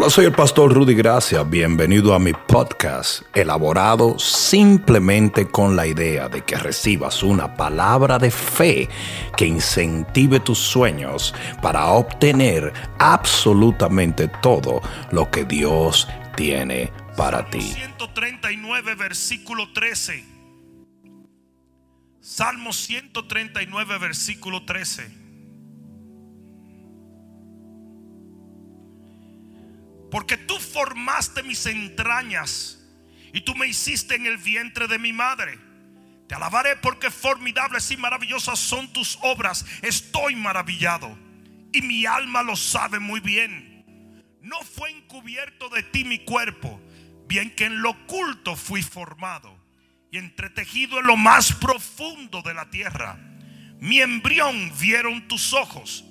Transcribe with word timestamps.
Hola, 0.00 0.08
soy 0.08 0.24
el 0.24 0.32
pastor 0.32 0.72
Rudy 0.72 0.94
Gracia. 0.94 1.42
Bienvenido 1.42 2.14
a 2.14 2.18
mi 2.18 2.32
podcast, 2.32 3.20
elaborado 3.34 4.18
simplemente 4.18 5.46
con 5.46 5.76
la 5.76 5.86
idea 5.86 6.26
de 6.26 6.42
que 6.42 6.56
recibas 6.56 7.22
una 7.22 7.54
palabra 7.54 8.18
de 8.18 8.30
fe 8.30 8.88
que 9.36 9.44
incentive 9.44 10.40
tus 10.40 10.56
sueños 10.56 11.34
para 11.60 11.88
obtener 11.88 12.72
absolutamente 12.98 14.28
todo 14.40 14.80
lo 15.12 15.30
que 15.30 15.44
Dios 15.44 16.08
tiene 16.34 16.90
para 17.14 17.50
ti. 17.50 17.60
139, 17.60 18.94
versículo 18.94 19.70
13. 19.70 20.24
Salmo 22.22 22.72
139, 22.72 23.98
versículo 23.98 24.64
13. 24.64 25.19
Porque 30.10 30.36
tú 30.36 30.58
formaste 30.58 31.42
mis 31.42 31.66
entrañas 31.66 32.78
y 33.32 33.42
tú 33.42 33.54
me 33.54 33.68
hiciste 33.68 34.16
en 34.16 34.26
el 34.26 34.38
vientre 34.38 34.88
de 34.88 34.98
mi 34.98 35.12
madre. 35.12 35.58
Te 36.26 36.34
alabaré 36.34 36.76
porque 36.76 37.10
formidables 37.10 37.90
y 37.90 37.96
maravillosas 37.96 38.58
son 38.58 38.92
tus 38.92 39.18
obras. 39.22 39.64
Estoy 39.82 40.36
maravillado 40.36 41.16
y 41.72 41.82
mi 41.82 42.06
alma 42.06 42.42
lo 42.42 42.56
sabe 42.56 42.98
muy 42.98 43.20
bien. 43.20 43.84
No 44.42 44.60
fue 44.62 44.90
encubierto 44.90 45.68
de 45.68 45.82
ti 45.82 46.04
mi 46.04 46.20
cuerpo, 46.20 46.80
bien 47.28 47.54
que 47.54 47.66
en 47.66 47.82
lo 47.82 47.90
oculto 47.90 48.56
fui 48.56 48.82
formado 48.82 49.56
y 50.10 50.18
entretejido 50.18 50.98
en 50.98 51.06
lo 51.06 51.16
más 51.16 51.52
profundo 51.52 52.42
de 52.42 52.54
la 52.54 52.70
tierra. 52.70 53.18
Mi 53.80 54.00
embrión 54.00 54.72
vieron 54.78 55.28
tus 55.28 55.52
ojos 55.52 56.04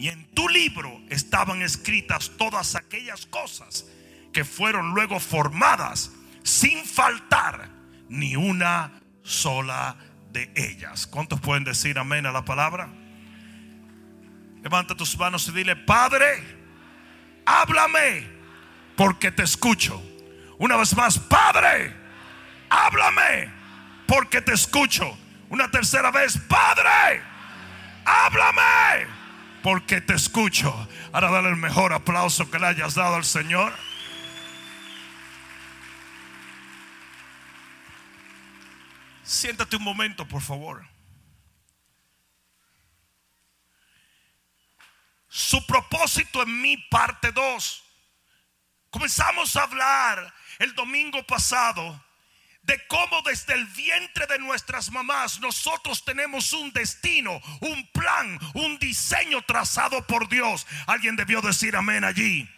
y 0.00 0.08
en 0.08 0.24
tu 0.32 0.48
libro 0.48 0.98
estaban 1.10 1.60
escritas 1.60 2.32
todas 2.38 2.74
aquellas 2.74 3.26
cosas 3.26 3.84
que 4.32 4.46
fueron 4.46 4.94
luego 4.94 5.20
formadas 5.20 6.10
sin 6.42 6.86
faltar 6.86 7.68
ni 8.08 8.34
una 8.34 8.92
sola 9.22 9.96
de 10.32 10.50
ellas. 10.56 11.06
¿Cuántos 11.06 11.38
pueden 11.42 11.64
decir 11.64 11.98
amén 11.98 12.24
a 12.24 12.32
la 12.32 12.46
palabra? 12.46 12.88
Levanta 14.62 14.94
tus 14.94 15.18
manos 15.18 15.46
y 15.48 15.52
dile, 15.52 15.76
Padre, 15.76 16.44
háblame 17.44 18.26
porque 18.96 19.30
te 19.30 19.42
escucho. 19.42 20.02
Una 20.56 20.78
vez 20.78 20.96
más, 20.96 21.18
Padre, 21.18 21.94
háblame 22.70 23.52
porque 24.06 24.40
te 24.40 24.54
escucho. 24.54 25.14
Una 25.50 25.70
tercera 25.70 26.10
vez, 26.10 26.38
Padre, 26.48 27.22
háblame 28.06 29.19
porque 29.62 30.00
te 30.00 30.14
escucho. 30.14 30.88
Ahora 31.12 31.30
dale 31.30 31.48
el 31.48 31.56
mejor 31.56 31.92
aplauso 31.92 32.50
que 32.50 32.58
le 32.58 32.66
hayas 32.66 32.94
dado 32.94 33.16
al 33.16 33.24
Señor. 33.24 33.72
Siéntate 39.22 39.76
un 39.76 39.84
momento, 39.84 40.26
por 40.26 40.42
favor. 40.42 40.86
Su 45.28 45.64
propósito 45.66 46.42
en 46.42 46.60
mi 46.60 46.76
parte 46.76 47.30
2. 47.30 47.84
Comenzamos 48.90 49.54
a 49.56 49.62
hablar 49.62 50.34
el 50.58 50.74
domingo 50.74 51.22
pasado 51.24 52.04
de 52.62 52.86
cómo 52.86 53.22
desde 53.22 53.54
el 53.54 53.66
vientre 53.66 54.26
de 54.26 54.38
nuestras 54.38 54.90
mamás 54.90 55.40
nosotros 55.40 56.04
tenemos 56.04 56.52
un 56.52 56.72
destino, 56.72 57.40
un 57.60 57.86
plan, 57.88 58.38
un 58.54 58.78
diseño 58.78 59.42
trazado 59.42 60.06
por 60.06 60.28
Dios. 60.28 60.66
Alguien 60.86 61.16
debió 61.16 61.40
decir 61.40 61.74
amén 61.76 62.04
allí. 62.04 62.48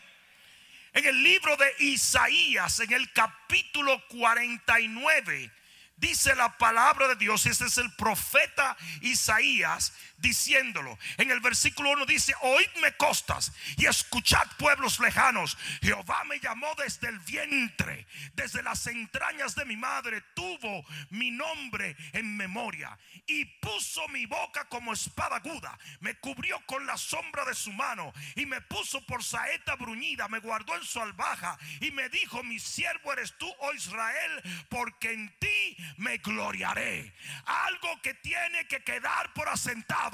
En 0.92 1.06
el 1.06 1.23
libro 1.23 1.56
de 1.56 1.86
Isaías, 1.86 2.80
en 2.80 2.92
el 2.92 3.11
capítulo 3.12 4.06
49, 4.08 5.50
dice 5.97 6.34
la 6.34 6.58
palabra 6.58 7.08
de 7.08 7.17
Dios, 7.17 7.47
ese 7.47 7.64
es 7.64 7.78
el 7.78 7.91
profeta 7.95 8.77
Isaías 9.01 9.95
diciéndolo. 10.22 10.98
En 11.18 11.30
el 11.30 11.40
versículo 11.40 11.90
1 11.90 12.06
dice, 12.06 12.33
oídme 12.40 12.96
costas 12.96 13.52
y 13.77 13.86
escuchad 13.86 14.46
pueblos 14.56 15.00
lejanos. 15.00 15.58
Jehová 15.83 16.24
me 16.24 16.38
llamó 16.38 16.68
desde 16.77 17.08
el 17.08 17.18
vientre, 17.18 18.06
desde 18.34 18.62
las 18.62 18.86
entrañas 18.86 19.55
de 19.55 19.64
mi 19.66 19.77
madre, 19.77 20.22
tuvo 20.34 20.84
mi 21.11 21.30
nombre 21.30 21.96
en 22.12 22.36
memoria 22.36 22.96
y 23.27 23.44
puso 23.44 24.06
mi 24.08 24.24
boca 24.27 24.64
como 24.68 24.92
espada 24.92 25.36
aguda, 25.36 25.77
me 26.00 26.14
cubrió 26.14 26.64
con 26.66 26.86
la 26.86 26.96
sombra 26.96 27.44
de 27.44 27.55
su 27.55 27.72
mano 27.72 28.12
y 28.36 28.46
me 28.46 28.61
puso 28.61 29.05
por 29.06 29.24
saeta 29.24 29.74
bruñida, 29.77 30.28
me 30.28 30.38
guardó 30.38 30.77
en 30.77 30.84
su 30.84 31.00
albaja 31.00 31.58
y 31.80 31.90
me 31.90 32.08
dijo, 32.08 32.42
mi 32.44 32.58
siervo 32.58 33.12
eres 33.12 33.36
tú, 33.38 33.52
oh 33.58 33.72
Israel, 33.74 34.42
porque 34.68 35.12
en 35.12 35.36
ti 35.38 35.77
me 35.96 36.18
gloriaré. 36.18 37.12
Algo 37.44 38.00
que 38.02 38.14
tiene 38.14 38.66
que 38.68 38.84
quedar 38.84 39.32
por 39.32 39.48
asentado 39.48 40.11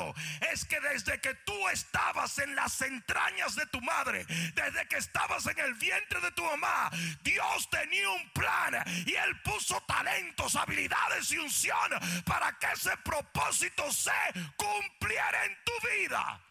es 0.53 0.64
que 0.64 0.81
desde 0.81 1.20
que 1.20 1.34
tú 1.34 1.69
estabas 1.69 2.38
en 2.38 2.54
las 2.54 2.81
entrañas 2.82 3.54
de 3.54 3.66
tu 3.66 3.81
madre, 3.81 4.25
desde 4.54 4.86
que 4.88 4.97
estabas 4.97 5.47
en 5.47 5.59
el 5.59 5.75
vientre 5.75 6.20
de 6.20 6.31
tu 6.32 6.44
mamá, 6.44 6.91
Dios 7.22 7.69
tenía 7.70 8.09
un 8.10 8.31
plan 8.31 8.75
y 9.06 9.14
él 9.14 9.41
puso 9.42 9.81
talentos, 9.82 10.56
habilidades 10.56 11.31
y 11.32 11.38
unción 11.38 11.91
para 12.25 12.59
que 12.59 12.66
ese 12.72 12.97
propósito 12.98 13.91
se 13.92 14.10
cumpliera 14.56 15.44
en 15.44 15.56
tu 15.64 15.72
vida. 15.88 16.47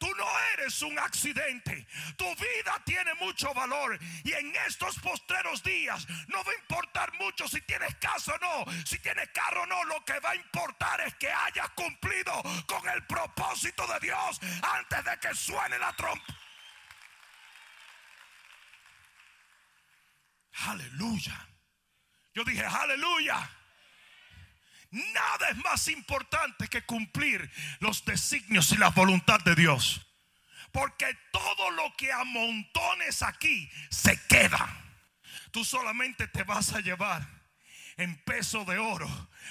Tú 0.00 0.08
no 0.16 0.26
eres 0.54 0.80
un 0.80 0.98
accidente. 0.98 1.86
Tu 2.16 2.24
vida 2.36 2.82
tiene 2.86 3.12
mucho 3.16 3.52
valor. 3.52 3.98
Y 4.24 4.32
en 4.32 4.50
estos 4.66 4.98
postreros 4.98 5.62
días 5.62 6.06
no 6.28 6.42
va 6.42 6.52
a 6.52 6.54
importar 6.54 7.12
mucho 7.20 7.46
si 7.46 7.60
tienes 7.60 7.94
casa 7.96 8.34
o 8.34 8.38
no, 8.38 8.72
si 8.86 8.98
tienes 8.98 9.28
carro 9.28 9.64
o 9.64 9.66
no. 9.66 9.84
Lo 9.84 10.02
que 10.06 10.18
va 10.20 10.30
a 10.30 10.36
importar 10.36 11.02
es 11.02 11.14
que 11.16 11.30
hayas 11.30 11.68
cumplido 11.70 12.32
con 12.66 12.88
el 12.88 13.06
propósito 13.06 13.86
de 13.88 14.00
Dios 14.00 14.40
antes 14.62 15.04
de 15.04 15.18
que 15.18 15.34
suene 15.34 15.78
la 15.78 15.92
trompa. 15.92 16.34
Aleluya. 20.66 21.46
Yo 22.32 22.42
dije, 22.42 22.64
aleluya. 22.64 23.50
Nada 24.90 25.50
es 25.50 25.56
más 25.58 25.86
importante 25.88 26.66
que 26.68 26.82
cumplir 26.82 27.48
los 27.78 28.04
designios 28.04 28.72
y 28.72 28.76
la 28.76 28.90
voluntad 28.90 29.40
de 29.40 29.54
Dios. 29.54 30.00
Porque 30.72 31.16
todo 31.32 31.70
lo 31.70 31.94
que 31.96 32.12
amontones 32.12 33.22
aquí 33.22 33.70
se 33.88 34.20
queda. 34.26 34.68
Tú 35.52 35.64
solamente 35.64 36.28
te 36.28 36.42
vas 36.42 36.72
a 36.72 36.80
llevar 36.80 37.26
en 37.96 38.16
peso 38.24 38.64
de 38.64 38.78
oro 38.78 39.08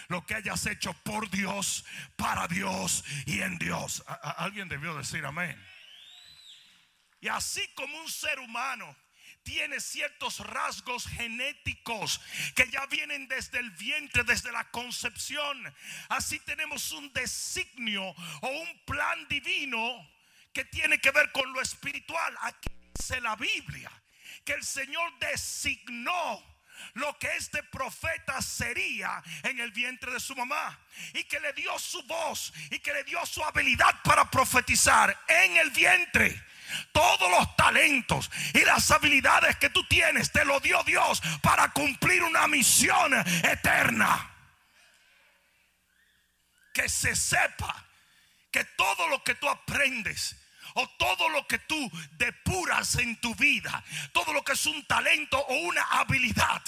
lo 0.07 0.25
que 0.25 0.35
hayas 0.35 0.65
hecho 0.65 0.93
por 1.03 1.29
Dios, 1.29 1.85
para 2.15 2.47
Dios 2.47 3.03
y 3.25 3.41
en 3.41 3.57
Dios. 3.59 4.03
alguien 4.37 4.67
debió 4.67 4.95
decir 4.95 5.25
amén. 5.25 5.57
Y 7.21 7.27
así 7.27 7.65
como 7.75 7.97
un 8.01 8.09
ser 8.09 8.39
humano 8.39 8.95
tiene 9.49 9.79
ciertos 9.79 10.41
rasgos 10.41 11.07
genéticos 11.07 12.21
que 12.53 12.69
ya 12.69 12.85
vienen 12.85 13.27
desde 13.27 13.57
el 13.57 13.71
vientre, 13.71 14.23
desde 14.23 14.51
la 14.51 14.69
concepción. 14.69 15.73
Así 16.09 16.39
tenemos 16.41 16.91
un 16.91 17.11
designio 17.13 18.03
o 18.03 18.47
un 18.47 18.85
plan 18.85 19.27
divino 19.27 20.07
que 20.53 20.65
tiene 20.65 20.99
que 20.99 21.09
ver 21.09 21.31
con 21.31 21.51
lo 21.51 21.61
espiritual. 21.61 22.37
Aquí 22.41 22.69
dice 22.93 23.19
la 23.21 23.35
Biblia 23.37 23.91
que 24.45 24.53
el 24.53 24.63
Señor 24.63 25.17
designó 25.17 26.43
lo 26.93 27.17
que 27.17 27.27
este 27.35 27.63
profeta 27.63 28.41
sería 28.41 29.21
en 29.43 29.59
el 29.59 29.71
vientre 29.71 30.11
de 30.11 30.19
su 30.19 30.35
mamá 30.35 30.79
y 31.13 31.23
que 31.23 31.39
le 31.39 31.53
dio 31.53 31.77
su 31.79 32.01
voz 32.03 32.53
y 32.71 32.79
que 32.79 32.93
le 32.93 33.03
dio 33.03 33.25
su 33.25 33.43
habilidad 33.43 34.01
para 34.03 34.29
profetizar 34.29 35.17
en 35.27 35.57
el 35.57 35.69
vientre. 35.71 36.43
Todos 36.91 37.31
los 37.31 37.55
talentos 37.55 38.29
y 38.53 38.59
las 38.59 38.91
habilidades 38.91 39.57
que 39.57 39.69
tú 39.69 39.83
tienes 39.85 40.31
te 40.31 40.45
lo 40.45 40.59
dio 40.59 40.83
Dios 40.83 41.21
para 41.41 41.69
cumplir 41.69 42.23
una 42.23 42.47
misión 42.47 43.13
eterna. 43.43 44.29
Que 46.73 46.87
se 46.87 47.15
sepa 47.15 47.85
que 48.51 48.63
todo 48.63 49.07
lo 49.09 49.23
que 49.23 49.35
tú 49.35 49.49
aprendes 49.49 50.35
o 50.79 50.89
todo 50.97 51.29
lo 51.29 51.45
que 51.45 51.59
tú 51.59 51.91
depuras 52.17 52.95
en 52.95 53.15
tu 53.17 53.35
vida, 53.35 53.83
todo 54.13 54.33
lo 54.33 54.43
que 54.43 54.53
es 54.53 54.65
un 54.65 54.85
talento 54.85 55.37
o 55.37 55.55
una 55.67 55.83
habilidad, 55.83 56.61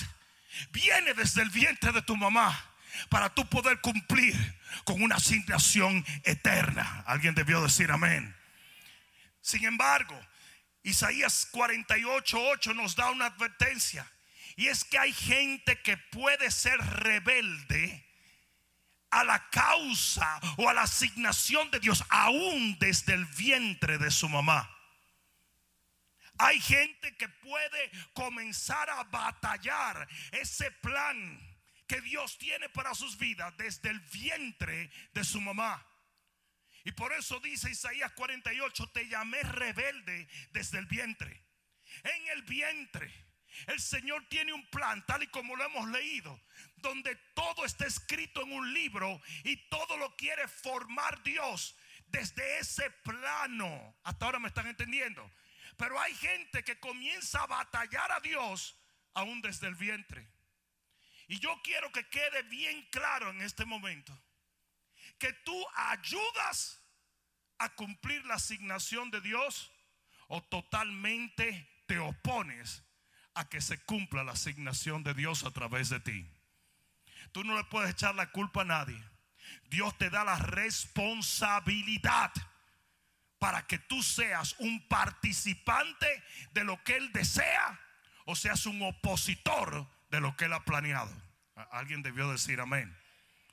viene 0.71 1.13
desde 1.13 1.41
el 1.41 1.49
vientre 1.49 1.91
de 1.91 2.01
tu 2.01 2.17
mamá 2.17 2.71
para 3.09 3.33
tú 3.33 3.47
poder 3.47 3.79
cumplir 3.79 4.35
con 4.83 5.01
una 5.01 5.15
asignación 5.15 6.05
eterna. 6.23 7.03
Alguien 7.05 7.35
debió 7.35 7.61
decir 7.61 7.89
amén. 7.91 8.35
Sin 9.39 9.63
embargo, 9.65 10.19
Isaías 10.83 11.47
48:8 11.51 12.75
nos 12.75 12.95
da 12.95 13.11
una 13.11 13.27
advertencia. 13.27 14.05
Y 14.57 14.67
es 14.67 14.83
que 14.83 14.99
hay 14.99 15.13
gente 15.13 15.79
que 15.81 15.95
puede 15.95 16.51
ser 16.51 16.77
rebelde 16.77 18.05
a 19.11 19.23
la 19.23 19.49
causa 19.49 20.39
o 20.57 20.67
a 20.67 20.73
la 20.73 20.83
asignación 20.83 21.69
de 21.69 21.79
Dios, 21.79 22.03
aún 22.09 22.77
desde 22.79 23.13
el 23.13 23.25
vientre 23.25 23.97
de 23.97 24.09
su 24.09 24.27
mamá. 24.27 24.69
Hay 26.37 26.59
gente 26.59 27.15
que 27.17 27.29
puede 27.29 27.91
comenzar 28.13 28.89
a 28.89 29.03
batallar 29.03 30.07
ese 30.31 30.71
plan 30.71 31.39
que 31.87 32.01
Dios 32.01 32.37
tiene 32.37 32.69
para 32.69 32.95
sus 32.95 33.17
vidas 33.17 33.55
desde 33.57 33.89
el 33.89 33.99
vientre 33.99 34.89
de 35.13 35.23
su 35.23 35.39
mamá. 35.41 35.85
Y 36.83 36.91
por 36.93 37.13
eso 37.13 37.39
dice 37.41 37.69
Isaías 37.69 38.11
48, 38.13 38.87
te 38.87 39.07
llamé 39.07 39.43
rebelde 39.43 40.27
desde 40.51 40.79
el 40.79 40.85
vientre. 40.87 41.43
En 42.03 42.27
el 42.29 42.43
vientre. 42.43 43.13
El 43.67 43.79
Señor 43.79 44.25
tiene 44.29 44.53
un 44.53 44.65
plan, 44.69 45.05
tal 45.05 45.23
y 45.23 45.27
como 45.27 45.55
lo 45.55 45.65
hemos 45.65 45.89
leído, 45.89 46.39
donde 46.81 47.16
todo 47.33 47.66
está 47.66 47.86
escrito 47.86 48.42
en 48.42 48.51
un 48.51 48.74
libro 48.74 49.22
y 49.44 49.57
todo 49.69 49.98
lo 49.98 50.16
quiere 50.16 50.48
formar 50.48 51.22
Dios 51.24 51.75
desde 52.07 52.60
ese 52.60 52.89
plano. 53.04 53.95
Hasta 54.04 54.25
ahora 54.25 54.39
me 54.39 54.48
están 54.48 54.68
entendiendo. 54.68 55.30
Pero 55.78 56.00
hay 56.00 56.13
gente 56.16 56.63
que 56.63 56.80
comienza 56.80 57.42
a 57.42 57.48
batallar 57.48 58.12
a 58.12 58.19
Dios 58.19 58.78
aún 59.13 59.42
desde 59.42 59.68
el 59.68 59.75
vientre. 59.75 60.28
Y 61.28 61.39
yo 61.39 61.60
quiero 61.63 61.92
que 61.92 62.07
quede 62.10 62.44
bien 62.44 62.88
claro 62.92 63.30
en 63.30 63.42
este 63.42 63.66
momento 63.66 64.18
que 65.18 65.31
tú 65.33 65.66
ayudas 65.75 66.81
a 67.57 67.69
cumplir 67.75 68.25
la 68.25 68.36
asignación 68.36 69.12
de 69.12 69.22
Dios 69.22 69.72
o 70.28 70.42
totalmente 70.44 71.69
te 71.86 72.00
opones 72.00 72.83
a 73.33 73.48
que 73.48 73.62
se 73.62 73.81
cumpla 73.83 74.24
la 74.24 74.33
asignación 74.33 75.04
de 75.04 75.13
Dios 75.13 75.44
a 75.44 75.51
través 75.51 75.89
de 75.89 76.00
ti. 76.00 76.28
Tú 77.31 77.44
no 77.44 77.56
le 77.56 77.63
puedes 77.66 77.92
echar 77.92 78.16
la 78.16 78.31
culpa 78.31 78.62
a 78.62 78.66
nadie. 78.66 79.01
Dios 79.69 79.98
te 79.98 80.10
da 80.10 80.24
la 80.24 80.38
responsabilidad 80.38 82.31
para 83.39 83.66
que 83.66 83.80
tú 83.80 84.04
seas 84.04 84.56
un 84.60 84.88
participante 84.88 86.24
de 86.51 86.63
lo 86.63 86.83
que 86.83 86.95
Él 86.98 87.12
desea 87.12 87.80
o 88.25 88.36
seas 88.36 88.66
un 88.66 88.81
opositor 88.81 89.88
de 90.10 90.22
lo 90.22 90.36
que 90.36 90.45
Él 90.45 90.54
ha 90.54 90.63
planeado. 90.63 91.12
Alguien 91.72 92.01
debió 92.04 92.31
decir 92.31 92.60
amén. 92.60 92.95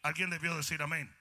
Alguien 0.02 0.30
debió 0.30 0.56
decir 0.56 0.82
amén. 0.82 1.14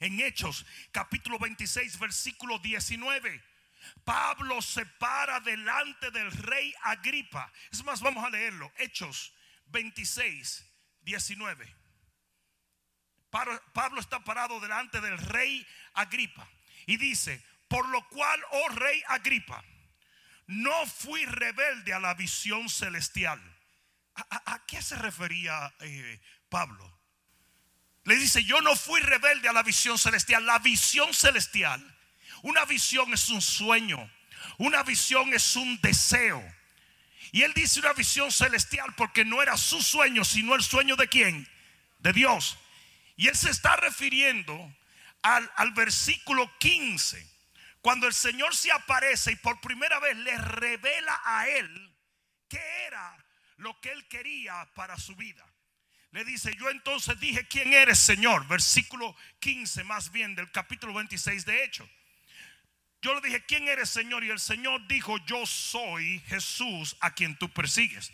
En 0.00 0.20
Hechos 0.20 0.64
capítulo 0.92 1.38
26 1.38 1.98
versículo 1.98 2.58
19. 2.58 3.42
Pablo 4.04 4.60
se 4.62 4.84
para 4.86 5.40
delante 5.40 6.10
del 6.10 6.30
rey 6.32 6.74
Agripa. 6.82 7.52
Es 7.70 7.84
más, 7.84 8.00
vamos 8.00 8.24
a 8.24 8.30
leerlo. 8.30 8.72
Hechos 8.78 9.32
26, 9.66 10.64
19. 11.08 11.74
Pablo 13.30 14.00
está 14.00 14.22
parado 14.24 14.60
delante 14.60 15.00
del 15.00 15.16
rey 15.16 15.66
Agripa. 15.94 16.46
Y 16.86 16.98
dice, 16.98 17.42
por 17.66 17.88
lo 17.88 18.06
cual, 18.08 18.40
oh 18.50 18.68
rey 18.70 19.02
Agripa, 19.08 19.64
no 20.46 20.86
fui 20.86 21.24
rebelde 21.24 21.94
a 21.94 22.00
la 22.00 22.12
visión 22.12 22.68
celestial. 22.68 23.40
¿A, 24.14 24.66
qué 24.66 24.82
se 24.82 24.96
refería 24.96 25.72
eh, 25.80 26.20
Pablo? 26.50 27.00
Le 28.04 28.16
dice, 28.16 28.44
yo 28.44 28.60
no 28.60 28.76
fui 28.76 29.00
rebelde 29.00 29.48
a 29.48 29.52
la 29.52 29.62
visión 29.62 29.98
celestial. 29.98 30.44
La 30.44 30.58
visión 30.58 31.14
celestial, 31.14 31.80
una 32.42 32.66
visión 32.66 33.14
es 33.14 33.30
un 33.30 33.40
sueño, 33.40 34.10
una 34.58 34.82
visión 34.82 35.32
es 35.32 35.56
un 35.56 35.80
deseo. 35.80 36.42
Y 37.32 37.42
él 37.42 37.52
dice 37.54 37.80
una 37.80 37.92
visión 37.92 38.32
celestial 38.32 38.94
porque 38.96 39.24
no 39.24 39.42
era 39.42 39.56
su 39.56 39.82
sueño, 39.82 40.24
sino 40.24 40.54
el 40.54 40.62
sueño 40.62 40.96
de 40.96 41.08
quién? 41.08 41.48
De 41.98 42.12
Dios. 42.12 42.58
Y 43.16 43.28
él 43.28 43.36
se 43.36 43.50
está 43.50 43.76
refiriendo 43.76 44.74
al, 45.22 45.72
versículo 45.72 46.50
15, 46.58 47.26
cuando 47.80 48.06
el 48.06 48.14
Señor 48.14 48.54
se 48.54 48.72
aparece 48.72 49.32
y 49.32 49.36
por 49.36 49.60
primera 49.60 49.98
vez 49.98 50.16
le 50.16 50.38
revela 50.38 51.20
a 51.24 51.48
él 51.48 51.94
qué 52.48 52.62
era 52.86 53.16
lo 53.56 53.78
que 53.80 53.90
él 53.90 54.06
quería 54.08 54.68
para 54.74 54.96
su 54.96 55.14
vida. 55.16 55.44
Le 56.12 56.24
dice, 56.24 56.54
yo 56.56 56.70
entonces 56.70 57.20
dije, 57.20 57.46
¿quién 57.46 57.72
eres, 57.74 57.98
Señor? 57.98 58.46
Versículo 58.46 59.14
15 59.40 59.84
más 59.84 60.10
bien 60.10 60.34
del 60.34 60.50
capítulo 60.50 60.94
26 60.94 61.44
de 61.44 61.64
Hechos. 61.64 61.88
Yo 63.00 63.14
le 63.14 63.20
dije, 63.20 63.44
¿quién 63.46 63.68
eres, 63.68 63.90
Señor? 63.90 64.24
Y 64.24 64.30
el 64.30 64.40
Señor 64.40 64.86
dijo, 64.88 65.18
yo 65.26 65.46
soy 65.46 66.20
Jesús 66.26 66.96
a 67.00 67.14
quien 67.14 67.36
tú 67.36 67.48
persigues. 67.48 68.12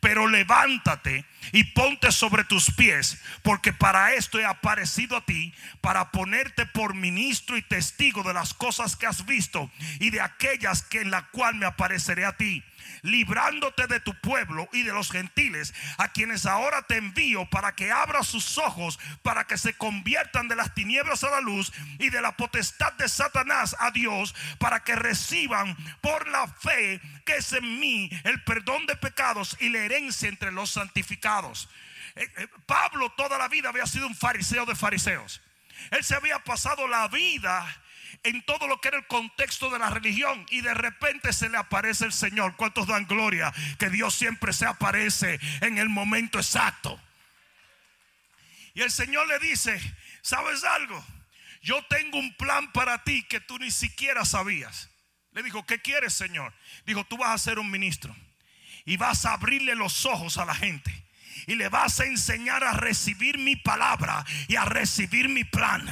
Pero 0.00 0.28
levántate 0.28 1.24
y 1.52 1.64
ponte 1.64 2.10
sobre 2.10 2.44
tus 2.44 2.70
pies, 2.72 3.20
porque 3.42 3.72
para 3.72 4.14
esto 4.14 4.38
he 4.38 4.44
aparecido 4.44 5.16
a 5.16 5.24
ti, 5.24 5.54
para 5.80 6.10
ponerte 6.10 6.66
por 6.66 6.94
ministro 6.94 7.56
y 7.56 7.62
testigo 7.62 8.22
de 8.22 8.34
las 8.34 8.54
cosas 8.54 8.96
que 8.96 9.06
has 9.06 9.26
visto 9.26 9.70
y 10.00 10.10
de 10.10 10.20
aquellas 10.20 10.82
que 10.82 11.00
en 11.00 11.10
la 11.10 11.28
cual 11.28 11.54
me 11.54 11.66
apareceré 11.66 12.24
a 12.24 12.36
ti 12.36 12.64
librándote 13.02 13.86
de 13.86 14.00
tu 14.00 14.14
pueblo 14.20 14.68
y 14.72 14.82
de 14.82 14.92
los 14.92 15.10
gentiles, 15.10 15.74
a 15.98 16.08
quienes 16.08 16.46
ahora 16.46 16.82
te 16.82 16.96
envío 16.96 17.48
para 17.50 17.74
que 17.74 17.90
abra 17.92 18.22
sus 18.22 18.58
ojos, 18.58 18.98
para 19.22 19.46
que 19.46 19.58
se 19.58 19.74
conviertan 19.74 20.48
de 20.48 20.56
las 20.56 20.74
tinieblas 20.74 21.24
a 21.24 21.30
la 21.30 21.40
luz 21.40 21.72
y 21.98 22.10
de 22.10 22.20
la 22.20 22.36
potestad 22.36 22.92
de 22.94 23.08
Satanás 23.08 23.76
a 23.78 23.90
Dios, 23.90 24.34
para 24.58 24.84
que 24.84 24.96
reciban 24.96 25.76
por 26.00 26.28
la 26.28 26.46
fe 26.46 27.00
que 27.24 27.36
es 27.36 27.52
en 27.52 27.78
mí 27.78 28.10
el 28.24 28.42
perdón 28.44 28.86
de 28.86 28.96
pecados 28.96 29.56
y 29.60 29.68
la 29.68 29.80
herencia 29.80 30.28
entre 30.28 30.52
los 30.52 30.70
santificados. 30.70 31.68
Eh, 32.16 32.28
eh, 32.36 32.48
Pablo 32.66 33.10
toda 33.10 33.38
la 33.38 33.48
vida 33.48 33.68
había 33.68 33.86
sido 33.86 34.06
un 34.06 34.14
fariseo 34.14 34.64
de 34.66 34.74
fariseos. 34.74 35.40
Él 35.90 36.02
se 36.02 36.14
había 36.14 36.38
pasado 36.40 36.88
la 36.88 37.06
vida 37.08 37.66
en 38.22 38.42
todo 38.44 38.66
lo 38.66 38.80
que 38.80 38.88
era 38.88 38.98
el 38.98 39.06
contexto 39.06 39.70
de 39.70 39.78
la 39.78 39.90
religión 39.90 40.46
y 40.50 40.60
de 40.60 40.74
repente 40.74 41.32
se 41.32 41.48
le 41.48 41.56
aparece 41.56 42.04
el 42.04 42.12
Señor. 42.12 42.56
¿Cuántos 42.56 42.86
dan 42.86 43.06
gloria? 43.06 43.52
Que 43.78 43.90
Dios 43.90 44.14
siempre 44.14 44.52
se 44.52 44.66
aparece 44.66 45.38
en 45.60 45.78
el 45.78 45.88
momento 45.88 46.38
exacto. 46.38 47.00
Y 48.74 48.82
el 48.82 48.90
Señor 48.90 49.26
le 49.26 49.38
dice, 49.38 49.80
¿sabes 50.22 50.64
algo? 50.64 51.04
Yo 51.62 51.84
tengo 51.86 52.18
un 52.18 52.34
plan 52.34 52.72
para 52.72 53.02
ti 53.02 53.24
que 53.24 53.40
tú 53.40 53.58
ni 53.58 53.70
siquiera 53.70 54.24
sabías. 54.24 54.90
Le 55.32 55.42
dijo, 55.42 55.66
¿qué 55.66 55.80
quieres, 55.80 56.14
Señor? 56.14 56.54
Dijo, 56.86 57.04
tú 57.04 57.18
vas 57.18 57.30
a 57.30 57.38
ser 57.38 57.58
un 57.58 57.70
ministro 57.70 58.14
y 58.84 58.96
vas 58.96 59.24
a 59.24 59.34
abrirle 59.34 59.74
los 59.74 60.06
ojos 60.06 60.38
a 60.38 60.44
la 60.44 60.54
gente 60.54 61.07
y 61.48 61.54
le 61.54 61.68
vas 61.68 61.98
a 61.98 62.04
enseñar 62.04 62.62
a 62.62 62.72
recibir 62.72 63.38
mi 63.38 63.56
palabra 63.56 64.24
y 64.46 64.56
a 64.56 64.66
recibir 64.66 65.28
mi 65.28 65.44
plan. 65.44 65.82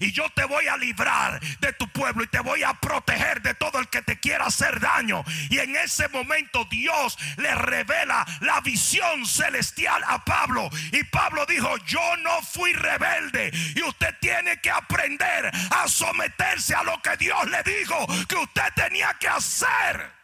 Y 0.00 0.10
yo 0.10 0.28
te 0.30 0.44
voy 0.44 0.66
a 0.66 0.76
librar 0.78 1.38
de 1.60 1.72
tu 1.74 1.86
pueblo 1.88 2.24
y 2.24 2.28
te 2.28 2.40
voy 2.40 2.62
a 2.62 2.72
proteger 2.74 3.42
de 3.42 3.54
todo 3.54 3.78
el 3.78 3.88
que 3.88 4.00
te 4.02 4.18
quiera 4.18 4.46
hacer 4.46 4.80
daño. 4.80 5.22
Y 5.50 5.58
en 5.58 5.76
ese 5.76 6.08
momento 6.08 6.64
Dios 6.64 7.18
le 7.36 7.54
revela 7.54 8.26
la 8.40 8.60
visión 8.62 9.26
celestial 9.26 10.02
a 10.08 10.24
Pablo. 10.24 10.70
Y 10.92 11.04
Pablo 11.04 11.44
dijo, 11.46 11.76
yo 11.86 12.16
no 12.18 12.40
fui 12.40 12.72
rebelde. 12.72 13.52
Y 13.76 13.82
usted 13.82 14.16
tiene 14.18 14.60
que 14.62 14.70
aprender 14.70 15.52
a 15.70 15.86
someterse 15.88 16.74
a 16.74 16.82
lo 16.84 17.00
que 17.02 17.16
Dios 17.18 17.50
le 17.50 17.62
dijo 17.62 18.06
que 18.26 18.36
usted 18.36 18.72
tenía 18.74 19.14
que 19.20 19.28
hacer. 19.28 20.21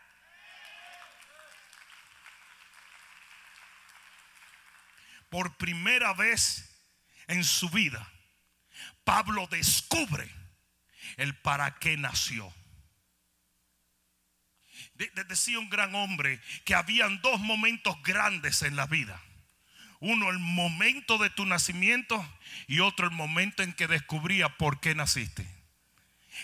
Por 5.29 5.57
primera 5.57 6.13
vez 6.15 6.69
en 7.27 7.45
su 7.45 7.69
vida, 7.71 8.11
Pablo 9.05 9.47
descubre 9.51 10.29
el 11.17 11.35
para 11.37 11.75
qué 11.79 11.97
nació. 11.97 12.53
decía 15.29 15.59
un 15.59 15.71
gran 15.71 15.95
hombre 15.95 16.41
que 16.65 16.75
habían 16.75 17.21
dos 17.21 17.41
momentos 17.41 18.01
grandes 18.03 18.63
en 18.63 18.77
la 18.77 18.87
vida. 18.87 19.21
Uno 20.01 20.31
el 20.31 20.39
momento 20.39 21.19
de 21.19 21.31
tu 21.31 21.45
nacimiento 21.45 22.25
y 22.69 22.81
otro 22.81 23.07
el 23.07 23.13
momento 23.13 23.63
en 23.63 23.73
que 23.73 23.89
descubría 23.89 24.49
por 24.57 24.81
qué 24.81 24.95
naciste. 24.95 25.47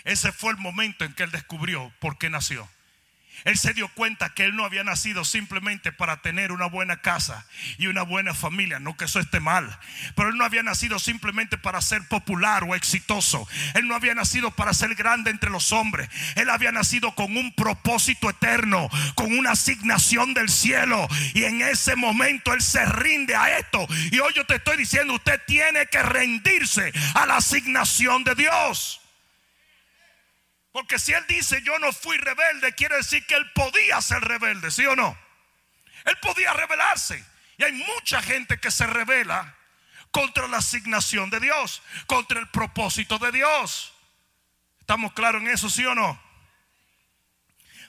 Ese 0.03 0.31
fue 0.33 0.51
el 0.51 0.57
momento 0.57 1.05
en 1.05 1.13
que 1.13 1.23
él 1.23 1.31
descubrió 1.31 1.93
por 1.99 2.17
qué 2.17 2.29
nació. 2.29 2.69
Él 3.43 3.57
se 3.57 3.73
dio 3.73 3.87
cuenta 3.89 4.33
que 4.33 4.45
él 4.45 4.55
no 4.55 4.65
había 4.65 4.83
nacido 4.83 5.25
simplemente 5.25 5.91
para 5.91 6.21
tener 6.21 6.51
una 6.51 6.65
buena 6.65 7.01
casa 7.01 7.45
y 7.77 7.87
una 7.87 8.03
buena 8.03 8.33
familia. 8.33 8.79
No 8.79 8.97
que 8.97 9.05
eso 9.05 9.19
esté 9.19 9.39
mal. 9.39 9.77
Pero 10.15 10.29
él 10.29 10.37
no 10.37 10.45
había 10.45 10.63
nacido 10.63 10.99
simplemente 10.99 11.57
para 11.57 11.81
ser 11.81 12.07
popular 12.07 12.63
o 12.63 12.75
exitoso. 12.75 13.47
Él 13.73 13.87
no 13.87 13.95
había 13.95 14.15
nacido 14.15 14.51
para 14.51 14.73
ser 14.73 14.95
grande 14.95 15.31
entre 15.31 15.49
los 15.49 15.71
hombres. 15.71 16.09
Él 16.35 16.49
había 16.49 16.71
nacido 16.71 17.13
con 17.13 17.35
un 17.37 17.53
propósito 17.53 18.29
eterno, 18.29 18.89
con 19.15 19.37
una 19.37 19.51
asignación 19.51 20.33
del 20.33 20.49
cielo. 20.49 21.07
Y 21.33 21.43
en 21.43 21.61
ese 21.61 21.95
momento 21.95 22.53
él 22.53 22.61
se 22.61 22.85
rinde 22.85 23.35
a 23.35 23.57
esto. 23.57 23.85
Y 24.11 24.19
hoy 24.19 24.33
yo 24.33 24.45
te 24.45 24.55
estoy 24.55 24.77
diciendo, 24.77 25.13
usted 25.13 25.41
tiene 25.45 25.87
que 25.87 26.01
rendirse 26.01 26.91
a 27.13 27.25
la 27.25 27.37
asignación 27.37 28.23
de 28.23 28.35
Dios. 28.35 29.01
Porque 30.75 30.99
si 30.99 31.13
él 31.13 31.25
dice 31.25 31.61
yo 31.61 31.79
no 31.79 31.93
fui 31.93 32.17
rebelde, 32.17 32.75
quiere 32.75 32.97
decir 32.97 33.25
que 33.25 33.35
él 33.35 33.49
podía 33.53 34.01
ser 34.01 34.19
rebelde, 34.19 34.69
¿sí 34.71 34.85
o 34.85 34.93
no? 34.93 35.17
Él 36.03 36.17
podía 36.17 36.51
rebelarse. 36.51 37.25
Y 37.57 37.63
hay 37.63 37.71
mucha 37.71 38.21
gente 38.21 38.59
que 38.59 38.69
se 38.69 38.85
revela 38.85 39.55
contra 40.11 40.49
la 40.49 40.57
asignación 40.57 41.29
de 41.29 41.39
Dios, 41.39 41.81
contra 42.07 42.41
el 42.41 42.49
propósito 42.49 43.17
de 43.19 43.31
Dios. 43.31 43.93
¿Estamos 44.81 45.13
claros 45.13 45.43
en 45.43 45.47
eso, 45.47 45.69
sí 45.69 45.85
o 45.85 45.95
no? 45.95 46.21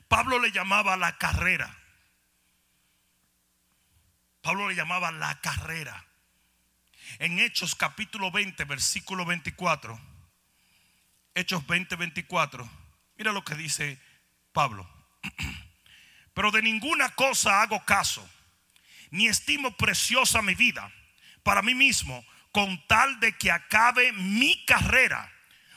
Pablo 0.06 0.38
le 0.38 0.52
llamaba 0.52 0.96
la 0.96 1.18
carrera. 1.18 1.76
Pablo 4.42 4.68
le 4.68 4.76
llamaba 4.76 5.10
la 5.10 5.40
carrera. 5.40 6.06
En 7.18 7.40
Hechos 7.40 7.74
capítulo 7.74 8.30
20, 8.30 8.62
versículo 8.62 9.24
24. 9.24 10.15
Hechos 11.36 11.66
20, 11.66 11.96
24. 11.96 12.66
Mira 13.18 13.30
lo 13.30 13.44
que 13.44 13.54
dice 13.54 14.00
Pablo. 14.54 14.88
Pero 16.34 16.50
de 16.50 16.62
ninguna 16.62 17.10
cosa 17.10 17.60
hago 17.60 17.84
caso, 17.84 18.26
ni 19.10 19.28
estimo 19.28 19.76
preciosa 19.76 20.40
mi 20.40 20.54
vida 20.54 20.90
para 21.42 21.60
mí 21.60 21.74
mismo, 21.74 22.24
con 22.52 22.82
tal 22.86 23.20
de 23.20 23.32
que 23.36 23.50
acabe 23.50 24.12
mi 24.12 24.64
carrera 24.64 25.30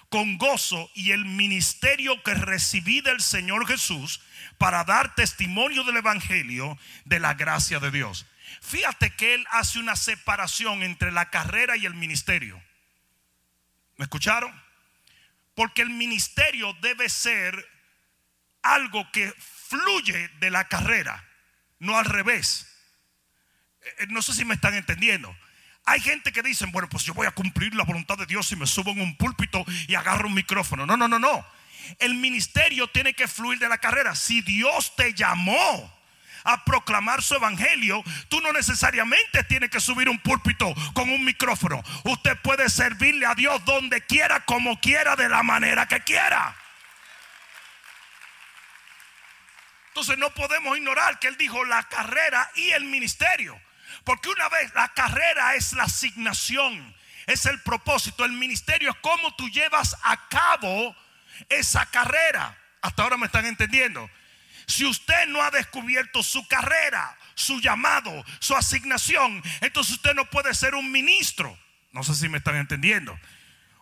con 0.08 0.38
gozo 0.38 0.90
y 0.96 1.12
el 1.12 1.26
ministerio 1.26 2.24
que 2.24 2.34
recibí 2.36 3.02
del 3.02 3.20
Señor 3.20 3.68
Jesús 3.68 4.22
para 4.58 4.86
dar 4.86 5.14
testimonio 5.14 5.84
del 5.84 5.98
Evangelio 5.98 6.80
de 7.04 7.20
la 7.20 7.34
gracia 7.34 7.82
de 7.82 7.92
Dios. 7.92 8.26
Fíjate 8.62 9.14
que 9.14 9.36
él 9.36 9.46
hace 9.52 9.78
una 9.78 9.98
separación 9.98 10.84
entre 10.84 11.12
la 11.12 11.30
carrera 11.30 11.76
y 11.76 11.86
el 11.86 11.96
ministerio. 11.96 12.62
¿Me 13.98 14.06
escucharon? 14.06 14.69
Porque 15.60 15.82
el 15.82 15.90
ministerio 15.90 16.72
debe 16.80 17.10
ser 17.10 17.68
algo 18.62 19.06
que 19.12 19.30
fluye 19.68 20.30
de 20.40 20.50
la 20.50 20.70
carrera, 20.70 21.22
no 21.80 21.98
al 21.98 22.06
revés. 22.06 22.66
Eh, 23.82 24.08
no 24.08 24.22
sé 24.22 24.34
si 24.34 24.46
me 24.46 24.54
están 24.54 24.74
entendiendo. 24.74 25.36
Hay 25.84 26.00
gente 26.00 26.32
que 26.32 26.42
dice, 26.44 26.66
bueno, 26.68 26.88
pues 26.88 27.04
yo 27.04 27.14
voy 27.14 27.28
a 27.28 27.32
cumplir 27.32 27.76
la 27.76 27.84
voluntad 27.84 28.18
de 28.18 28.26
Dios 28.26 28.50
y 28.54 28.56
me 28.56 28.66
subo 28.66 28.92
en 28.92 29.02
un 29.02 29.18
púlpito 29.18 29.66
y 29.90 29.96
agarro 29.96 30.30
un 30.30 30.34
micrófono. 30.34 30.86
No, 30.86 30.96
no, 30.96 31.10
no, 31.10 31.20
no. 31.20 31.46
El 31.98 32.16
ministerio 32.16 32.88
tiene 32.88 33.14
que 33.14 33.28
fluir 33.28 33.60
de 33.60 33.68
la 33.68 33.80
carrera. 33.80 34.16
Si 34.16 34.40
Dios 34.40 34.96
te 34.96 35.14
llamó 35.14 35.94
a 36.54 36.66
proclamar 36.66 37.22
su 37.22 37.36
evangelio, 37.36 38.04
tú 38.28 38.42
no 38.42 38.52
necesariamente 38.52 39.44
tienes 39.44 39.70
que 39.70 39.80
subir 39.80 40.10
un 40.10 40.20
púlpito 40.20 40.74
con 40.94 41.10
un 41.10 41.24
micrófono. 41.24 41.84
Usted 42.04 42.38
puede 42.42 42.70
servirle 42.70 43.26
a 43.26 43.36
Dios 43.36 43.64
donde 43.66 44.06
quiera, 44.06 44.46
como 44.46 44.80
quiera, 44.80 45.16
de 45.16 45.30
la 45.30 45.44
manera 45.44 45.88
que 45.88 46.02
quiera. 46.02 46.56
Entonces 49.90 50.18
no 50.18 50.34
podemos 50.34 50.78
ignorar 50.78 51.20
que 51.20 51.28
Él 51.28 51.38
dijo 51.38 51.64
la 51.66 51.84
carrera 51.84 52.50
y 52.56 52.70
el 52.70 52.86
ministerio. 52.86 53.60
Porque 54.04 54.30
una 54.30 54.48
vez 54.50 54.74
la 54.74 54.88
carrera 54.90 55.56
es 55.56 55.74
la 55.74 55.84
asignación, 55.84 56.96
es 57.28 57.46
el 57.46 57.62
propósito, 57.62 58.24
el 58.24 58.32
ministerio 58.32 58.92
es 58.92 58.98
cómo 59.02 59.36
tú 59.36 59.50
llevas 59.50 59.96
a 60.04 60.28
cabo 60.30 60.96
esa 61.50 61.86
carrera. 61.88 62.58
Hasta 62.82 63.04
ahora 63.04 63.18
me 63.18 63.26
están 63.26 63.46
entendiendo. 63.46 64.10
Si 64.70 64.86
usted 64.86 65.26
no 65.30 65.42
ha 65.42 65.50
descubierto 65.50 66.22
su 66.22 66.48
carrera, 66.48 67.18
su 67.34 67.60
llamado, 67.60 68.24
su 68.40 68.56
asignación, 68.56 69.42
entonces 69.62 69.96
usted 69.96 70.14
no 70.14 70.30
puede 70.30 70.54
ser 70.54 70.76
un 70.76 70.92
ministro. 70.92 71.58
No 71.92 72.04
sé 72.04 72.14
si 72.14 72.30
me 72.30 72.38
están 72.38 72.56
entendiendo. 72.56 73.20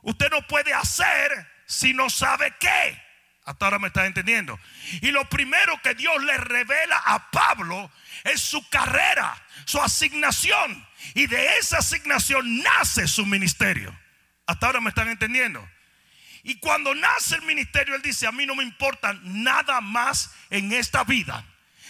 Usted 0.04 0.30
no 0.32 0.48
puede 0.48 0.74
hacer 0.74 1.46
si 1.66 1.94
no 1.94 2.10
sabe 2.10 2.56
qué. 2.58 3.04
Hasta 3.44 3.66
ahora 3.66 3.80
me 3.80 3.88
están 3.88 4.06
entendiendo. 4.06 4.58
Y 5.02 5.12
lo 5.12 5.28
primero 5.28 5.78
que 5.82 5.94
Dios 5.94 6.24
le 6.24 6.38
revela 6.38 6.98
a 7.06 7.32
Pablo 7.32 7.92
es 8.24 8.42
su 8.42 8.66
carrera, 8.70 9.36
su 9.66 9.82
asignación. 9.82 10.88
Y 11.16 11.28
de 11.28 11.58
esa 11.58 11.80
asignación 11.80 12.64
nace 12.64 13.10
su 13.10 13.26
ministerio. 13.26 13.94
Hasta 14.46 14.68
ahora 14.68 14.80
me 14.80 14.90
están 14.90 15.10
entendiendo. 15.10 15.68
Y 16.48 16.56
cuando 16.60 16.96
nace 16.96 17.36
el 17.36 17.42
ministerio, 17.42 17.94
él 17.94 18.02
dice, 18.02 18.26
a 18.26 18.32
mí 18.32 18.46
no 18.46 18.56
me 18.56 18.64
importa 18.64 19.12
nada 19.24 19.82
más 19.82 20.34
en 20.50 20.72
esta 20.72 21.04
vida, 21.04 21.46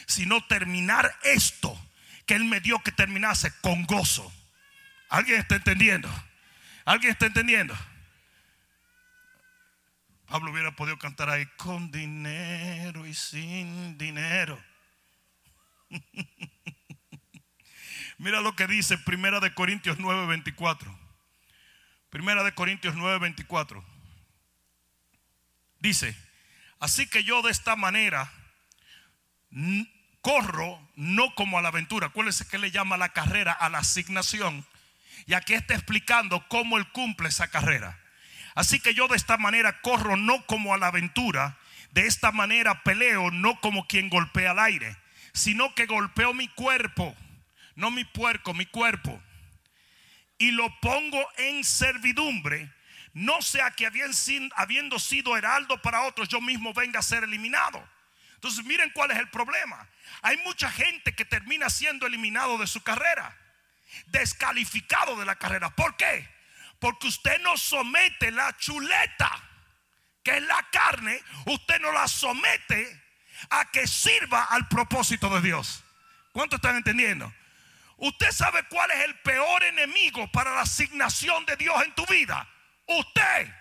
sino 0.07 0.43
terminar 0.47 1.15
esto 1.21 1.79
que 2.25 2.33
él 2.33 2.45
me 2.45 2.59
dio 2.59 2.79
que 2.79 2.91
terminase 2.91 3.53
con 3.61 3.85
gozo. 3.85 4.33
¿Alguien 5.09 5.39
está 5.39 5.57
entendiendo? 5.57 6.09
¿Alguien 6.85 7.11
está 7.11 7.27
entendiendo? 7.27 7.77
Pablo 10.25 10.51
hubiera 10.51 10.75
podido 10.75 10.97
cantar 10.97 11.29
ahí 11.29 11.45
con 11.57 11.91
dinero 11.91 13.05
y 13.05 13.13
sin 13.13 13.95
dinero. 13.99 14.59
Mira 18.17 18.41
lo 18.41 18.55
que 18.55 18.65
dice 18.65 18.97
Primera 18.97 19.39
de 19.39 19.53
Corintios 19.53 19.99
9:24. 19.99 20.97
Primera 22.09 22.43
de 22.43 22.55
Corintios 22.55 22.95
9:24. 22.95 23.96
Dice, 25.79 26.15
así 26.79 27.07
que 27.07 27.23
yo 27.23 27.41
de 27.41 27.51
esta 27.51 27.75
manera 27.75 28.31
corro 30.21 30.81
no 30.95 31.33
como 31.35 31.57
a 31.57 31.61
la 31.61 31.69
aventura. 31.69 32.07
Acuérdense 32.07 32.47
que 32.47 32.57
le 32.57 32.71
llama 32.71 32.97
la 32.97 33.13
carrera 33.13 33.51
a 33.51 33.69
la 33.69 33.79
asignación. 33.79 34.65
Y 35.25 35.33
aquí 35.33 35.53
está 35.53 35.73
explicando 35.73 36.45
cómo 36.47 36.77
él 36.77 36.87
cumple 36.91 37.29
esa 37.29 37.49
carrera. 37.49 37.99
Así 38.55 38.79
que 38.79 38.93
yo 38.93 39.07
de 39.07 39.15
esta 39.15 39.37
manera 39.37 39.81
corro 39.81 40.17
no 40.17 40.45
como 40.45 40.73
a 40.73 40.77
la 40.77 40.87
aventura. 40.87 41.57
De 41.91 42.05
esta 42.05 42.31
manera 42.31 42.83
peleo 42.83 43.31
no 43.31 43.59
como 43.61 43.87
quien 43.87 44.09
golpea 44.09 44.51
al 44.51 44.59
aire, 44.59 44.97
sino 45.33 45.73
que 45.75 45.85
golpeo 45.85 46.33
mi 46.33 46.47
cuerpo. 46.47 47.15
No 47.75 47.91
mi 47.91 48.03
puerco, 48.03 48.53
mi 48.53 48.65
cuerpo. 48.65 49.21
Y 50.39 50.51
lo 50.51 50.67
pongo 50.79 51.25
en 51.37 51.63
servidumbre 51.63 52.71
no 53.17 53.41
sea 53.41 53.71
que 53.71 53.89
habiendo 54.55 54.99
sido 54.99 55.35
heraldo 55.35 55.81
para 55.81 56.03
otros, 56.03 56.29
yo 56.29 56.39
mismo 56.39 56.71
venga 56.71 56.99
a 56.99 57.01
ser 57.03 57.23
eliminado. 57.23 57.83
Entonces 58.35 58.63
miren 58.63 58.91
cuál 58.91 59.09
es 59.09 59.17
el 59.17 59.27
problema. 59.31 59.89
Hay 60.21 60.37
mucha 60.37 60.69
gente 60.69 61.15
que 61.15 61.25
termina 61.25 61.67
siendo 61.71 62.05
eliminado 62.05 62.59
de 62.59 62.67
su 62.67 62.83
carrera, 62.83 63.35
descalificado 64.05 65.17
de 65.17 65.25
la 65.25 65.35
carrera. 65.35 65.71
¿Por 65.71 65.97
qué? 65.97 66.29
Porque 66.77 67.07
usted 67.07 67.41
no 67.41 67.57
somete 67.57 68.29
la 68.29 68.55
chuleta, 68.55 69.31
que 70.23 70.37
es 70.37 70.43
la 70.43 70.67
carne, 70.71 71.19
usted 71.47 71.81
no 71.81 71.91
la 71.91 72.07
somete 72.07 73.03
a 73.49 73.65
que 73.71 73.87
sirva 73.87 74.43
al 74.43 74.67
propósito 74.67 75.27
de 75.29 75.41
Dios. 75.41 75.83
¿Cuánto 76.33 76.57
están 76.57 76.75
entendiendo? 76.75 77.33
Usted 77.95 78.31
sabe 78.31 78.63
cuál 78.69 78.91
es 78.91 79.05
el 79.05 79.15
peor 79.21 79.63
enemigo 79.63 80.31
para 80.31 80.53
la 80.53 80.61
asignación 80.61 81.47
de 81.47 81.55
Dios 81.55 81.83
en 81.83 81.95
tu 81.95 82.05
vida 82.05 82.47
usted. 82.87 83.53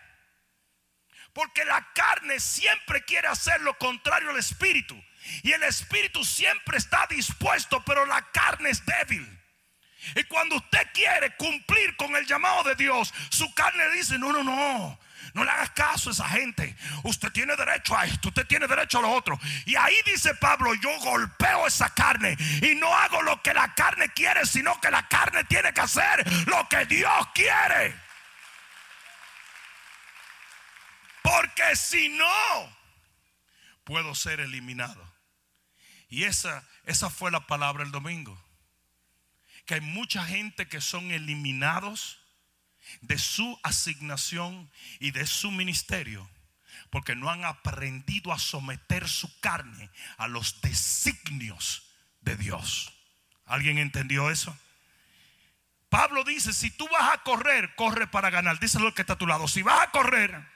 Porque 1.32 1.64
la 1.64 1.86
carne 1.92 2.40
siempre 2.40 3.04
quiere 3.04 3.28
hacer 3.28 3.60
lo 3.60 3.76
contrario 3.76 4.30
al 4.30 4.38
espíritu. 4.38 5.00
Y 5.42 5.52
el 5.52 5.62
espíritu 5.64 6.24
siempre 6.24 6.78
está 6.78 7.06
dispuesto, 7.08 7.84
pero 7.84 8.06
la 8.06 8.22
carne 8.32 8.70
es 8.70 8.84
débil. 8.86 9.36
Y 10.14 10.24
cuando 10.24 10.56
usted 10.56 10.86
quiere 10.94 11.34
cumplir 11.36 11.96
con 11.96 12.14
el 12.14 12.26
llamado 12.26 12.62
de 12.64 12.74
Dios, 12.76 13.12
su 13.30 13.52
carne 13.54 13.90
dice, 13.90 14.18
no, 14.18 14.32
no, 14.32 14.42
no. 14.42 14.98
No 15.34 15.44
le 15.44 15.50
hagas 15.50 15.70
caso 15.70 16.08
a 16.08 16.12
esa 16.12 16.28
gente. 16.28 16.74
Usted 17.02 17.30
tiene 17.30 17.56
derecho 17.56 17.96
a 17.96 18.06
esto, 18.06 18.28
usted 18.28 18.46
tiene 18.46 18.66
derecho 18.66 18.98
a 18.98 19.02
lo 19.02 19.10
otro. 19.10 19.38
Y 19.66 19.76
ahí 19.76 19.94
dice 20.06 20.34
Pablo, 20.36 20.72
yo 20.74 20.88
golpeo 21.00 21.66
esa 21.66 21.90
carne 21.90 22.36
y 22.62 22.74
no 22.76 22.94
hago 22.94 23.20
lo 23.22 23.42
que 23.42 23.52
la 23.52 23.74
carne 23.74 24.08
quiere, 24.10 24.46
sino 24.46 24.80
que 24.80 24.90
la 24.90 25.06
carne 25.08 25.44
tiene 25.44 25.74
que 25.74 25.80
hacer 25.82 26.24
lo 26.46 26.66
que 26.68 26.86
Dios 26.86 27.28
quiere. 27.34 28.05
Porque 31.26 31.74
si 31.74 32.08
no, 32.08 32.76
puedo 33.82 34.14
ser 34.14 34.38
eliminado. 34.38 35.12
Y 36.08 36.22
esa, 36.22 36.64
esa 36.84 37.10
fue 37.10 37.32
la 37.32 37.48
palabra 37.48 37.82
el 37.82 37.90
domingo. 37.90 38.40
Que 39.64 39.74
hay 39.74 39.80
mucha 39.80 40.24
gente 40.24 40.68
que 40.68 40.80
son 40.80 41.10
eliminados 41.10 42.20
de 43.00 43.18
su 43.18 43.58
asignación 43.64 44.70
y 45.00 45.10
de 45.10 45.26
su 45.26 45.50
ministerio 45.50 46.30
porque 46.90 47.16
no 47.16 47.28
han 47.28 47.44
aprendido 47.44 48.32
a 48.32 48.38
someter 48.38 49.08
su 49.08 49.40
carne 49.40 49.90
a 50.18 50.28
los 50.28 50.60
designios 50.60 51.90
de 52.20 52.36
Dios. 52.36 52.92
¿Alguien 53.46 53.78
entendió 53.78 54.30
eso? 54.30 54.56
Pablo 55.88 56.22
dice, 56.22 56.52
si 56.52 56.70
tú 56.70 56.88
vas 56.92 57.14
a 57.14 57.22
correr, 57.24 57.74
corre 57.74 58.06
para 58.06 58.30
ganar. 58.30 58.60
Díselo 58.60 58.94
que 58.94 59.02
está 59.02 59.14
a 59.14 59.18
tu 59.18 59.26
lado. 59.26 59.48
Si 59.48 59.62
vas 59.62 59.80
a 59.80 59.90
correr, 59.90 60.55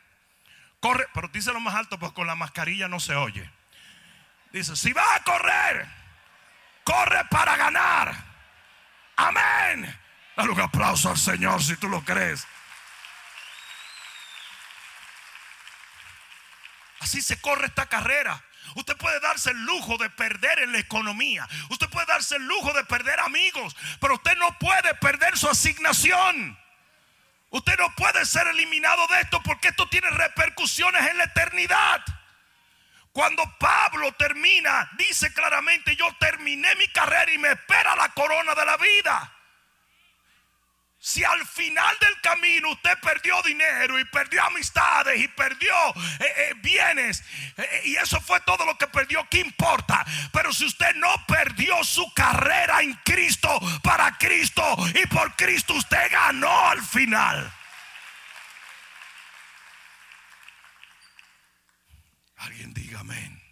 Corre, 0.80 1.06
pero 1.12 1.28
díselo 1.28 1.60
más 1.60 1.74
alto 1.74 1.98
porque 1.98 2.14
con 2.14 2.26
la 2.26 2.34
mascarilla 2.34 2.88
no 2.88 3.00
se 3.00 3.14
oye. 3.14 3.50
Dice, 4.50 4.74
si 4.74 4.92
vas 4.92 5.06
a 5.16 5.22
correr, 5.22 5.86
corre 6.84 7.24
para 7.30 7.56
ganar. 7.56 8.14
Amén. 9.16 9.98
Dale 10.36 10.50
un 10.50 10.60
aplauso 10.60 11.10
al 11.10 11.18
Señor 11.18 11.62
si 11.62 11.76
tú 11.76 11.88
lo 11.88 12.02
crees. 12.02 12.46
Así 17.00 17.20
se 17.20 17.40
corre 17.40 17.66
esta 17.66 17.86
carrera. 17.86 18.42
Usted 18.74 18.96
puede 18.96 19.20
darse 19.20 19.50
el 19.50 19.64
lujo 19.64 19.98
de 19.98 20.08
perder 20.10 20.60
en 20.60 20.72
la 20.72 20.78
economía. 20.78 21.48
Usted 21.70 21.88
puede 21.88 22.06
darse 22.06 22.36
el 22.36 22.46
lujo 22.46 22.72
de 22.72 22.84
perder 22.84 23.20
amigos. 23.20 23.76
Pero 24.00 24.14
usted 24.14 24.36
no 24.36 24.56
puede 24.58 24.94
perder 24.94 25.36
su 25.36 25.48
asignación. 25.48 26.58
Usted 27.50 27.76
no 27.78 27.94
puede 27.96 28.24
ser 28.24 28.46
eliminado 28.46 29.06
de 29.08 29.20
esto 29.20 29.42
porque 29.42 29.68
esto 29.68 29.88
tiene 29.88 30.08
repercusiones 30.10 31.06
en 31.08 31.18
la 31.18 31.24
eternidad. 31.24 32.00
Cuando 33.12 33.42
Pablo 33.58 34.12
termina, 34.12 34.88
dice 34.96 35.32
claramente, 35.32 35.96
yo 35.96 36.06
terminé 36.20 36.74
mi 36.76 36.86
carrera 36.88 37.30
y 37.32 37.38
me 37.38 37.50
espera 37.50 37.96
la 37.96 38.08
corona 38.10 38.54
de 38.54 38.64
la 38.64 38.76
vida. 38.76 39.39
Si 41.02 41.24
al 41.24 41.46
final 41.46 41.96
del 41.98 42.20
camino 42.20 42.72
usted 42.72 42.98
perdió 43.00 43.40
dinero 43.40 43.98
y 43.98 44.04
perdió 44.04 44.44
amistades 44.44 45.18
y 45.18 45.28
perdió 45.28 45.74
eh, 45.96 46.34
eh, 46.36 46.54
bienes 46.60 47.24
eh, 47.56 47.82
y 47.86 47.96
eso 47.96 48.20
fue 48.20 48.38
todo 48.42 48.66
lo 48.66 48.76
que 48.76 48.86
perdió, 48.86 49.26
¿qué 49.30 49.38
importa? 49.38 50.04
Pero 50.30 50.52
si 50.52 50.66
usted 50.66 50.94
no 50.96 51.08
perdió 51.26 51.82
su 51.84 52.12
carrera 52.12 52.82
en 52.82 52.92
Cristo, 53.02 53.48
para 53.82 54.18
Cristo 54.18 54.62
y 54.94 55.06
por 55.06 55.34
Cristo, 55.36 55.72
usted 55.72 56.12
ganó 56.12 56.68
al 56.68 56.82
final. 56.82 57.50
Alguien 62.36 62.74
diga 62.74 63.00
amén. 63.00 63.42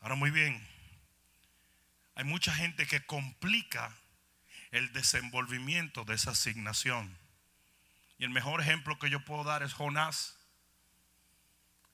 Ahora 0.00 0.14
muy 0.14 0.30
bien, 0.30 0.64
hay 2.14 2.22
mucha 2.22 2.54
gente 2.54 2.86
que 2.86 3.04
complica 3.04 3.92
el 4.70 4.92
desenvolvimiento 4.92 6.04
de 6.04 6.14
esa 6.14 6.32
asignación. 6.32 7.16
Y 8.18 8.24
el 8.24 8.30
mejor 8.30 8.60
ejemplo 8.60 8.98
que 8.98 9.10
yo 9.10 9.24
puedo 9.24 9.44
dar 9.44 9.62
es 9.62 9.72
Jonás. 9.72 10.36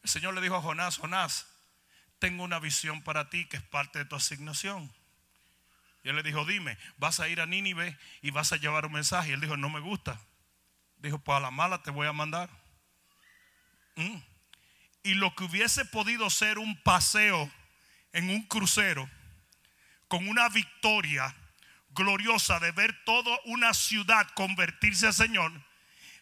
El 0.03 0.11
Señor 0.11 0.35
le 0.35 0.41
dijo 0.41 0.57
a 0.57 0.63
Jonás, 0.63 0.99
Jonás, 0.99 1.47
tengo 2.19 2.43
una 2.45 2.59
visión 2.59 3.03
para 3.03 3.31
ti 3.31 3.47
que 3.47 3.59
es 3.59 3.63
parte 3.63 3.99
de 3.99 4.05
tu 4.05 4.17
asignación. 4.17 4.93
Y 6.03 6.09
él 6.09 6.17
le 6.17 6.23
dijo, 6.23 6.45
dime, 6.45 6.77
vas 6.99 7.21
a 7.21 7.29
ir 7.29 7.41
a 7.41 7.47
Nínive 7.47 7.99
y 8.23 8.31
vas 8.31 8.53
a 8.53 8.57
llevar 8.57 8.87
un 8.87 8.93
mensaje. 8.93 9.31
Y 9.31 9.33
él 9.33 9.41
dijo, 9.41 9.57
no 9.57 9.71
me 9.71 9.81
gusta. 9.81 10.21
Dijo, 10.99 11.19
pues 11.19 11.37
a 11.37 11.41
la 11.41 11.51
mala 11.51 11.83
te 11.83 11.91
voy 11.91 12.07
a 12.07 12.13
mandar. 12.13 12.51
Mm. 13.97 14.19
Y 15.03 15.15
lo 15.15 15.35
que 15.35 15.45
hubiese 15.45 15.85
podido 15.85 16.29
ser 16.31 16.59
un 16.59 16.81
paseo 16.83 17.51
en 18.13 18.31
un 18.31 18.43
crucero 18.43 19.09
con 20.09 20.29
una 20.29 20.49
victoria 20.49 21.35
gloriosa 21.95 22.59
de 22.61 22.73
ver 22.73 23.05
toda 23.05 23.39
una 23.45 23.73
ciudad 23.73 24.29
convertirse 24.35 25.07
al 25.07 25.15
Señor, 25.15 25.53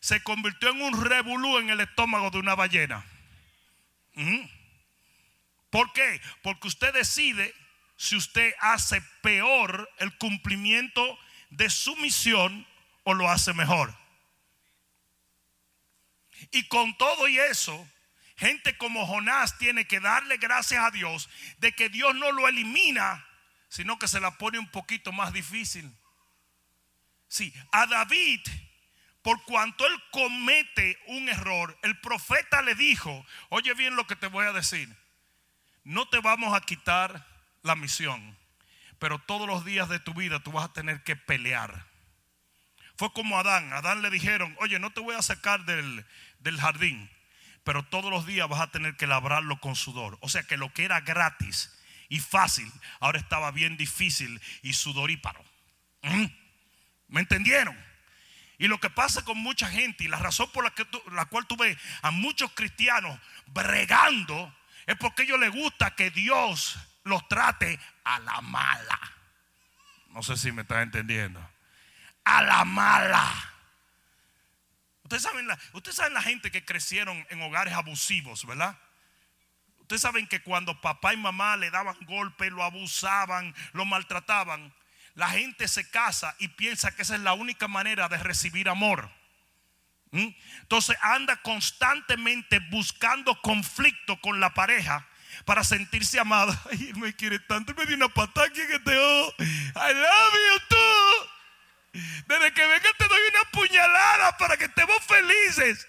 se 0.00 0.22
convirtió 0.22 0.70
en 0.70 0.82
un 0.82 1.04
revolú 1.04 1.58
en 1.58 1.70
el 1.70 1.80
estómago 1.80 2.30
de 2.30 2.38
una 2.38 2.54
ballena. 2.54 3.04
¿Por 5.70 5.92
qué? 5.92 6.20
Porque 6.42 6.68
usted 6.68 6.92
decide 6.92 7.54
si 7.96 8.16
usted 8.16 8.54
hace 8.60 9.00
peor 9.22 9.88
el 9.98 10.16
cumplimiento 10.18 11.18
de 11.50 11.70
su 11.70 11.94
misión 11.96 12.66
o 13.04 13.14
lo 13.14 13.30
hace 13.30 13.52
mejor. 13.52 13.96
Y 16.50 16.66
con 16.68 16.96
todo 16.98 17.28
y 17.28 17.38
eso, 17.38 17.88
gente 18.36 18.76
como 18.76 19.06
Jonás 19.06 19.56
tiene 19.58 19.86
que 19.86 20.00
darle 20.00 20.36
gracias 20.38 20.84
a 20.84 20.90
Dios 20.90 21.30
de 21.58 21.72
que 21.72 21.88
Dios 21.88 22.14
no 22.16 22.32
lo 22.32 22.48
elimina 22.48 23.24
sino 23.72 23.98
que 23.98 24.06
se 24.06 24.20
la 24.20 24.36
pone 24.36 24.58
un 24.58 24.68
poquito 24.68 25.12
más 25.12 25.32
difícil. 25.32 25.90
Sí, 27.26 27.54
a 27.72 27.86
David, 27.86 28.40
por 29.22 29.42
cuanto 29.44 29.86
él 29.86 29.94
comete 30.10 30.98
un 31.06 31.26
error, 31.30 31.78
el 31.82 31.98
profeta 32.00 32.60
le 32.60 32.74
dijo, 32.74 33.24
oye 33.48 33.72
bien 33.72 33.96
lo 33.96 34.06
que 34.06 34.14
te 34.14 34.26
voy 34.26 34.44
a 34.44 34.52
decir, 34.52 34.94
no 35.84 36.06
te 36.06 36.18
vamos 36.18 36.54
a 36.54 36.60
quitar 36.60 37.26
la 37.62 37.74
misión, 37.74 38.36
pero 38.98 39.18
todos 39.20 39.48
los 39.48 39.64
días 39.64 39.88
de 39.88 40.00
tu 40.00 40.12
vida 40.12 40.40
tú 40.40 40.52
vas 40.52 40.66
a 40.66 40.72
tener 40.74 41.02
que 41.02 41.16
pelear. 41.16 41.86
Fue 42.98 43.10
como 43.14 43.38
Adán, 43.38 43.72
Adán 43.72 44.02
le 44.02 44.10
dijeron, 44.10 44.54
oye, 44.60 44.78
no 44.78 44.92
te 44.92 45.00
voy 45.00 45.16
a 45.16 45.22
sacar 45.22 45.64
del, 45.64 46.04
del 46.40 46.60
jardín, 46.60 47.10
pero 47.64 47.82
todos 47.86 48.10
los 48.10 48.26
días 48.26 48.50
vas 48.50 48.60
a 48.60 48.70
tener 48.70 48.98
que 48.98 49.06
labrarlo 49.06 49.60
con 49.60 49.76
sudor. 49.76 50.18
O 50.20 50.28
sea 50.28 50.42
que 50.42 50.58
lo 50.58 50.74
que 50.74 50.84
era 50.84 51.00
gratis, 51.00 51.72
y 52.12 52.20
fácil, 52.20 52.70
ahora 53.00 53.18
estaba 53.18 53.50
bien 53.52 53.78
difícil 53.78 54.38
y 54.60 54.74
sudoríparo. 54.74 55.42
¿Mm? 56.02 56.26
¿Me 57.08 57.20
entendieron? 57.20 57.74
Y 58.58 58.68
lo 58.68 58.78
que 58.78 58.90
pasa 58.90 59.24
con 59.24 59.38
mucha 59.38 59.66
gente 59.66 60.04
y 60.04 60.08
la 60.08 60.18
razón 60.18 60.50
por 60.52 60.62
la, 60.62 60.74
que 60.74 60.86
la 61.10 61.24
cual 61.24 61.46
tú 61.46 61.56
ves 61.56 61.74
a 62.02 62.10
muchos 62.10 62.52
cristianos 62.52 63.18
bregando 63.46 64.54
es 64.84 64.94
porque 64.96 65.22
a 65.22 65.24
ellos 65.24 65.40
les 65.40 65.52
gusta 65.52 65.94
que 65.94 66.10
Dios 66.10 66.76
los 67.04 67.26
trate 67.28 67.80
a 68.04 68.18
la 68.18 68.42
mala. 68.42 69.00
No 70.10 70.22
sé 70.22 70.36
si 70.36 70.52
me 70.52 70.62
están 70.62 70.82
entendiendo. 70.82 71.40
A 72.24 72.42
la 72.42 72.66
mala. 72.66 73.54
Ustedes 75.04 75.22
saben, 75.22 75.48
ustedes 75.72 75.96
saben 75.96 76.12
la 76.12 76.22
gente 76.22 76.50
que 76.50 76.62
crecieron 76.62 77.26
en 77.30 77.40
hogares 77.40 77.72
abusivos, 77.72 78.44
¿verdad? 78.44 78.78
Ustedes 79.92 80.10
saben 80.10 80.26
que 80.26 80.40
cuando 80.40 80.80
papá 80.80 81.12
y 81.12 81.18
mamá 81.18 81.54
le 81.58 81.70
daban 81.70 81.94
golpe, 82.06 82.50
lo 82.50 82.64
abusaban, 82.64 83.54
lo 83.74 83.84
maltrataban, 83.84 84.72
la 85.14 85.28
gente 85.28 85.68
se 85.68 85.90
casa 85.90 86.34
y 86.38 86.48
piensa 86.48 86.96
que 86.96 87.02
esa 87.02 87.14
es 87.14 87.20
la 87.20 87.34
única 87.34 87.68
manera 87.68 88.08
de 88.08 88.16
recibir 88.16 88.70
amor. 88.70 89.10
¿Mm? 90.12 90.28
Entonces 90.62 90.96
anda 91.02 91.36
constantemente 91.42 92.58
buscando 92.70 93.38
conflicto 93.42 94.18
con 94.22 94.40
la 94.40 94.54
pareja 94.54 95.06
para 95.44 95.62
sentirse 95.62 96.18
amado. 96.18 96.58
Ay, 96.70 96.88
él 96.88 96.96
me 96.96 97.14
quiere 97.14 97.38
tanto, 97.40 97.74
me 97.74 97.84
dio 97.84 97.94
una 97.96 98.08
patada 98.08 98.48
que 98.48 98.78
te 98.78 98.98
oh, 98.98 99.34
I 99.40 99.92
love 99.92 100.34
you 100.52 100.58
tú. 100.70 102.00
Desde 102.28 102.50
que 102.54 102.66
venga 102.66 102.88
te 102.96 103.08
doy 103.08 103.20
una 103.30 103.50
puñalada 103.50 104.38
para 104.38 104.56
que 104.56 104.64
estemos 104.64 104.96
felices. 105.04 105.86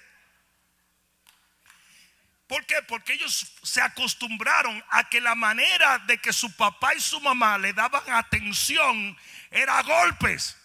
¿Por 2.54 2.68
qué? 2.68 2.76
Porque 2.88 3.14
ellos 3.14 3.52
se 3.64 3.82
acostumbraron 3.82 4.84
a 4.92 5.10
que 5.10 5.20
la 5.20 5.34
manera 5.34 5.98
de 6.06 6.20
que 6.20 6.32
su 6.32 6.56
papá 6.56 6.94
y 6.94 7.00
su 7.00 7.20
mamá 7.20 7.58
le 7.58 7.74
daban 7.74 8.04
atención 8.12 9.18
era 9.50 9.82
golpes. 9.82 10.56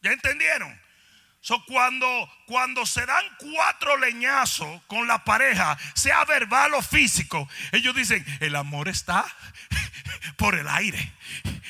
¿Ya 0.00 0.10
entendieron? 0.10 0.80
So, 1.42 1.62
cuando, 1.66 2.32
cuando 2.46 2.86
se 2.86 3.04
dan 3.04 3.24
cuatro 3.36 3.98
leñazos 3.98 4.82
con 4.84 5.06
la 5.06 5.22
pareja, 5.22 5.76
sea 5.94 6.24
verbal 6.24 6.72
o 6.72 6.80
físico, 6.80 7.46
ellos 7.70 7.94
dicen, 7.94 8.24
el 8.40 8.56
amor 8.56 8.88
está 8.88 9.26
por 10.36 10.54
el 10.54 10.68
aire. 10.68 11.12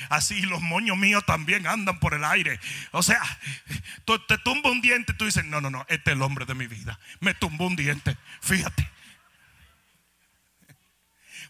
Así 0.09 0.41
los 0.41 0.61
moños 0.61 0.97
míos 0.97 1.23
también 1.25 1.67
andan 1.67 1.99
por 1.99 2.13
el 2.13 2.23
aire. 2.23 2.59
O 2.91 3.03
sea, 3.03 3.21
te 4.27 4.37
tumba 4.39 4.71
un 4.71 4.81
diente 4.81 5.11
y 5.11 5.15
tú 5.15 5.25
dices, 5.25 5.45
no, 5.45 5.61
no, 5.61 5.69
no, 5.69 5.85
este 5.89 6.11
es 6.11 6.15
el 6.15 6.21
hombre 6.21 6.45
de 6.45 6.55
mi 6.55 6.67
vida. 6.67 6.99
Me 7.19 7.33
tumbó 7.33 7.67
un 7.67 7.75
diente. 7.75 8.17
Fíjate. 8.41 8.89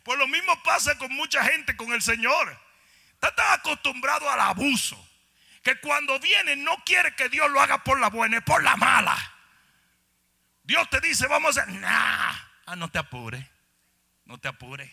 Pues 0.03 0.17
lo 0.17 0.27
mismo 0.27 0.61
pasa 0.63 0.97
con 0.97 1.13
mucha 1.13 1.43
gente, 1.43 1.75
con 1.75 1.93
el 1.93 2.01
Señor. 2.01 2.59
Está 3.13 3.35
tan 3.35 3.59
acostumbrado 3.59 4.29
al 4.29 4.39
abuso 4.39 5.09
que 5.63 5.75
cuando 5.81 6.19
viene 6.19 6.55
no 6.55 6.83
quiere 6.85 7.13
que 7.15 7.29
Dios 7.29 7.49
lo 7.51 7.61
haga 7.61 7.83
por 7.83 7.99
la 7.99 8.09
buena, 8.09 8.37
es 8.37 8.43
por 8.43 8.63
la 8.63 8.75
mala. 8.75 9.17
Dios 10.63 10.89
te 10.89 11.01
dice, 11.01 11.27
vamos 11.27 11.57
a 11.57 11.63
hacer, 11.63 11.81
ah, 11.85 12.75
no 12.77 12.89
te 12.89 12.99
apures, 12.99 13.45
no 14.25 14.37
te 14.37 14.47
apures. 14.47 14.89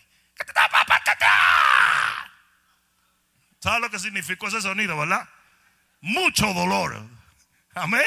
¿Sabes 3.59 3.81
lo 3.81 3.89
que 3.89 3.99
significó 3.99 4.47
ese 4.47 4.61
sonido, 4.61 4.97
verdad? 4.97 5.27
Mucho 6.01 6.53
dolor. 6.53 7.05
Amén. 7.73 8.05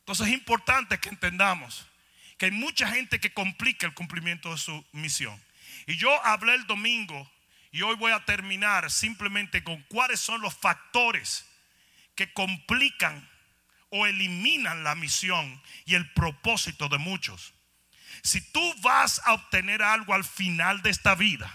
Entonces 0.00 0.26
es 0.26 0.32
importante 0.34 0.98
que 0.98 1.08
entendamos 1.08 1.86
que 2.36 2.46
hay 2.46 2.50
mucha 2.50 2.88
gente 2.88 3.20
que 3.20 3.32
complica 3.32 3.86
el 3.86 3.94
cumplimiento 3.94 4.50
de 4.50 4.58
su 4.58 4.84
misión. 4.92 5.40
Y 5.86 5.96
yo 5.96 6.10
hablé 6.24 6.54
el 6.54 6.66
domingo 6.66 7.30
y 7.70 7.82
hoy 7.82 7.96
voy 7.96 8.12
a 8.12 8.24
terminar 8.24 8.90
simplemente 8.90 9.62
con 9.62 9.80
cuáles 9.84 10.20
son 10.20 10.40
los 10.40 10.54
factores 10.54 11.46
que 12.14 12.32
complican 12.32 13.28
o 13.90 14.06
eliminan 14.06 14.84
la 14.84 14.94
misión 14.94 15.62
y 15.84 15.94
el 15.94 16.10
propósito 16.12 16.88
de 16.88 16.98
muchos. 16.98 17.54
Si 18.22 18.40
tú 18.40 18.74
vas 18.82 19.20
a 19.24 19.32
obtener 19.32 19.82
algo 19.82 20.14
al 20.14 20.24
final 20.24 20.82
de 20.82 20.90
esta 20.90 21.14
vida, 21.14 21.52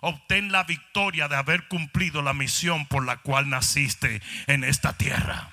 obtén 0.00 0.50
la 0.50 0.64
victoria 0.64 1.28
de 1.28 1.36
haber 1.36 1.68
cumplido 1.68 2.22
la 2.22 2.32
misión 2.32 2.86
por 2.86 3.04
la 3.04 3.18
cual 3.18 3.50
naciste 3.50 4.22
en 4.46 4.64
esta 4.64 4.94
tierra. 4.94 5.50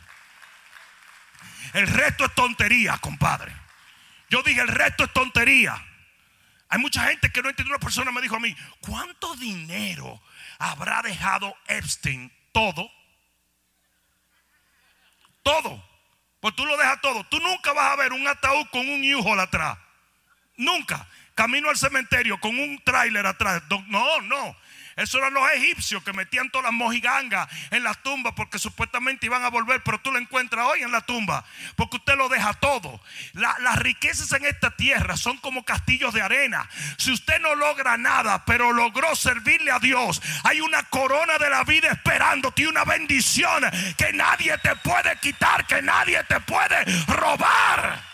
El 1.73 1.87
resto 1.87 2.25
es 2.25 2.33
tontería, 2.35 2.97
compadre. 2.97 3.51
Yo 4.29 4.41
dije, 4.43 4.61
el 4.61 4.67
resto 4.67 5.03
es 5.03 5.13
tontería. 5.13 5.83
Hay 6.69 6.79
mucha 6.79 7.07
gente 7.07 7.31
que 7.31 7.41
no 7.41 7.49
entiende. 7.49 7.71
Una 7.71 7.79
persona 7.79 8.11
me 8.11 8.21
dijo 8.21 8.35
a 8.35 8.39
mí, 8.39 8.55
¿cuánto 8.79 9.35
dinero 9.35 10.21
habrá 10.59 11.01
dejado 11.01 11.55
Epstein? 11.67 12.31
Todo. 12.51 12.89
Todo. 15.43 15.83
Pues 16.39 16.55
tú 16.55 16.65
lo 16.65 16.77
dejas 16.77 17.01
todo. 17.01 17.23
Tú 17.25 17.39
nunca 17.39 17.73
vas 17.73 17.91
a 17.91 17.95
ver 17.95 18.13
un 18.13 18.27
ataúd 18.27 18.65
con 18.71 18.87
un 18.87 19.03
hijo 19.03 19.39
atrás. 19.39 19.77
Nunca. 20.57 21.07
camino 21.35 21.69
al 21.69 21.77
cementerio 21.77 22.39
con 22.39 22.57
un 22.59 22.79
tráiler 22.83 23.25
atrás. 23.25 23.63
No, 23.87 24.21
no. 24.21 24.55
Eso 24.95 25.17
eran 25.17 25.33
los 25.33 25.49
egipcios 25.53 26.03
que 26.03 26.13
metían 26.13 26.49
todas 26.51 26.65
las 26.65 26.73
mojigangas 26.73 27.49
en 27.71 27.83
las 27.83 28.01
tumbas 28.03 28.33
porque 28.35 28.59
supuestamente 28.59 29.25
iban 29.25 29.43
a 29.43 29.49
volver, 29.49 29.81
pero 29.81 29.99
tú 29.99 30.11
lo 30.11 30.19
encuentras 30.19 30.67
hoy 30.67 30.83
en 30.83 30.91
la 30.91 31.01
tumba 31.01 31.43
porque 31.75 31.97
usted 31.97 32.15
lo 32.15 32.29
deja 32.29 32.53
todo. 32.53 33.01
las 33.33 33.79
riquezas 33.79 34.31
en 34.33 34.45
esta 34.45 34.71
tierra 34.71 35.17
son 35.17 35.37
como 35.37 35.65
castillos 35.65 36.13
de 36.13 36.21
arena. 36.21 36.69
Si 36.97 37.11
usted 37.11 37.39
no 37.39 37.55
logra 37.55 37.97
nada, 37.97 38.45
pero 38.45 38.71
logró 38.71 39.15
servirle 39.15 39.71
a 39.71 39.79
Dios, 39.79 40.21
hay 40.43 40.61
una 40.61 40.83
corona 40.83 41.37
de 41.39 41.49
la 41.49 41.63
vida 41.63 41.89
esperándote 41.89 42.61
y 42.61 42.65
una 42.67 42.85
bendición 42.85 43.63
que 43.97 44.13
nadie 44.13 44.55
te 44.59 44.75
puede 44.77 45.17
quitar, 45.17 45.65
que 45.65 45.81
nadie 45.81 46.23
te 46.25 46.39
puede 46.41 46.85
robar. 47.07 48.12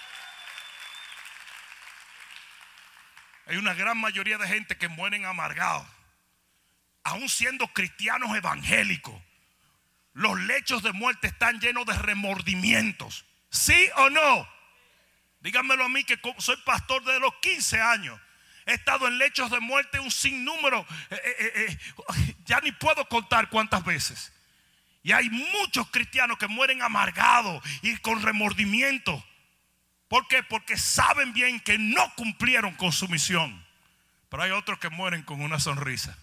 Hay 3.50 3.58
una 3.58 3.74
gran 3.74 3.98
mayoría 3.98 4.38
de 4.38 4.48
gente 4.48 4.78
que 4.78 4.88
mueren 4.88 5.26
amargados 5.26 5.86
aún 7.10 7.30
siendo 7.30 7.68
cristianos 7.70 8.36
evangélicos, 8.36 9.20
los 10.14 10.40
lechos 10.42 10.84
de 10.84 10.92
muerte 10.92 11.28
están 11.28 11.60
llenos 11.60 11.86
de 11.86 11.94
remordimientos. 11.94 13.26
¿Sí 13.50 13.90
o 13.98 14.10
no? 14.10 14.48
Díganmelo 15.40 15.86
a 15.86 15.90
mí 15.90 16.04
que 16.04 16.20
soy 16.38 16.58
pastor 16.58 17.04
desde 17.04 17.20
los 17.20 17.34
15 17.42 17.82
años. 17.82 18.20
He 18.66 18.74
estado 18.74 19.08
en 19.08 19.18
lechos 19.18 19.50
de 19.50 19.60
muerte 19.60 20.00
un 20.00 20.12
sinnúmero, 20.12 20.86
eh, 21.10 21.22
eh, 21.40 21.52
eh, 21.56 22.36
ya 22.46 22.60
ni 22.62 22.72
puedo 22.72 23.08
contar 23.08 23.50
cuántas 23.50 23.84
veces. 23.84 24.32
Y 25.02 25.12
hay 25.14 25.30
muchos 25.30 25.90
cristianos 25.90 26.38
que 26.38 26.48
mueren 26.48 26.82
amargados 26.84 27.64
y 27.82 27.98
con 27.98 28.22
remordimiento. 28.22 29.26
¿Por 30.10 30.28
qué? 30.28 30.44
Porque 30.44 30.76
saben 30.76 31.34
bien 31.34 31.60
que 31.60 31.78
no 31.78 32.14
cumplieron 32.16 32.74
con 32.76 32.92
su 32.92 33.08
misión. 33.08 33.64
Pero 34.28 34.44
hay 34.44 34.52
otros 34.52 34.80
que 34.80 34.90
mueren 34.90 35.24
con 35.24 35.42
una 35.42 35.60
sonrisa. 35.60 36.18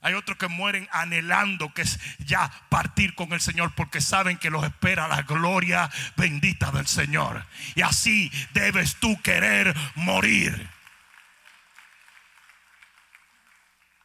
Hay 0.00 0.14
otros 0.14 0.38
que 0.38 0.46
mueren 0.46 0.88
anhelando 0.92 1.74
que 1.74 1.82
es 1.82 1.98
ya 2.18 2.48
partir 2.68 3.16
con 3.16 3.32
el 3.32 3.40
Señor 3.40 3.74
porque 3.74 4.00
saben 4.00 4.38
que 4.38 4.50
los 4.50 4.64
espera 4.64 5.08
la 5.08 5.22
gloria 5.22 5.90
bendita 6.16 6.70
del 6.70 6.86
Señor. 6.86 7.44
Y 7.74 7.82
así 7.82 8.30
debes 8.52 8.96
tú 8.96 9.20
querer 9.20 9.74
morir. 9.96 10.70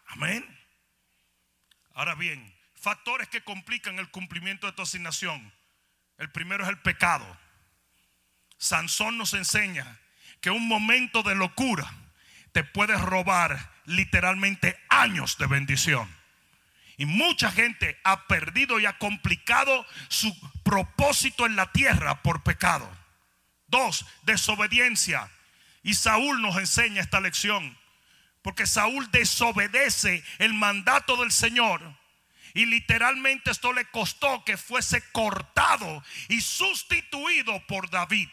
Amén. 0.08 0.44
Ahora 1.94 2.16
bien, 2.16 2.52
factores 2.74 3.28
que 3.28 3.44
complican 3.44 4.00
el 4.00 4.10
cumplimiento 4.10 4.66
de 4.66 4.74
tu 4.74 4.82
asignación. 4.82 5.54
El 6.18 6.32
primero 6.32 6.64
es 6.64 6.70
el 6.70 6.80
pecado. 6.80 7.41
Sansón 8.62 9.18
nos 9.18 9.34
enseña 9.34 10.00
que 10.40 10.52
un 10.52 10.68
momento 10.68 11.24
de 11.24 11.34
locura 11.34 11.92
te 12.52 12.64
puede 12.64 12.96
robar 12.96 13.72
literalmente 13.86 14.80
años 14.88 15.40
de 15.40 15.48
bendición. 15.48 16.08
Y 16.96 17.08
mucha 17.08 17.52
gente 17.52 18.00
ha 18.04 18.28
perdido 18.28 18.80
y 18.80 18.86
ha 18.86 19.00
complicado 19.00 19.84
su 20.10 20.32
propósito 20.62 21.48
en 21.48 21.56
la 21.56 21.72
tierra 21.72 22.22
por 22.22 22.44
pecado. 22.44 22.88
Dos, 23.66 24.06
desobediencia. 24.26 25.32
Y 25.82 25.96
Saúl 25.96 26.44
nos 26.44 26.56
enseña 26.58 27.02
esta 27.02 27.20
lección. 27.20 27.76
Porque 28.44 28.68
Saúl 28.68 29.10
desobedece 29.10 30.24
el 30.38 30.54
mandato 30.54 31.18
del 31.18 31.32
Señor. 31.32 31.82
Y 32.54 32.68
literalmente 32.68 33.50
esto 33.50 33.74
le 33.74 33.86
costó 33.86 34.46
que 34.46 34.56
fuese 34.56 35.02
cortado 35.12 36.04
y 36.30 36.42
sustituido 36.42 37.66
por 37.66 37.90
David. 37.90 38.30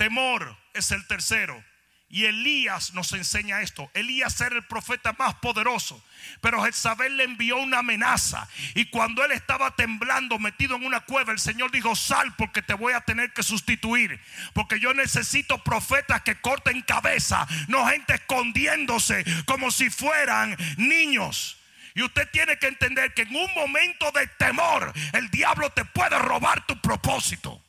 Temor 0.00 0.56
es 0.72 0.92
el 0.92 1.06
tercero. 1.06 1.62
Y 2.08 2.24
Elías 2.24 2.94
nos 2.94 3.12
enseña 3.12 3.60
esto. 3.60 3.90
Elías 3.92 4.40
era 4.40 4.56
el 4.56 4.64
profeta 4.64 5.14
más 5.18 5.34
poderoso. 5.34 6.02
Pero 6.40 6.64
Jezabel 6.64 7.18
le 7.18 7.24
envió 7.24 7.58
una 7.58 7.80
amenaza. 7.80 8.48
Y 8.74 8.86
cuando 8.86 9.22
él 9.22 9.32
estaba 9.32 9.76
temblando, 9.76 10.38
metido 10.38 10.76
en 10.76 10.86
una 10.86 11.00
cueva, 11.00 11.32
el 11.32 11.38
Señor 11.38 11.70
dijo, 11.70 11.94
sal 11.94 12.34
porque 12.38 12.62
te 12.62 12.72
voy 12.72 12.94
a 12.94 13.02
tener 13.02 13.34
que 13.34 13.42
sustituir. 13.42 14.18
Porque 14.54 14.80
yo 14.80 14.94
necesito 14.94 15.62
profetas 15.62 16.22
que 16.22 16.40
corten 16.40 16.80
cabeza. 16.80 17.46
No 17.68 17.86
gente 17.86 18.14
escondiéndose 18.14 19.22
como 19.44 19.70
si 19.70 19.90
fueran 19.90 20.56
niños. 20.78 21.58
Y 21.94 22.00
usted 22.00 22.26
tiene 22.30 22.58
que 22.58 22.68
entender 22.68 23.12
que 23.12 23.22
en 23.22 23.36
un 23.36 23.52
momento 23.52 24.10
de 24.12 24.26
temor, 24.38 24.94
el 25.12 25.30
diablo 25.30 25.68
te 25.72 25.84
puede 25.84 26.18
robar 26.18 26.64
tu 26.64 26.80
propósito. 26.80 27.62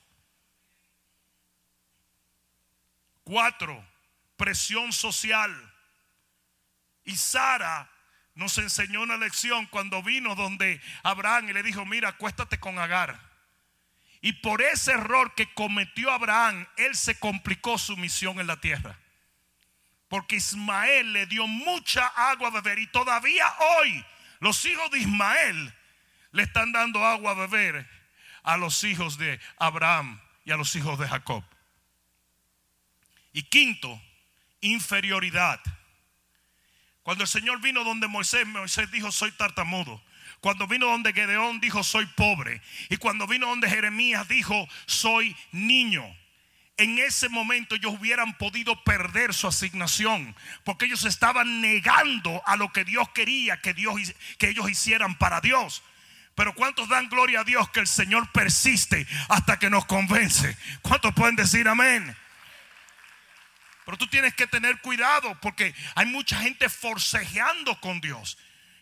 Cuatro 3.31 3.81
presión 4.35 4.91
social. 4.91 5.73
Y 7.05 7.15
Sara 7.15 7.89
nos 8.35 8.57
enseñó 8.57 9.03
una 9.03 9.15
lección 9.15 9.67
cuando 9.67 10.03
vino 10.03 10.35
donde 10.35 10.81
Abraham 11.01 11.47
y 11.47 11.53
le 11.53 11.63
dijo, 11.63 11.85
mira, 11.85 12.09
acuéstate 12.09 12.59
con 12.59 12.77
Agar. 12.77 13.17
Y 14.19 14.33
por 14.33 14.61
ese 14.61 14.91
error 14.91 15.33
que 15.33 15.53
cometió 15.53 16.11
Abraham, 16.11 16.67
él 16.75 16.93
se 16.93 17.17
complicó 17.19 17.77
su 17.77 17.95
misión 17.95 18.37
en 18.41 18.47
la 18.47 18.59
tierra. 18.59 18.99
Porque 20.09 20.35
Ismael 20.35 21.13
le 21.13 21.25
dio 21.25 21.47
mucha 21.47 22.07
agua 22.07 22.49
a 22.49 22.51
beber 22.51 22.79
y 22.79 22.87
todavía 22.87 23.45
hoy 23.77 24.05
los 24.41 24.65
hijos 24.65 24.91
de 24.91 24.99
Ismael 24.99 25.73
le 26.33 26.43
están 26.43 26.73
dando 26.73 27.05
agua 27.05 27.31
a 27.31 27.35
beber 27.35 27.89
a 28.43 28.57
los 28.57 28.83
hijos 28.83 29.17
de 29.17 29.39
Abraham 29.55 30.19
y 30.43 30.51
a 30.51 30.57
los 30.57 30.75
hijos 30.75 30.99
de 30.99 31.07
Jacob. 31.07 31.45
Y 33.33 33.43
quinto, 33.43 34.01
inferioridad. 34.61 35.59
Cuando 37.03 37.23
el 37.23 37.27
Señor 37.27 37.61
vino 37.61 37.83
donde 37.83 38.07
Moisés, 38.07 38.45
Moisés 38.45 38.91
dijo, 38.91 39.11
soy 39.11 39.31
tartamudo. 39.31 40.01
Cuando 40.39 40.67
vino 40.67 40.87
donde 40.87 41.13
Gedeón 41.13 41.59
dijo, 41.59 41.83
soy 41.83 42.05
pobre. 42.07 42.61
Y 42.89 42.97
cuando 42.97 43.27
vino 43.27 43.47
donde 43.47 43.69
Jeremías 43.69 44.27
dijo, 44.27 44.67
soy 44.85 45.35
niño. 45.51 46.03
En 46.77 46.97
ese 46.97 47.29
momento 47.29 47.75
ellos 47.75 47.93
hubieran 47.99 48.37
podido 48.37 48.83
perder 48.83 49.35
su 49.35 49.47
asignación, 49.47 50.35
porque 50.63 50.85
ellos 50.85 51.05
estaban 51.05 51.61
negando 51.61 52.41
a 52.45 52.55
lo 52.55 52.71
que 52.73 52.83
Dios 52.83 53.07
quería 53.09 53.61
que, 53.61 53.75
Dios, 53.75 54.13
que 54.39 54.49
ellos 54.49 54.67
hicieran 54.67 55.15
para 55.15 55.41
Dios. 55.41 55.83
Pero 56.33 56.55
¿cuántos 56.55 56.89
dan 56.89 57.07
gloria 57.07 57.41
a 57.41 57.43
Dios 57.43 57.69
que 57.69 57.81
el 57.81 57.87
Señor 57.87 58.31
persiste 58.31 59.05
hasta 59.29 59.59
que 59.59 59.69
nos 59.69 59.85
convence? 59.85 60.57
¿Cuántos 60.81 61.13
pueden 61.13 61.35
decir 61.35 61.67
amén? 61.67 62.15
Pero 63.85 63.97
tú 63.97 64.07
tienes 64.07 64.33
que 64.33 64.47
tener 64.47 64.79
cuidado 64.81 65.37
porque 65.41 65.73
hay 65.95 66.05
mucha 66.05 66.39
gente 66.39 66.69
forcejeando 66.69 67.79
con 67.81 67.99
Dios. 68.01 68.37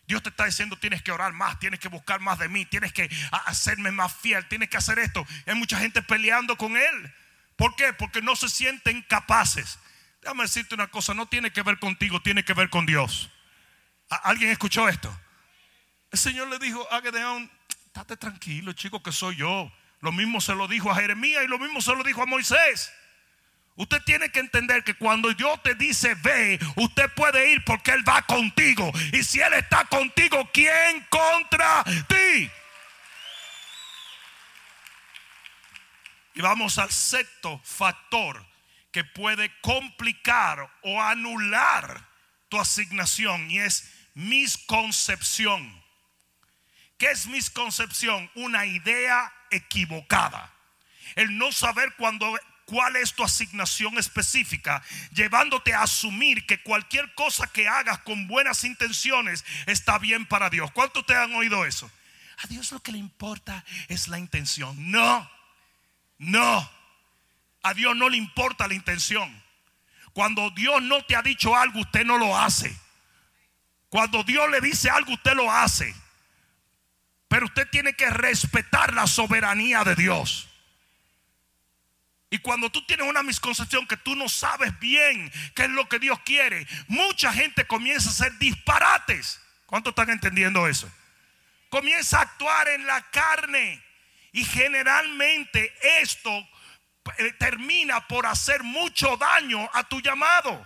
Dios 0.06 0.22
te 0.22 0.28
está 0.30 0.44
diciendo 0.44 0.76
tienes 0.76 1.02
que 1.02 1.12
orar 1.12 1.32
más, 1.32 1.58
tienes 1.60 1.78
que 1.78 1.88
buscar 1.88 2.20
más 2.20 2.38
de 2.38 2.48
mí, 2.48 2.66
tienes 2.66 2.92
que 2.92 3.08
hacerme 3.46 3.92
más 3.92 4.12
fiel, 4.12 4.46
tienes 4.48 4.68
que 4.68 4.76
hacer 4.76 4.98
esto. 4.98 5.24
Hay 5.46 5.54
mucha 5.54 5.78
gente 5.78 6.02
peleando 6.02 6.56
con 6.56 6.76
Él. 6.76 7.14
¿Por 7.56 7.76
qué? 7.76 7.92
Porque 7.92 8.20
no 8.20 8.34
se 8.34 8.48
sienten 8.48 9.02
capaces. 9.02 9.78
Déjame 10.20 10.42
decirte 10.42 10.74
una 10.74 10.88
cosa, 10.88 11.14
no 11.14 11.26
tiene 11.26 11.52
que 11.52 11.62
ver 11.62 11.78
contigo, 11.78 12.20
tiene 12.20 12.44
que 12.44 12.54
ver 12.54 12.70
con 12.70 12.86
Dios. 12.86 13.30
¿Alguien 14.08 14.50
escuchó 14.50 14.88
esto? 14.88 15.16
El 16.10 16.18
Señor 16.18 16.48
le 16.48 16.58
dijo 16.58 16.86
a 16.92 17.00
Gedeón, 17.00 17.50
estate 17.86 18.16
tranquilo, 18.16 18.72
chico, 18.72 19.02
que 19.02 19.12
soy 19.12 19.36
yo. 19.36 19.72
Lo 20.00 20.10
mismo 20.10 20.40
se 20.40 20.54
lo 20.54 20.66
dijo 20.66 20.90
a 20.90 20.96
Jeremías 20.96 21.44
y 21.44 21.46
lo 21.46 21.58
mismo 21.58 21.80
se 21.80 21.94
lo 21.94 22.02
dijo 22.02 22.22
a 22.22 22.26
Moisés. 22.26 22.92
Usted 23.80 24.02
tiene 24.02 24.30
que 24.30 24.40
entender 24.40 24.84
que 24.84 24.92
cuando 24.92 25.32
Dios 25.32 25.62
te 25.62 25.74
dice 25.74 26.14
ve, 26.16 26.58
usted 26.76 27.10
puede 27.14 27.50
ir 27.50 27.64
porque 27.64 27.92
Él 27.92 28.06
va 28.06 28.20
contigo. 28.20 28.92
Y 29.10 29.24
si 29.24 29.40
Él 29.40 29.54
está 29.54 29.86
contigo, 29.86 30.46
¿quién 30.52 31.06
contra 31.08 31.82
ti? 32.06 32.50
Y 36.34 36.42
vamos 36.42 36.76
al 36.76 36.90
sexto 36.90 37.58
factor 37.64 38.46
que 38.92 39.02
puede 39.02 39.50
complicar 39.62 40.70
o 40.82 41.00
anular 41.00 42.06
tu 42.50 42.60
asignación 42.60 43.50
y 43.50 43.60
es 43.60 43.90
misconcepción. 44.12 45.82
¿Qué 46.98 47.10
es 47.10 47.26
misconcepción? 47.26 48.30
Una 48.34 48.66
idea 48.66 49.32
equivocada. 49.50 50.52
El 51.16 51.38
no 51.38 51.50
saber 51.50 51.94
cuando 51.96 52.38
cuál 52.70 52.94
es 52.94 53.14
tu 53.14 53.24
asignación 53.24 53.98
específica, 53.98 54.80
llevándote 55.12 55.74
a 55.74 55.82
asumir 55.82 56.46
que 56.46 56.62
cualquier 56.62 57.12
cosa 57.14 57.48
que 57.48 57.66
hagas 57.66 57.98
con 57.98 58.28
buenas 58.28 58.62
intenciones 58.62 59.44
está 59.66 59.98
bien 59.98 60.24
para 60.24 60.48
Dios. 60.50 60.70
¿Cuántos 60.70 61.04
te 61.04 61.16
han 61.16 61.34
oído 61.34 61.66
eso? 61.66 61.90
A 62.38 62.46
Dios 62.46 62.70
lo 62.70 62.80
que 62.80 62.92
le 62.92 62.98
importa 62.98 63.64
es 63.88 64.06
la 64.06 64.20
intención. 64.20 64.76
No, 64.88 65.28
no. 66.18 66.70
A 67.64 67.74
Dios 67.74 67.96
no 67.96 68.08
le 68.08 68.16
importa 68.16 68.68
la 68.68 68.74
intención. 68.74 69.42
Cuando 70.12 70.48
Dios 70.50 70.80
no 70.80 71.04
te 71.04 71.16
ha 71.16 71.22
dicho 71.22 71.56
algo, 71.56 71.80
usted 71.80 72.04
no 72.04 72.18
lo 72.18 72.38
hace. 72.38 72.74
Cuando 73.88 74.22
Dios 74.22 74.48
le 74.48 74.60
dice 74.60 74.88
algo, 74.90 75.14
usted 75.14 75.34
lo 75.34 75.50
hace. 75.50 75.92
Pero 77.26 77.46
usted 77.46 77.68
tiene 77.68 77.94
que 77.94 78.08
respetar 78.10 78.94
la 78.94 79.08
soberanía 79.08 79.82
de 79.82 79.96
Dios. 79.96 80.49
Y 82.30 82.38
cuando 82.38 82.70
tú 82.70 82.86
tienes 82.86 83.08
una 83.08 83.24
misconcepción 83.24 83.88
que 83.88 83.96
tú 83.96 84.14
no 84.14 84.28
sabes 84.28 84.78
bien 84.78 85.32
qué 85.54 85.64
es 85.64 85.70
lo 85.70 85.88
que 85.88 85.98
Dios 85.98 86.20
quiere, 86.20 86.64
mucha 86.86 87.32
gente 87.32 87.66
comienza 87.66 88.08
a 88.08 88.12
hacer 88.12 88.38
disparates. 88.38 89.40
¿Cuántos 89.66 89.90
están 89.90 90.10
entendiendo 90.10 90.68
eso? 90.68 90.88
Comienza 91.68 92.18
a 92.18 92.22
actuar 92.22 92.68
en 92.68 92.86
la 92.86 93.02
carne. 93.10 93.82
Y 94.32 94.44
generalmente 94.44 95.74
esto 96.00 96.30
eh, 97.18 97.32
termina 97.32 98.06
por 98.06 98.26
hacer 98.26 98.62
mucho 98.62 99.16
daño 99.16 99.68
a 99.72 99.82
tu 99.82 100.00
llamado. 100.00 100.64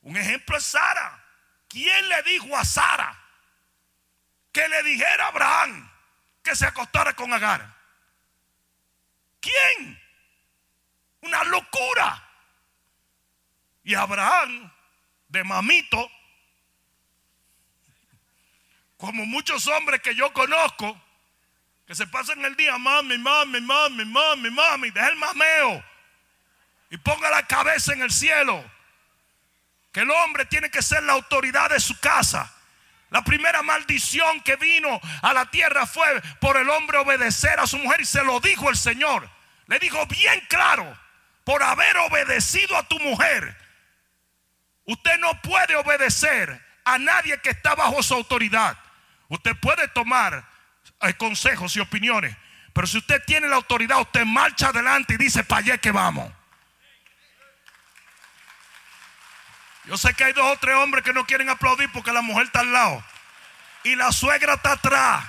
Un 0.00 0.16
ejemplo 0.16 0.56
es 0.56 0.64
Sara. 0.64 1.24
¿Quién 1.68 2.08
le 2.08 2.22
dijo 2.24 2.56
a 2.56 2.64
Sara 2.64 3.16
que 4.50 4.66
le 4.68 4.82
dijera 4.82 5.26
a 5.26 5.28
Abraham 5.28 5.90
que 6.42 6.56
se 6.56 6.66
acostara 6.66 7.14
con 7.14 7.32
Agar? 7.32 7.76
¿Quién? 9.40 10.01
Una 11.22 11.42
locura. 11.44 12.28
Y 13.82 13.94
Abraham, 13.94 14.70
de 15.28 15.42
mamito, 15.42 16.10
como 18.96 19.26
muchos 19.26 19.66
hombres 19.66 20.00
que 20.00 20.14
yo 20.14 20.32
conozco, 20.32 21.00
que 21.86 21.94
se 21.94 22.06
pasan 22.06 22.44
el 22.44 22.54
día, 22.54 22.78
mami, 22.78 23.18
mami, 23.18 23.60
mami, 23.60 24.04
mami, 24.04 24.50
mami, 24.50 24.90
deja 24.90 25.08
el 25.08 25.16
mameo 25.16 25.84
y 26.92 26.98
ponga 26.98 27.30
la 27.30 27.46
cabeza 27.46 27.94
en 27.94 28.02
el 28.02 28.10
cielo. 28.10 28.62
Que 29.92 30.00
el 30.00 30.10
hombre 30.10 30.44
tiene 30.44 30.70
que 30.70 30.82
ser 30.82 31.02
la 31.02 31.14
autoridad 31.14 31.70
de 31.70 31.80
su 31.80 31.98
casa. 31.98 32.54
La 33.08 33.24
primera 33.24 33.62
maldición 33.62 34.40
que 34.42 34.56
vino 34.56 35.00
a 35.22 35.32
la 35.32 35.46
tierra 35.46 35.86
fue 35.86 36.06
por 36.38 36.56
el 36.58 36.68
hombre 36.68 36.98
obedecer 36.98 37.58
a 37.58 37.66
su 37.66 37.78
mujer 37.78 38.02
y 38.02 38.04
se 38.04 38.22
lo 38.22 38.40
dijo 38.40 38.68
el 38.68 38.76
Señor. 38.76 39.28
Le 39.66 39.78
dijo 39.78 40.04
bien 40.06 40.44
claro, 40.48 40.98
por 41.44 41.62
haber 41.62 41.96
obedecido 41.98 42.76
a 42.76 42.86
tu 42.88 42.98
mujer, 43.00 43.56
usted 44.84 45.18
no 45.18 45.40
puede 45.42 45.76
obedecer 45.76 46.60
a 46.84 46.98
nadie 46.98 47.38
que 47.40 47.50
está 47.50 47.74
bajo 47.74 48.02
su 48.02 48.14
autoridad. 48.14 48.76
Usted 49.28 49.56
puede 49.56 49.88
tomar 49.88 50.44
eh, 51.00 51.14
consejos 51.14 51.74
y 51.76 51.80
opiniones, 51.80 52.36
pero 52.72 52.86
si 52.86 52.98
usted 52.98 53.22
tiene 53.24 53.48
la 53.48 53.56
autoridad, 53.56 54.00
usted 54.00 54.24
marcha 54.24 54.68
adelante 54.68 55.14
y 55.14 55.16
dice, 55.16 55.44
para 55.44 55.60
allá 55.60 55.78
que 55.78 55.90
vamos. 55.90 56.30
Yo 59.84 59.96
sé 59.96 60.14
que 60.14 60.24
hay 60.24 60.32
dos 60.32 60.46
o 60.46 60.56
tres 60.58 60.76
hombres 60.76 61.02
que 61.02 61.12
no 61.12 61.26
quieren 61.26 61.48
aplaudir 61.48 61.90
porque 61.92 62.12
la 62.12 62.22
mujer 62.22 62.46
está 62.46 62.60
al 62.60 62.72
lado 62.72 63.04
y 63.82 63.96
la 63.96 64.12
suegra 64.12 64.54
está 64.54 64.72
atrás. 64.72 65.24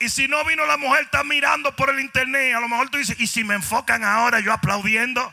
Y 0.00 0.08
si 0.08 0.28
no 0.28 0.44
vino 0.44 0.66
la 0.66 0.76
mujer, 0.76 1.04
está 1.04 1.24
mirando 1.24 1.74
por 1.76 1.90
el 1.90 2.00
internet. 2.00 2.54
A 2.56 2.60
lo 2.60 2.68
mejor 2.68 2.90
tú 2.90 2.98
dices, 2.98 3.18
¿y 3.18 3.26
si 3.26 3.44
me 3.44 3.54
enfocan 3.54 4.04
ahora 4.04 4.40
yo 4.40 4.52
aplaudiendo? 4.52 5.32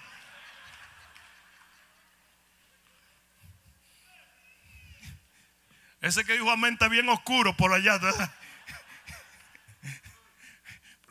Ese 6.01 6.25
que 6.25 6.33
dijo 6.33 6.49
amén 6.49 6.73
está 6.73 6.87
bien 6.87 7.07
oscuro 7.09 7.55
por 7.55 7.73
allá. 7.73 7.99
Pero 7.99 8.29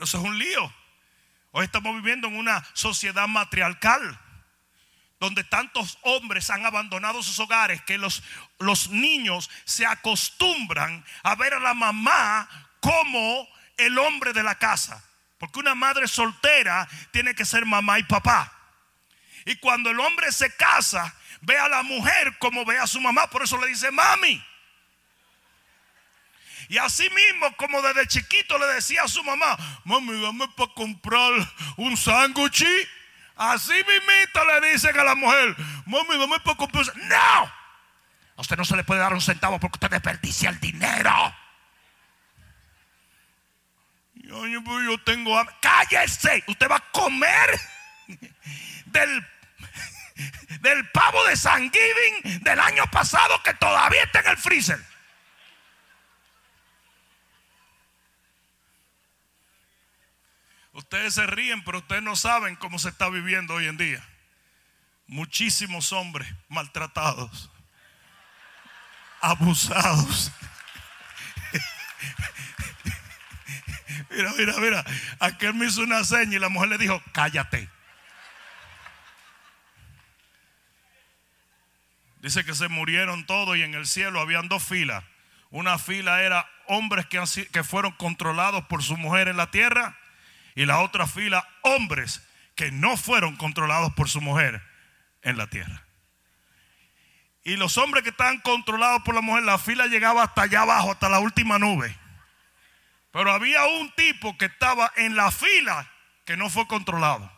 eso 0.00 0.18
es 0.18 0.24
un 0.24 0.38
lío. 0.38 0.74
Hoy 1.52 1.64
estamos 1.64 1.94
viviendo 1.94 2.28
en 2.28 2.36
una 2.36 2.64
sociedad 2.74 3.28
matriarcal 3.28 4.18
donde 5.20 5.44
tantos 5.44 5.98
hombres 6.02 6.48
han 6.48 6.64
abandonado 6.64 7.22
sus 7.22 7.38
hogares 7.38 7.82
que 7.82 7.98
los, 7.98 8.22
los 8.58 8.88
niños 8.88 9.50
se 9.64 9.84
acostumbran 9.84 11.04
a 11.22 11.34
ver 11.34 11.54
a 11.54 11.60
la 11.60 11.74
mamá 11.74 12.48
como 12.80 13.48
el 13.76 13.98
hombre 13.98 14.32
de 14.32 14.42
la 14.42 14.56
casa. 14.56 15.04
Porque 15.38 15.58
una 15.58 15.74
madre 15.74 16.06
soltera 16.06 16.86
tiene 17.12 17.34
que 17.34 17.44
ser 17.44 17.64
mamá 17.64 17.98
y 17.98 18.02
papá. 18.02 18.52
Y 19.46 19.56
cuando 19.56 19.90
el 19.90 19.98
hombre 20.00 20.30
se 20.32 20.54
casa, 20.54 21.14
ve 21.40 21.58
a 21.58 21.68
la 21.68 21.82
mujer 21.82 22.36
como 22.38 22.64
ve 22.64 22.78
a 22.78 22.86
su 22.86 23.00
mamá. 23.00 23.28
Por 23.28 23.42
eso 23.42 23.58
le 23.58 23.68
dice 23.68 23.90
mami. 23.90 24.44
Y 26.68 26.78
así 26.78 27.08
mismo, 27.10 27.56
como 27.56 27.82
desde 27.82 28.06
chiquito 28.06 28.56
le 28.58 28.66
decía 28.66 29.02
a 29.02 29.08
su 29.08 29.24
mamá, 29.24 29.56
mami, 29.84 30.20
dame 30.20 30.46
para 30.56 30.72
comprar 30.72 31.32
un 31.76 31.96
sándwich. 31.96 32.64
Así 33.34 33.72
mismito 33.72 34.44
le 34.44 34.72
dicen 34.72 34.96
a 34.98 35.04
la 35.04 35.14
mujer, 35.14 35.56
mami, 35.86 36.18
dame 36.18 36.38
para 36.40 36.56
comprar. 36.56 36.84
No. 36.96 37.60
A 38.36 38.40
usted 38.40 38.56
no 38.56 38.64
se 38.64 38.76
le 38.76 38.84
puede 38.84 39.00
dar 39.00 39.12
un 39.12 39.20
centavo 39.20 39.58
porque 39.58 39.76
usted 39.76 39.90
desperdicia 39.90 40.50
el 40.50 40.60
dinero. 40.60 41.34
Yo, 44.30 44.98
tengo 44.98 45.36
hambre. 45.36 45.54
Cállese. 45.60 46.44
Usted 46.46 46.70
va 46.70 46.76
a 46.76 46.92
comer 46.92 47.60
del, 48.86 49.26
del 50.60 50.88
pavo 50.90 51.24
de 51.26 51.36
San 51.36 51.70
Giving 51.70 52.44
del 52.44 52.60
año 52.60 52.84
pasado 52.92 53.42
que 53.42 53.54
todavía 53.54 54.04
está 54.04 54.20
en 54.20 54.28
el 54.28 54.36
freezer. 54.36 54.80
Ustedes 60.72 61.14
se 61.14 61.26
ríen, 61.26 61.64
pero 61.64 61.78
ustedes 61.78 62.02
no 62.02 62.14
saben 62.14 62.54
cómo 62.56 62.78
se 62.78 62.88
está 62.88 63.08
viviendo 63.08 63.54
hoy 63.54 63.66
en 63.66 63.76
día. 63.76 64.02
Muchísimos 65.08 65.92
hombres 65.92 66.32
maltratados, 66.48 67.50
abusados. 69.20 70.30
Mira, 74.10 74.32
mira, 74.36 74.54
mira. 74.58 74.84
Aquel 75.18 75.54
me 75.54 75.66
hizo 75.66 75.82
una 75.82 76.04
seña 76.04 76.36
y 76.36 76.38
la 76.38 76.48
mujer 76.48 76.68
le 76.70 76.78
dijo, 76.78 77.02
cállate. 77.12 77.68
Dice 82.20 82.44
que 82.44 82.54
se 82.54 82.68
murieron 82.68 83.24
todos 83.26 83.56
y 83.56 83.62
en 83.62 83.74
el 83.74 83.86
cielo 83.86 84.20
habían 84.20 84.48
dos 84.48 84.62
filas. 84.62 85.04
Una 85.50 85.78
fila 85.78 86.22
era 86.22 86.48
hombres 86.66 87.06
que, 87.06 87.20
que 87.50 87.64
fueron 87.64 87.92
controlados 87.92 88.64
por 88.66 88.82
su 88.82 88.96
mujer 88.96 89.28
en 89.28 89.36
la 89.36 89.50
tierra 89.50 89.96
y 90.54 90.66
la 90.66 90.80
otra 90.80 91.06
fila 91.06 91.48
hombres 91.62 92.22
que 92.54 92.70
no 92.70 92.96
fueron 92.96 93.36
controlados 93.36 93.94
por 93.94 94.08
su 94.08 94.20
mujer 94.20 94.62
en 95.22 95.38
la 95.38 95.46
tierra. 95.46 95.84
Y 97.42 97.56
los 97.56 97.78
hombres 97.78 98.04
que 98.04 98.10
estaban 98.10 98.38
controlados 98.40 99.02
por 99.02 99.14
la 99.14 99.22
mujer, 99.22 99.44
la 99.44 99.58
fila 99.58 99.86
llegaba 99.86 100.22
hasta 100.22 100.42
allá 100.42 100.62
abajo, 100.62 100.92
hasta 100.92 101.08
la 101.08 101.20
última 101.20 101.58
nube. 101.58 101.96
Pero 103.12 103.32
había 103.32 103.64
un 103.64 103.90
tipo 103.94 104.36
que 104.38 104.46
estaba 104.46 104.92
en 104.96 105.16
la 105.16 105.30
fila 105.30 105.90
que 106.24 106.36
no 106.36 106.48
fue 106.48 106.66
controlado. 106.66 107.30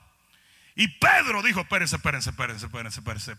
Y 0.74 0.88
Pedro 0.88 1.42
dijo, 1.42 1.60
espérense, 1.60 1.96
espérense, 1.96 2.30
espérense, 2.30 2.66
espérense, 2.66 3.00
espérense. 3.00 3.36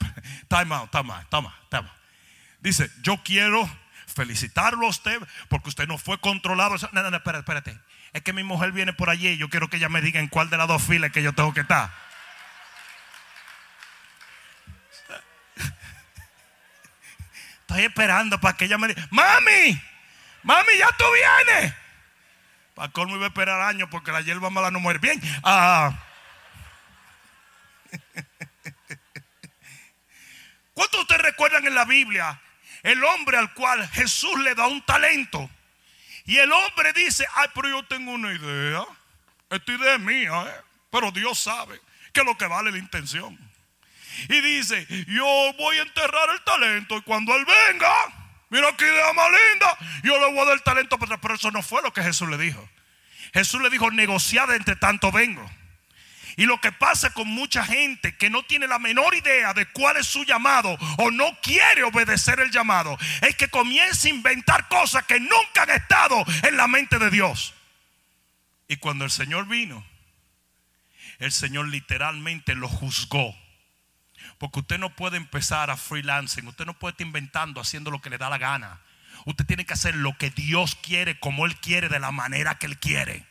Time 0.47 0.75
out, 0.75 0.91
time 0.91 1.11
out, 1.13 1.29
time 1.29 1.47
out, 1.47 1.69
time. 1.69 1.89
Dice, 2.59 2.89
yo 3.01 3.17
quiero 3.23 3.69
felicitarlo 4.07 4.85
a 4.85 4.89
usted 4.89 5.19
porque 5.49 5.69
usted 5.69 5.87
no 5.87 5.97
fue 5.97 6.19
controlado. 6.19 6.75
No, 6.91 7.03
no, 7.03 7.09
no, 7.11 7.17
espérate, 7.17 7.39
espérate. 7.39 7.79
Es 8.13 8.21
que 8.21 8.33
mi 8.33 8.43
mujer 8.43 8.71
viene 8.71 8.93
por 8.93 9.09
allí 9.09 9.27
y 9.29 9.37
yo 9.37 9.49
quiero 9.49 9.69
que 9.69 9.77
ella 9.77 9.89
me 9.89 10.01
diga 10.01 10.19
en 10.19 10.27
cuál 10.27 10.49
de 10.49 10.57
las 10.57 10.67
dos 10.67 10.83
filas 10.83 11.11
que 11.11 11.23
yo 11.23 11.33
tengo 11.33 11.53
que 11.53 11.61
estar. 11.61 11.91
Estoy 17.61 17.85
esperando 17.85 18.39
para 18.39 18.55
que 18.55 18.65
ella 18.65 18.77
me 18.77 18.89
diga, 18.89 19.07
mami, 19.09 19.81
mami, 20.43 20.77
ya 20.77 20.89
tú 20.97 21.05
vienes. 21.47 21.73
Para 22.73 22.91
colmo 22.91 23.15
iba 23.15 23.25
a 23.25 23.27
esperar 23.27 23.61
años 23.61 23.87
porque 23.91 24.11
la 24.11 24.21
hierba 24.21 24.49
mala 24.49 24.71
no 24.71 24.79
muere. 24.79 24.99
Bien. 24.99 25.21
Ah. 25.43 25.93
¿Cuántos 30.73 30.97
de 30.97 31.01
ustedes 31.01 31.21
recuerdan 31.21 31.67
en 31.67 31.75
la 31.75 31.85
Biblia 31.85 32.41
el 32.81 33.03
hombre 33.03 33.37
al 33.37 33.53
cual 33.53 33.87
Jesús 33.89 34.39
le 34.39 34.55
da 34.55 34.67
un 34.67 34.81
talento? 34.83 35.49
Y 36.25 36.37
el 36.37 36.51
hombre 36.51 36.93
dice, 36.93 37.27
ay, 37.35 37.49
pero 37.53 37.69
yo 37.69 37.83
tengo 37.85 38.11
una 38.11 38.33
idea. 38.33 38.83
Esta 39.49 39.71
idea 39.71 39.95
es 39.95 39.99
mía, 39.99 40.45
¿eh? 40.47 40.61
pero 40.89 41.11
Dios 41.11 41.37
sabe 41.37 41.79
que 42.11 42.21
es 42.21 42.25
lo 42.25 42.37
que 42.37 42.47
vale 42.47 42.71
la 42.71 42.77
intención. 42.77 43.37
Y 44.29 44.41
dice, 44.41 44.85
yo 45.07 45.53
voy 45.57 45.77
a 45.77 45.81
enterrar 45.81 46.29
el 46.29 46.41
talento 46.43 46.97
y 46.97 47.01
cuando 47.01 47.35
Él 47.35 47.45
venga, 47.45 47.93
Mira 48.53 48.71
qué 48.77 48.85
idea 48.85 49.11
más 49.13 49.31
linda. 49.31 49.77
Yo 50.03 50.19
le 50.19 50.31
voy 50.31 50.41
a 50.41 50.45
dar 50.45 50.59
talento, 50.59 50.99
pero 50.99 51.33
eso 51.33 51.49
no 51.49 51.63
fue 51.63 51.81
lo 51.81 51.91
que 51.91 52.03
Jesús 52.03 52.29
le 52.29 52.37
dijo. 52.37 52.69
Jesús 53.33 53.59
le 53.59 53.71
dijo, 53.71 53.89
negociad 53.89 54.53
entre 54.53 54.75
tanto 54.75 55.11
vengo. 55.11 55.43
Y 56.37 56.45
lo 56.45 56.61
que 56.61 56.71
pasa 56.71 57.11
con 57.13 57.27
mucha 57.27 57.65
gente 57.65 58.15
que 58.15 58.29
no 58.29 58.43
tiene 58.43 58.67
la 58.67 58.77
menor 58.77 59.15
idea 59.15 59.55
de 59.55 59.65
cuál 59.71 59.97
es 59.97 60.05
su 60.05 60.23
llamado 60.23 60.77
o 60.99 61.09
no 61.09 61.35
quiere 61.41 61.81
obedecer 61.81 62.39
el 62.41 62.51
llamado, 62.51 62.95
es 63.21 63.35
que 63.35 63.47
comienza 63.47 64.07
a 64.07 64.11
inventar 64.11 64.67
cosas 64.67 65.03
que 65.05 65.19
nunca 65.19 65.63
han 65.63 65.71
estado 65.71 66.23
en 66.43 66.55
la 66.55 66.67
mente 66.67 66.99
de 66.99 67.09
Dios. 67.09 67.55
Y 68.67 68.77
cuando 68.77 69.03
el 69.03 69.09
Señor 69.09 69.47
vino, 69.47 69.83
el 71.17 71.31
Señor 71.31 71.69
literalmente 71.69 72.53
lo 72.53 72.69
juzgó. 72.69 73.35
Porque 74.37 74.59
usted 74.59 74.77
no 74.77 74.95
puede 74.95 75.17
empezar 75.17 75.69
a 75.69 75.77
freelancing, 75.77 76.47
usted 76.47 76.65
no 76.65 76.77
puede 76.77 76.91
estar 76.91 77.07
inventando, 77.07 77.61
haciendo 77.61 77.91
lo 77.91 78.01
que 78.01 78.09
le 78.09 78.17
da 78.17 78.29
la 78.29 78.37
gana. 78.37 78.81
Usted 79.25 79.45
tiene 79.45 79.65
que 79.65 79.73
hacer 79.73 79.95
lo 79.95 80.17
que 80.17 80.31
Dios 80.31 80.75
quiere, 80.75 81.19
como 81.19 81.45
Él 81.45 81.55
quiere, 81.57 81.89
de 81.89 81.99
la 81.99 82.11
manera 82.11 82.57
que 82.57 82.65
Él 82.65 82.77
quiere. 82.79 83.25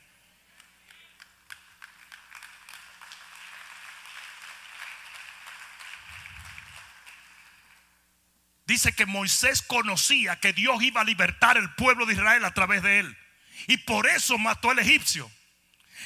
Dice 8.72 8.94
que 8.94 9.04
Moisés 9.04 9.60
conocía 9.60 10.40
que 10.40 10.54
Dios 10.54 10.82
iba 10.82 11.02
a 11.02 11.04
libertar 11.04 11.58
el 11.58 11.74
pueblo 11.74 12.06
de 12.06 12.14
Israel 12.14 12.42
a 12.46 12.54
través 12.54 12.82
de 12.82 13.00
él. 13.00 13.18
Y 13.66 13.76
por 13.76 14.06
eso 14.06 14.38
mató 14.38 14.70
al 14.70 14.78
egipcio. 14.78 15.30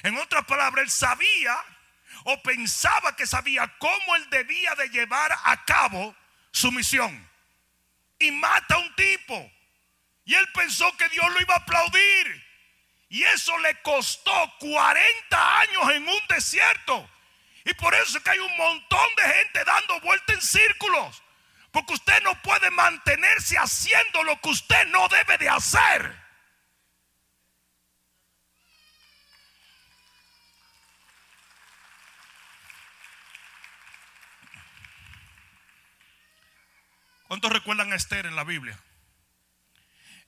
En 0.02 0.16
otras 0.16 0.44
palabras, 0.46 0.82
él 0.82 0.90
sabía 0.90 1.56
o 2.28 2.42
pensaba 2.42 3.14
que 3.14 3.24
sabía 3.24 3.72
cómo 3.78 4.16
él 4.16 4.30
debía 4.30 4.74
de 4.74 4.88
llevar 4.88 5.30
a 5.44 5.64
cabo 5.64 6.14
su 6.50 6.72
misión. 6.72 7.30
Y 8.18 8.32
mata 8.32 8.74
a 8.74 8.78
un 8.78 8.94
tipo. 8.96 9.52
Y 10.24 10.34
él 10.34 10.48
pensó 10.52 10.94
que 10.96 11.08
Dios 11.08 11.24
lo 11.32 11.40
iba 11.40 11.54
a 11.54 11.58
aplaudir. 11.58 12.44
Y 13.10 13.22
eso 13.22 13.56
le 13.60 13.80
costó 13.82 14.32
40 14.58 15.60
años 15.60 15.90
en 15.92 16.08
un 16.08 16.20
desierto. 16.28 17.08
Y 17.64 17.74
por 17.74 17.94
eso 17.94 18.18
es 18.18 18.24
que 18.24 18.30
hay 18.30 18.40
un 18.40 18.56
montón 18.56 19.08
de 19.18 19.22
gente 19.22 19.64
dando 19.64 20.00
vuelta 20.00 20.32
en 20.32 20.42
círculos. 20.42 21.22
Porque 21.70 21.94
usted 21.94 22.20
no 22.24 22.42
puede 22.42 22.70
mantenerse 22.72 23.56
haciendo 23.56 24.24
lo 24.24 24.40
que 24.40 24.48
usted 24.48 24.84
no 24.88 25.06
debe 25.08 25.38
de 25.38 25.48
hacer. 25.48 26.25
¿Cuántos 37.28 37.52
recuerdan 37.52 37.92
a 37.92 37.96
Esther 37.96 38.26
en 38.26 38.36
la 38.36 38.44
Biblia? 38.44 38.78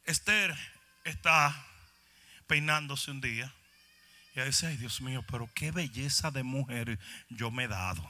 Esther 0.05 0.57
está 1.05 1.55
peinándose 2.49 3.13
un 3.13 3.21
día 3.21 3.55
y 4.35 4.41
dice, 4.41 4.67
ay 4.67 4.77
Dios 4.77 5.01
mío, 5.01 5.25
pero 5.31 5.49
qué 5.55 5.71
belleza 5.71 6.33
de 6.33 6.43
mujer 6.43 6.99
yo 7.29 7.53
me 7.53 7.65
he 7.65 7.69
dado. 7.69 8.09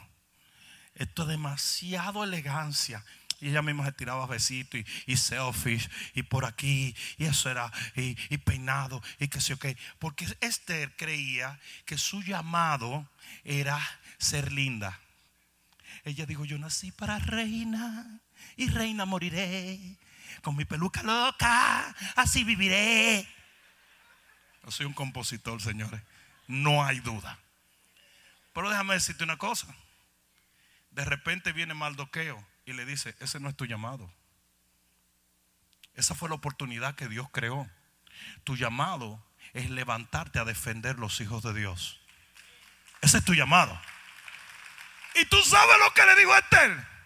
Esto 0.95 1.23
es 1.23 1.29
demasiado 1.29 2.25
elegancia. 2.25 3.05
Y 3.41 3.51
ella 3.51 3.63
misma 3.63 3.85
se 3.85 3.93
tiraba 3.93 4.27
besitos 4.27 4.81
y, 4.81 5.13
y 5.13 5.17
selfies 5.17 5.89
y 6.15 6.23
por 6.25 6.45
aquí 6.45 6.97
y 7.19 7.27
eso 7.27 7.51
era 7.51 7.71
y, 7.95 8.15
peinado 8.39 9.03
y 9.21 9.29
que 9.29 9.41
sé 9.41 9.57
qué. 9.59 9.77
Porque 9.99 10.27
Esther 10.41 10.97
creía 10.97 11.61
que 11.85 11.99
su 11.99 12.23
llamado 12.23 13.09
era 13.45 13.79
ser 14.19 14.51
linda. 14.51 14.99
Ella 16.05 16.25
dijo, 16.25 16.47
yo 16.47 16.59
nací 16.59 16.91
para 16.91 17.19
reina 17.19 18.23
y 18.57 18.69
reina 18.69 19.05
moriré. 19.05 19.97
Con 20.43 20.57
mi 20.57 20.65
peluca 20.65 21.03
loca, 21.03 21.95
así 22.17 22.45
viviré. 22.45 23.27
Yo 24.65 24.71
soy 24.71 24.87
un 24.87 24.93
compositor, 24.93 25.61
señores. 25.61 26.01
No 26.47 26.85
hay 26.85 27.01
duda. 27.01 27.39
Pero 28.53 28.71
déjame 28.71 28.95
decirte 28.95 29.25
una 29.25 29.37
cosa. 29.37 29.67
De 30.91 31.05
repente 31.05 31.53
viene 31.53 31.75
Maldoqueo 31.75 32.45
y 32.67 32.73
le 32.73 32.85
dice, 32.85 33.15
ese 33.21 33.41
no 33.41 33.49
es 33.49 33.57
tu 33.57 33.67
llamado. 33.67 34.13
Esa 35.95 36.15
fue 36.15 36.29
la 36.29 36.37
oportunidad 36.37 36.95
que 36.95 37.09
Dios 37.09 37.29
creó. 37.33 37.69
Tu 38.45 38.57
llamado 38.57 39.23
es 39.53 39.71
levantarte 39.71 40.39
a 40.39 40.45
defender 40.45 40.99
los 40.99 41.21
hijos 41.21 41.43
de 41.43 41.55
Dios. 41.55 42.01
Ese 43.01 43.19
es 43.19 43.25
tu 43.25 43.35
llamado. 43.35 43.79
Y 45.15 45.25
tú 45.27 45.41
sabes 45.43 45.77
lo 45.79 45.93
que 45.95 46.07
le 46.07 46.17
dijo 46.17 46.33
a 46.33 46.39
Esther 46.39 46.98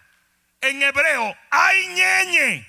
en 0.63 0.81
hebreo, 0.81 1.37
ay 1.51 1.87
ñeñe. 1.87 2.67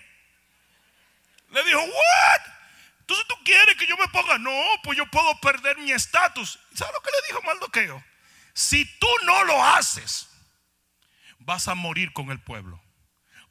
Le 1.50 1.64
dijo, 1.64 1.80
what? 1.80 2.54
Entonces 3.00 3.26
tú 3.28 3.34
quieres 3.44 3.76
que 3.76 3.86
yo 3.86 3.96
me 3.96 4.08
ponga, 4.08 4.38
no, 4.38 4.62
pues 4.82 4.98
yo 4.98 5.06
puedo 5.06 5.38
perder 5.40 5.78
mi 5.78 5.92
estatus. 5.92 6.58
¿Sabes 6.74 6.94
lo 6.94 7.00
que 7.00 7.10
le 7.10 7.26
dijo 7.28 7.42
Maldoqueo? 7.42 8.04
Si 8.52 8.84
tú 8.98 9.06
no 9.24 9.44
lo 9.44 9.64
haces, 9.64 10.28
vas 11.38 11.68
a 11.68 11.74
morir 11.74 12.12
con 12.12 12.30
el 12.30 12.40
pueblo. 12.40 12.82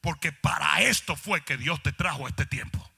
Porque 0.01 0.33
para 0.33 0.81
esto 0.81 1.15
fue 1.15 1.45
que 1.45 1.55
Dios 1.55 1.81
te 1.81 1.93
trajo 1.93 2.27
este 2.27 2.45
tiempo. 2.45 2.91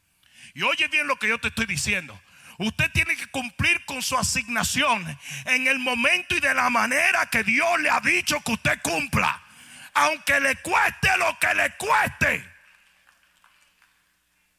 Y 0.55 0.63
oye 0.63 0.87
bien 0.87 1.07
lo 1.07 1.17
que 1.17 1.27
yo 1.27 1.39
te 1.39 1.49
estoy 1.49 1.67
diciendo. 1.67 2.19
Usted 2.57 2.89
tiene 2.91 3.15
que 3.15 3.27
cumplir 3.27 3.83
con 3.85 4.01
su 4.01 4.17
asignación 4.17 5.19
en 5.45 5.67
el 5.67 5.77
momento 5.77 6.35
y 6.35 6.39
de 6.39 6.53
la 6.53 6.69
manera 6.69 7.29
que 7.29 7.43
Dios 7.43 7.79
le 7.81 7.89
ha 7.89 7.99
dicho 7.99 8.39
que 8.41 8.53
usted 8.53 8.81
cumpla 8.81 9.44
aunque 9.95 10.39
le 10.39 10.55
cueste 10.57 11.17
lo 11.17 11.39
que 11.39 11.53
le 11.55 11.75
cueste. 11.77 12.53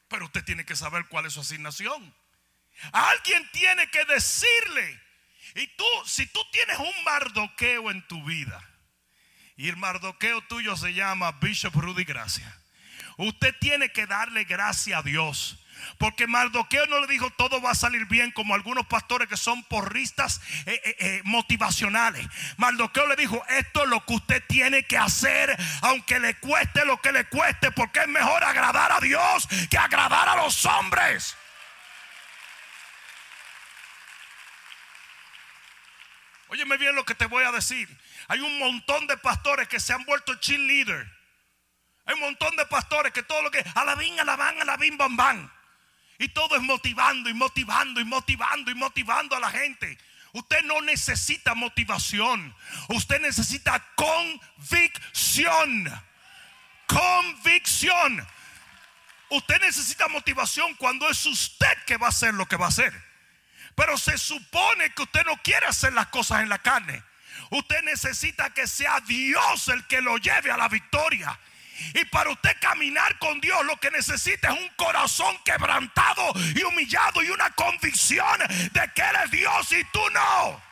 Pero 0.09 0.25
usted 0.25 0.45
tiene 0.45 0.65
que 0.65 0.75
saber 0.75 1.07
cuál 1.09 1.27
es 1.27 1.35
su 1.35 1.41
asignación. 1.41 2.15
Alguien 2.93 3.49
tiene 3.53 3.89
que 3.91 4.05
decirle. 4.07 5.03
Y 5.55 5.67
tú, 5.69 5.85
si 6.05 6.27
tú 6.27 6.41
tienes 6.51 6.79
un 6.79 7.05
mardoqueo 7.05 7.91
en 7.91 8.07
tu 8.09 8.23
vida, 8.25 8.63
y 9.57 9.69
el 9.69 9.77
mardoqueo 9.77 10.43
tuyo 10.43 10.77
se 10.77 10.93
llama 10.93 11.33
Bishop 11.33 11.75
Rudy 11.75 12.05
Gracia, 12.05 12.61
usted 13.17 13.55
tiene 13.61 13.91
que 13.91 14.07
darle 14.07 14.45
gracia 14.45 14.99
a 14.99 15.03
Dios 15.03 15.59
porque 15.99 16.27
Mardoqueo 16.27 16.87
no 16.87 17.01
le 17.01 17.07
dijo 17.07 17.31
todo 17.31 17.61
va 17.61 17.71
a 17.71 17.75
salir 17.75 18.07
bien 18.07 18.31
como 18.33 18.55
algunos 18.55 18.87
pastores 18.87 19.29
que 19.29 19.37
son 19.37 19.63
porristas 19.65 20.41
eh, 20.67 20.81
eh, 20.85 20.97
eh, 20.99 21.23
motivacionales. 21.25 22.27
Mardoqueo 22.57 23.07
le 23.07 23.17
dijo, 23.17 23.43
esto 23.49 23.85
es 23.85 23.89
lo 23.89 24.05
que 24.05 24.15
usted 24.15 24.43
tiene 24.47 24.85
que 24.85 24.99
hacer, 24.99 25.57
aunque 25.83 26.19
le 26.19 26.35
cueste 26.37 26.85
lo 26.85 27.01
que 27.01 27.13
le 27.13 27.25
cueste, 27.27 27.71
porque 27.73 28.01
es 28.01 28.09
mejor 28.09 28.45
agradar 28.45 28.93
a 28.93 29.01
Dios 29.01 29.49
que 29.71 29.79
agradar 29.79 30.29
a 30.29 30.37
los 30.37 30.65
hombres. 30.67 31.37
Óyeme 36.49 36.77
bien 36.77 36.95
lo 36.95 37.05
que 37.05 37.15
te 37.15 37.27
voy 37.27 37.45
a 37.45 37.53
decir. 37.53 37.89
Hay 38.29 38.41
un 38.41 38.59
montón 38.59 39.07
de 39.07 39.17
pastores 39.17 39.69
que 39.69 39.81
se 39.81 39.93
han 39.93 40.05
vuelto 40.05 40.35
cheerleader. 40.37 41.07
Hay 42.05 42.15
un 42.15 42.21
montón 42.21 42.55
de 42.57 42.65
pastores 42.67 43.13
que 43.13 43.23
todo 43.23 43.43
lo 43.43 43.51
que 43.51 43.65
a 43.75 43.85
la 43.85 43.93
a 43.93 44.25
la 44.25 44.37
van, 44.37 44.61
a 44.61 44.65
la 44.65 44.77
bim, 44.77 44.97
bam, 44.97 45.17
bam. 45.17 45.51
Y 46.19 46.29
todo 46.29 46.57
es 46.57 46.63
motivando 46.63 47.29
y 47.29 47.35
motivando 47.35 48.01
y 48.01 48.05
motivando 48.05 48.71
y 48.71 48.75
motivando 48.75 49.37
a 49.37 49.41
la 49.41 49.51
gente. 49.51 49.99
Usted 50.33 50.63
no 50.65 50.81
necesita 50.83 51.55
motivación. 51.55 52.55
Usted 52.89 53.21
necesita 53.21 53.83
convicción. 53.95 55.91
Convicción. 56.87 58.27
Usted 59.31 59.61
necesita 59.61 60.09
motivación 60.09 60.75
cuando 60.75 61.09
es 61.09 61.25
usted 61.27 61.85
que 61.87 61.97
va 61.97 62.07
a 62.07 62.11
hacer 62.11 62.35
lo 62.35 62.47
que 62.47 62.57
va 62.57 62.67
a 62.67 62.69
hacer. 62.69 62.93
Pero 63.75 63.99
se 63.99 64.17
supone 64.19 64.91
que 64.91 65.03
usted 65.03 65.25
no 65.25 65.37
quiere 65.43 65.67
hacer 65.67 65.93
las 65.93 66.07
cosas 66.09 66.43
en 66.43 66.49
la 66.49 66.59
carne. 66.59 67.03
Usted 67.51 67.83
necesita 67.83 68.51
que 68.51 68.67
sea 68.67 69.01
Dios 69.01 69.69
el 69.69 69.87
que 69.87 70.01
lo 70.01 70.17
lleve 70.17 70.51
a 70.51 70.57
la 70.57 70.69
victoria. 70.69 71.39
Y 71.95 72.05
para 72.07 72.31
usted 72.31 72.57
caminar 72.61 73.19
con 73.19 73.41
Dios 73.41 73.65
lo 73.65 73.77
que 73.79 73.91
necesita 73.91 74.53
es 74.53 74.59
un 74.59 74.69
corazón 74.77 75.37
quebrantado 75.45 76.33
y 76.55 76.63
humillado 76.63 77.23
y 77.23 77.31
una 77.31 77.51
convicción 77.51 78.39
de 78.73 78.93
que 78.95 79.03
eres 79.03 79.31
Dios 79.31 79.73
y 79.73 79.85
tú 79.85 80.01
no. 80.11 80.63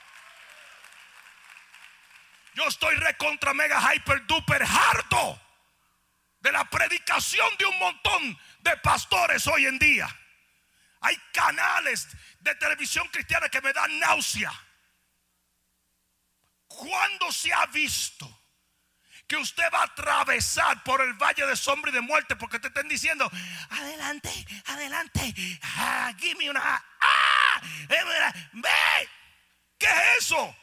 Yo 2.54 2.68
estoy 2.68 2.94
recontra 2.96 3.52
mega 3.52 3.94
hyper 3.94 4.26
duper 4.26 4.62
harto 4.62 5.40
de 6.40 6.52
la 6.52 6.64
predicación 6.64 7.48
de 7.58 7.64
un 7.64 7.78
montón 7.78 8.38
de 8.60 8.76
pastores 8.76 9.46
hoy 9.46 9.66
en 9.66 9.78
día. 9.78 10.08
Hay 11.00 11.16
canales 11.32 12.08
de 12.40 12.54
televisión 12.54 13.08
cristiana 13.08 13.48
que 13.48 13.60
me 13.60 13.72
dan 13.72 13.98
náusea. 13.98 14.52
¿Cuándo 16.66 17.30
se 17.32 17.52
ha 17.52 17.66
visto? 17.66 18.43
Que 19.26 19.36
usted 19.36 19.64
va 19.72 19.80
a 19.80 19.84
atravesar 19.84 20.82
por 20.84 21.00
el 21.00 21.14
valle 21.14 21.46
de 21.46 21.56
sombra 21.56 21.90
y 21.90 21.94
de 21.94 22.00
muerte 22.00 22.36
porque 22.36 22.58
te 22.58 22.68
estén 22.68 22.88
diciendo, 22.88 23.30
adelante, 23.70 24.30
adelante, 24.66 25.34
ah, 25.62 26.12
una, 26.50 26.84
ah, 27.00 27.60
eh, 27.88 28.42
ve, 28.52 29.08
¿qué 29.78 29.86
es 29.86 30.24
eso? 30.24 30.56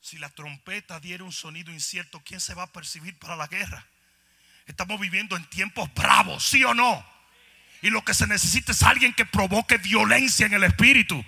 Si 0.00 0.18
la 0.18 0.28
trompeta 0.28 1.00
diera 1.00 1.24
un 1.24 1.32
sonido 1.32 1.72
incierto, 1.72 2.22
¿quién 2.24 2.40
se 2.40 2.54
va 2.54 2.64
a 2.64 2.72
percibir 2.72 3.18
para 3.18 3.34
la 3.34 3.46
guerra? 3.46 3.86
Estamos 4.66 5.00
viviendo 5.00 5.36
en 5.36 5.44
tiempos 5.48 5.92
bravos, 5.94 6.44
¿sí 6.44 6.62
o 6.64 6.74
no? 6.74 7.04
Y 7.82 7.90
lo 7.90 8.04
que 8.04 8.14
se 8.14 8.26
necesita 8.26 8.72
es 8.72 8.82
alguien 8.82 9.14
que 9.14 9.26
provoque 9.26 9.78
violencia 9.78 10.46
en 10.46 10.54
el 10.54 10.64
espíritu. 10.64 11.24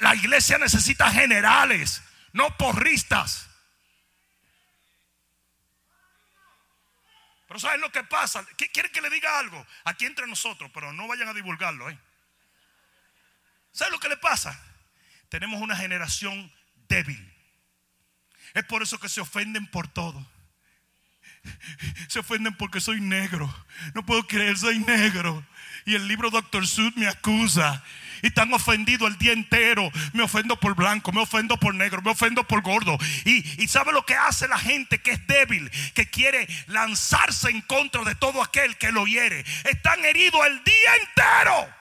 La 0.00 0.14
iglesia 0.14 0.58
necesita 0.58 1.10
generales 1.10 2.02
no 2.32 2.56
porristas. 2.56 3.48
Pero 7.46 7.60
¿saben 7.60 7.82
lo 7.82 7.92
que 7.92 8.02
pasa? 8.04 8.46
¿Quieren 8.56 8.90
que 8.92 9.02
le 9.02 9.10
diga 9.10 9.38
algo? 9.38 9.66
Aquí 9.84 10.06
entre 10.06 10.26
nosotros, 10.26 10.70
pero 10.72 10.92
no 10.92 11.06
vayan 11.06 11.28
a 11.28 11.34
divulgarlo. 11.34 11.90
¿eh? 11.90 11.98
¿Saben 13.72 13.92
lo 13.92 14.00
que 14.00 14.08
le 14.08 14.16
pasa? 14.16 14.58
Tenemos 15.28 15.60
una 15.60 15.76
generación 15.76 16.50
débil. 16.88 17.30
Es 18.54 18.64
por 18.64 18.82
eso 18.82 18.98
que 18.98 19.08
se 19.08 19.20
ofenden 19.20 19.66
por 19.66 19.88
todo. 19.88 20.26
Se 22.08 22.18
ofenden 22.20 22.54
porque 22.56 22.80
soy 22.80 23.00
negro. 23.00 23.52
No 23.94 24.04
puedo 24.04 24.26
creer, 24.26 24.56
soy 24.56 24.78
negro. 24.78 25.46
Y 25.84 25.94
el 25.94 26.06
libro 26.08 26.30
Doctor 26.30 26.66
Sud 26.66 26.92
me 26.96 27.08
acusa. 27.08 27.82
Y 28.22 28.28
están 28.28 28.52
ofendidos 28.52 29.10
el 29.10 29.18
día 29.18 29.32
entero. 29.32 29.90
Me 30.12 30.22
ofendo 30.22 30.58
por 30.58 30.74
blanco, 30.74 31.12
me 31.12 31.22
ofendo 31.22 31.56
por 31.56 31.74
negro, 31.74 32.02
me 32.02 32.12
ofendo 32.12 32.44
por 32.44 32.62
gordo. 32.62 32.96
Y, 33.24 33.62
y 33.62 33.68
sabe 33.68 33.92
lo 33.92 34.06
que 34.06 34.14
hace 34.14 34.46
la 34.48 34.58
gente 34.58 35.00
que 35.00 35.12
es 35.12 35.26
débil, 35.26 35.70
que 35.94 36.08
quiere 36.08 36.46
lanzarse 36.68 37.50
en 37.50 37.60
contra 37.62 38.04
de 38.04 38.14
todo 38.14 38.42
aquel 38.42 38.76
que 38.78 38.92
lo 38.92 39.06
hiere. 39.06 39.44
Están 39.64 40.04
heridos 40.04 40.40
el 40.46 40.62
día 40.64 40.96
entero. 41.00 41.74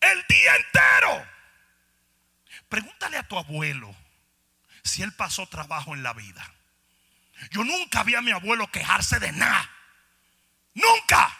El 0.00 0.24
día 0.28 0.56
entero. 0.56 1.26
Pregúntale 2.68 3.16
a 3.16 3.26
tu 3.26 3.38
abuelo 3.38 3.94
si 4.82 5.02
él 5.02 5.12
pasó 5.12 5.46
trabajo 5.46 5.94
en 5.94 6.02
la 6.02 6.12
vida. 6.12 6.52
Yo 7.50 7.64
nunca 7.64 8.02
vi 8.02 8.14
a 8.14 8.22
mi 8.22 8.30
abuelo 8.30 8.70
quejarse 8.70 9.18
de 9.18 9.32
nada. 9.32 9.70
Nunca. 10.74 11.35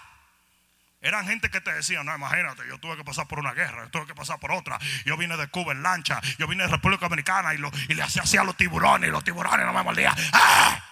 Eran 1.07 1.25
gente 1.25 1.51
que 1.51 1.61
te 1.61 1.73
decían, 1.73 2.05
no, 2.05 2.13
imagínate, 2.17 2.67
yo 2.67 2.79
tuve 2.79 2.97
que 2.97 3.05
pasar 3.05 3.29
por 3.29 3.39
una 3.39 3.53
guerra, 3.53 3.85
yo 3.85 3.91
tuve 3.91 4.07
que 4.07 4.15
pasar 4.17 4.41
por 4.41 4.51
otra. 4.51 4.77
Yo 5.05 5.17
vine 5.17 5.37
de 5.37 5.47
Cuba 5.47 5.73
en 5.73 5.81
lancha, 5.81 6.21
yo 6.37 6.49
vine 6.49 6.65
de 6.65 6.69
República 6.69 7.07
Dominicana 7.07 7.55
y, 7.55 7.59
y 7.89 7.95
le 7.95 8.03
hacía 8.03 8.23
así 8.23 8.37
a 8.37 8.43
los 8.43 8.57
tiburones 8.57 9.09
y 9.09 9.13
los 9.13 9.23
tiburones 9.23 9.65
no 9.65 9.73
me 9.73 9.85
mordían. 9.85 10.13
¡Ah! 10.33 10.85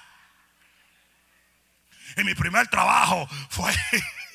Y 2.16 2.22
mi 2.22 2.32
primer 2.36 2.68
trabajo 2.68 3.26
fue 3.50 3.72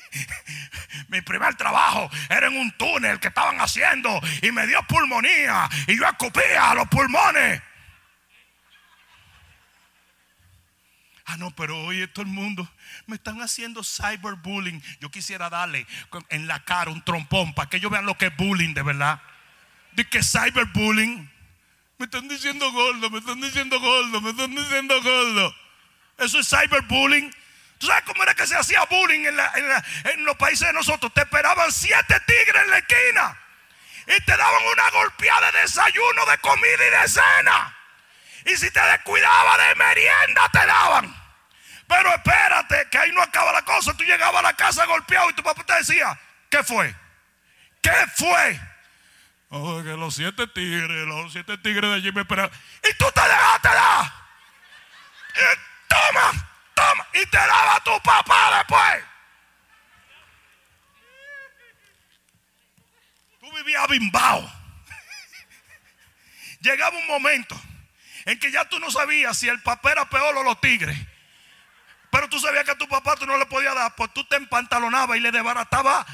mi 1.08 1.22
primer 1.22 1.54
trabajo 1.54 2.10
era 2.28 2.48
en 2.48 2.58
un 2.58 2.70
túnel 2.72 3.18
que 3.18 3.28
estaban 3.28 3.58
haciendo 3.58 4.20
y 4.42 4.52
me 4.52 4.66
dio 4.66 4.82
pulmonía 4.82 5.66
y 5.86 5.96
yo 5.96 6.04
escupía 6.04 6.72
a 6.72 6.74
los 6.74 6.88
pulmones. 6.88 7.62
Ah, 11.30 11.36
no, 11.36 11.52
pero 11.52 11.80
oye, 11.84 12.08
todo 12.08 12.24
el 12.24 12.32
mundo 12.32 12.68
me 13.06 13.14
están 13.14 13.40
haciendo 13.40 13.84
cyberbullying. 13.84 14.82
Yo 14.98 15.12
quisiera 15.12 15.48
darle 15.48 15.86
en 16.28 16.48
la 16.48 16.64
cara 16.64 16.90
un 16.90 17.04
trompón 17.04 17.54
para 17.54 17.70
que 17.70 17.76
ellos 17.76 17.92
vean 17.92 18.04
lo 18.04 18.18
que 18.18 18.26
es 18.26 18.36
bullying 18.36 18.74
de 18.74 18.82
verdad. 18.82 19.22
De 19.92 20.08
que 20.08 20.24
cyberbullying. 20.24 21.30
Me 21.98 22.06
están 22.06 22.26
diciendo 22.26 22.72
gordo, 22.72 23.10
me 23.10 23.18
están 23.20 23.40
diciendo 23.40 23.78
gordo, 23.78 24.20
me 24.20 24.30
están 24.30 24.52
diciendo 24.56 25.00
gordo. 25.00 25.54
Eso 26.18 26.40
es 26.40 26.48
cyberbullying. 26.48 27.30
¿Tú 27.78 27.86
sabes 27.86 28.02
cómo 28.06 28.24
era 28.24 28.34
que 28.34 28.48
se 28.48 28.56
hacía 28.56 28.84
bullying 28.86 29.20
en, 29.20 29.38
en 30.12 30.24
los 30.24 30.36
países 30.36 30.66
de 30.66 30.72
nosotros? 30.72 31.14
Te 31.14 31.20
esperaban 31.20 31.70
siete 31.70 32.20
tigres 32.26 32.64
en 32.64 32.70
la 32.70 32.78
esquina 32.78 33.38
y 34.08 34.20
te 34.20 34.36
daban 34.36 34.62
una 34.72 34.90
golpeada 34.90 35.52
de 35.52 35.60
desayuno, 35.60 36.26
de 36.26 36.38
comida 36.38 36.88
y 36.88 37.02
de 37.02 37.08
cena. 37.08 37.76
Y 38.46 38.56
si 38.56 38.68
te 38.72 38.80
descuidaba 38.80 39.58
de 39.58 39.74
merienda, 39.76 40.48
te 40.52 40.66
daban. 40.66 41.19
Pero 41.90 42.14
espérate, 42.14 42.86
que 42.88 42.98
ahí 42.98 43.10
no 43.10 43.20
acaba 43.20 43.50
la 43.50 43.62
cosa. 43.62 43.92
Tú 43.94 44.04
llegabas 44.04 44.38
a 44.38 44.42
la 44.42 44.52
casa 44.52 44.86
golpeado 44.86 45.28
y 45.28 45.32
tu 45.32 45.42
papá 45.42 45.64
te 45.64 45.74
decía, 45.74 46.16
¿qué 46.48 46.62
fue? 46.62 46.94
¿Qué 47.82 47.90
fue? 48.14 48.60
Oh, 49.48 49.82
que 49.82 49.96
los 49.96 50.14
siete 50.14 50.46
tigres, 50.46 51.04
los 51.08 51.32
siete 51.32 51.58
tigres 51.58 51.90
de 51.90 51.96
allí 51.96 52.12
me 52.12 52.20
esperaban. 52.20 52.52
Y 52.88 52.96
tú 52.96 53.06
te 53.12 53.20
dejaste 53.20 53.68
dar. 53.70 54.04
Y 55.34 55.88
toma, 55.88 56.50
toma. 56.74 57.06
Y 57.12 57.26
te 57.26 57.38
daba 57.38 57.80
tu 57.82 58.00
papá 58.04 58.58
después. 58.58 59.04
Tú 63.40 63.52
vivías 63.56 63.88
bimbao. 63.88 64.52
Llegaba 66.60 66.96
un 66.96 67.06
momento 67.08 67.60
en 68.26 68.38
que 68.38 68.52
ya 68.52 68.64
tú 68.68 68.78
no 68.78 68.92
sabías 68.92 69.36
si 69.36 69.48
el 69.48 69.60
papá 69.62 69.90
era 69.90 70.08
peor 70.08 70.36
o 70.36 70.44
los 70.44 70.60
tigres. 70.60 70.96
Pero 72.10 72.28
tú 72.28 72.40
sabías 72.40 72.64
que 72.64 72.72
a 72.72 72.78
tu 72.78 72.88
papá 72.88 73.16
tú 73.16 73.26
no 73.26 73.38
le 73.38 73.46
podías 73.46 73.74
dar, 73.74 73.94
pues 73.94 74.12
tú 74.12 74.24
te 74.24 74.36
empantalonabas 74.36 75.16
y 75.16 75.20
le 75.20 75.30
desbarataba. 75.30 76.04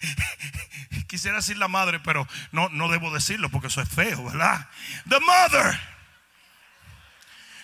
Quisiera 1.08 1.36
decir 1.36 1.56
la 1.56 1.68
madre, 1.68 2.00
pero 2.00 2.26
no, 2.50 2.68
no 2.70 2.88
debo 2.88 3.12
decirlo 3.12 3.48
porque 3.48 3.68
eso 3.68 3.80
es 3.80 3.88
feo, 3.88 4.24
¿verdad? 4.24 4.68
The 5.08 5.20
mother. 5.20 5.80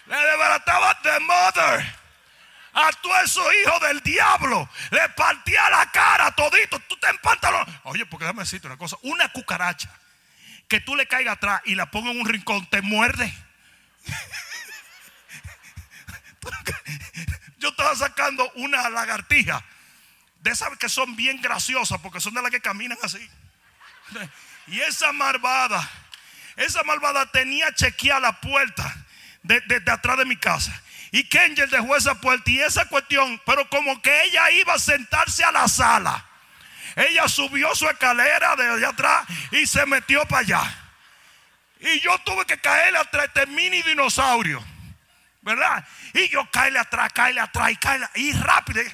Le 0.07 0.17
desbarataba 0.17 0.99
the 1.03 1.21
mother. 1.21 2.01
A 2.73 2.93
todos 3.03 3.23
esos 3.25 3.47
hijos 3.63 3.81
del 3.81 4.01
diablo 4.01 4.69
le 4.93 5.09
partía 5.11 5.69
la 5.71 5.91
cara 5.91 6.31
todito. 6.33 6.79
Tú 6.81 6.97
te 6.99 7.09
empantalonabas. 7.09 7.75
Oye, 7.83 8.07
porque 8.07 8.25
déjame 8.25 8.43
decirte 8.43 8.69
una 8.69 8.77
cosa: 8.77 8.97
una 9.03 9.29
cucaracha 9.31 9.91
que 10.69 10.81
tú 10.81 10.95
le 10.95 11.09
caigas 11.09 11.37
atrás 11.37 11.63
y 11.65 11.75
la 11.75 11.91
pongas 11.91 12.13
en 12.13 12.21
un 12.21 12.29
rincón 12.29 12.65
te 12.67 12.81
muerde. 12.81 13.35
Yo 17.61 17.69
estaba 17.69 17.95
sacando 17.95 18.51
una 18.55 18.89
lagartija 18.89 19.63
de 20.41 20.51
esas 20.51 20.77
que 20.79 20.89
son 20.89 21.15
bien 21.15 21.41
graciosas 21.43 22.01
porque 22.01 22.19
son 22.19 22.33
de 22.33 22.41
las 22.41 22.51
que 22.51 22.61
caminan 22.61 22.99
así. 23.03 23.31
Y 24.67 24.81
esa 24.81 25.13
malvada, 25.13 25.89
esa 26.57 26.83
malvada 26.85 27.27
tenía 27.27 27.73
chequeada 27.75 28.21
la 28.21 28.41
puerta 28.41 28.97
de, 29.43 29.83
atrás 29.93 30.17
de 30.17 30.25
mi 30.25 30.37
casa. 30.37 30.73
Y 31.13 31.25
Kenjel 31.25 31.69
dejó 31.69 31.95
esa 31.97 32.15
puerta 32.15 32.51
y 32.51 32.61
esa 32.61 32.87
cuestión, 32.87 33.41
pero 33.45 33.69
como 33.69 34.01
que 34.01 34.23
ella 34.23 34.51
iba 34.53 34.73
a 34.73 34.79
sentarse 34.79 35.45
a 35.45 35.53
la 35.53 35.69
sala. 35.69 36.25
Ella 36.97 37.29
subió 37.29 37.75
su 37.75 37.87
escalera 37.87 38.57
de 38.57 38.69
allá 38.71 38.89
atrás 38.89 39.27
y 39.51 39.67
se 39.67 39.85
metió 39.85 40.25
para 40.27 40.41
allá. 40.41 40.79
Y 41.81 42.01
yo 42.01 42.17
tuve 42.21 42.47
que 42.47 42.59
caerle 42.59 42.99
atrás 42.99 43.29
de 43.35 43.43
este 43.43 43.53
mini 43.53 43.83
dinosaurio. 43.83 44.65
¿Verdad? 45.43 45.87
Y 46.15 46.29
yo 46.29 46.49
caerle 46.51 46.79
atrás, 46.79 47.13
caerle 47.13 47.41
atrás 47.41 47.71
y 47.71 47.77
caerle 47.77 48.09
y 48.15 48.33
rápido. 48.33 48.83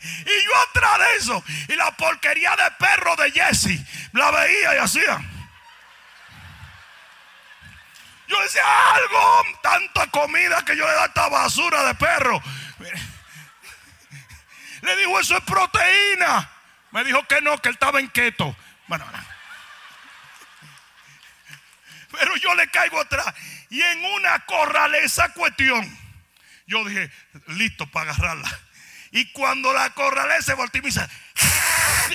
Y 0.00 0.44
yo 0.44 0.52
atrás 0.70 0.98
de 0.98 1.16
eso. 1.16 1.44
Y 1.68 1.76
la 1.76 1.90
porquería 1.92 2.54
de 2.56 2.70
perro 2.78 3.16
de 3.16 3.30
Jesse 3.30 3.80
la 4.12 4.30
veía 4.30 4.74
y 4.74 4.78
hacía. 4.78 5.20
Yo 8.26 8.42
decía 8.42 8.62
algo, 8.94 9.42
tanta 9.62 10.06
comida 10.08 10.62
que 10.64 10.76
yo 10.76 10.86
le 10.86 10.94
da 10.94 11.06
esta 11.06 11.28
basura 11.28 11.82
de 11.84 11.94
perro. 11.94 12.40
Le 14.82 14.96
dijo, 14.96 15.18
eso 15.18 15.36
es 15.36 15.42
proteína. 15.44 16.50
Me 16.90 17.04
dijo 17.04 17.22
que 17.26 17.40
no, 17.40 17.56
que 17.58 17.70
él 17.70 17.74
estaba 17.74 18.00
en 18.00 18.08
keto. 18.08 18.54
Bueno, 18.86 19.04
Pero 22.18 22.36
yo 22.36 22.54
le 22.54 22.68
caigo 22.68 23.00
atrás. 23.00 23.34
Y 23.70 23.80
en 23.80 24.04
una 24.04 24.44
corraleza 24.46 25.32
cuestión, 25.32 25.98
yo 26.66 26.84
dije, 26.84 27.10
listo 27.48 27.86
para 27.90 28.12
agarrarla. 28.12 28.60
Y 29.10 29.32
cuando 29.32 29.72
la 29.72 29.90
corralé 29.90 30.42
se 30.42 30.54
volteó 30.54 30.80
y 30.80 30.82
me 30.82 30.88
dice, 30.88 31.06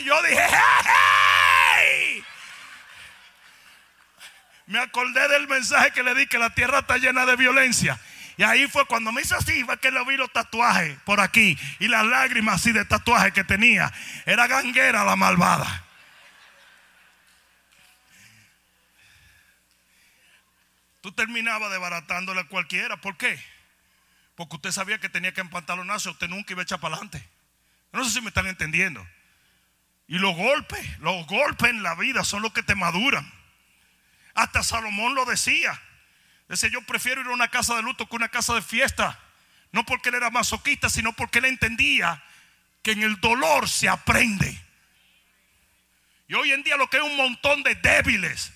yo 0.06 0.22
dije, 0.24 0.45
¡Hey! 0.86 2.24
Me 4.68 4.80
acordé 4.80 5.28
del 5.28 5.47
mensaje 5.47 5.91
que 5.91 6.04
le 6.04 6.16
di 6.16 6.28
que 6.28 6.38
la 6.38 6.51
tierra 6.51 6.80
está 6.80 6.97
llena 6.97 7.26
de 7.26 7.36
violencia. 7.36 7.99
Y 8.38 8.43
ahí 8.43 8.68
fue 8.68 8.86
cuando 8.86 9.12
me 9.12 9.22
hizo 9.22 9.36
así, 9.36 9.64
fue 9.64 9.78
que 9.78 9.91
le 9.91 10.04
vi 10.06 10.18
los 10.18 10.32
tatuajes 10.32 10.97
por 11.06 11.20
aquí 11.20 11.58
y 11.80 11.88
las 11.88 12.06
lágrimas 12.06 12.56
así 12.56 12.72
de 12.72 12.86
tatuaje 12.86 13.32
que 13.32 13.43
tenía. 13.43 13.91
Era 14.26 14.47
ganguera 14.47 15.04
la 15.04 15.16
malvada. 15.16 15.83
Tú 21.04 21.12
terminabas 21.12 21.70
desbaratándole 21.70 22.39
a 22.39 22.47
cualquiera. 22.47 22.95
¿Por 22.95 23.18
qué? 23.18 23.38
Porque 24.36 24.56
usted 24.56 24.72
sabía 24.72 24.99
que 24.99 25.10
tenía 25.10 25.34
que 25.34 25.41
empantalonarse, 25.41 26.08
usted 26.08 26.30
nunca 26.30 26.54
iba 26.54 26.62
a 26.62 26.64
echar 26.64 26.80
para 26.80 26.95
adelante. 26.95 27.28
No 27.91 28.06
sé 28.06 28.12
si 28.12 28.22
me 28.22 28.30
están 28.30 28.47
entendiendo. 28.47 29.06
Y 30.08 30.18
los 30.18 30.34
golpes, 30.34 30.99
los 30.99 31.28
golpes 31.28 31.72
en 31.72 31.84
la 31.84 31.95
vida 31.95 32.24
son 32.24 32.41
los 32.41 32.54
que 32.54 32.64
te 32.64 32.74
maduran. 32.74 33.30
Hasta 34.34 34.64
Salomón 34.64 35.14
lo 35.14 35.26
decía. 35.26 35.78
Decía, 36.47 36.70
yo 36.70 36.82
prefiero 36.84 37.20
ir 37.20 37.28
a 37.28 37.32
una 37.32 37.49
casa 37.49 37.76
de 37.76 37.84
luto 37.84 38.08
que 38.08 38.16
una 38.16 38.30
casa 38.30 38.56
de 38.56 38.62
fiesta. 38.62 39.20
No 39.74 39.86
porque 39.86 40.08
él 40.08 40.16
era 40.16 40.30
masoquista, 40.30 40.89
sino 40.89 41.12
porque 41.12 41.39
él 41.39 41.45
entendía 41.45 42.24
que 42.82 42.93
en 42.93 43.04
el 43.04 43.20
dolor 43.20 43.68
se 43.68 43.89
aprende. 43.89 44.58
Y 46.30 46.36
hoy 46.36 46.54
en 46.54 46.64
día 46.64 46.78
lo 46.78 46.89
que 46.89 46.95
hay 46.95 47.04
un 47.04 47.18
montón 47.18 47.62
de 47.62 47.76
débiles 47.76 48.54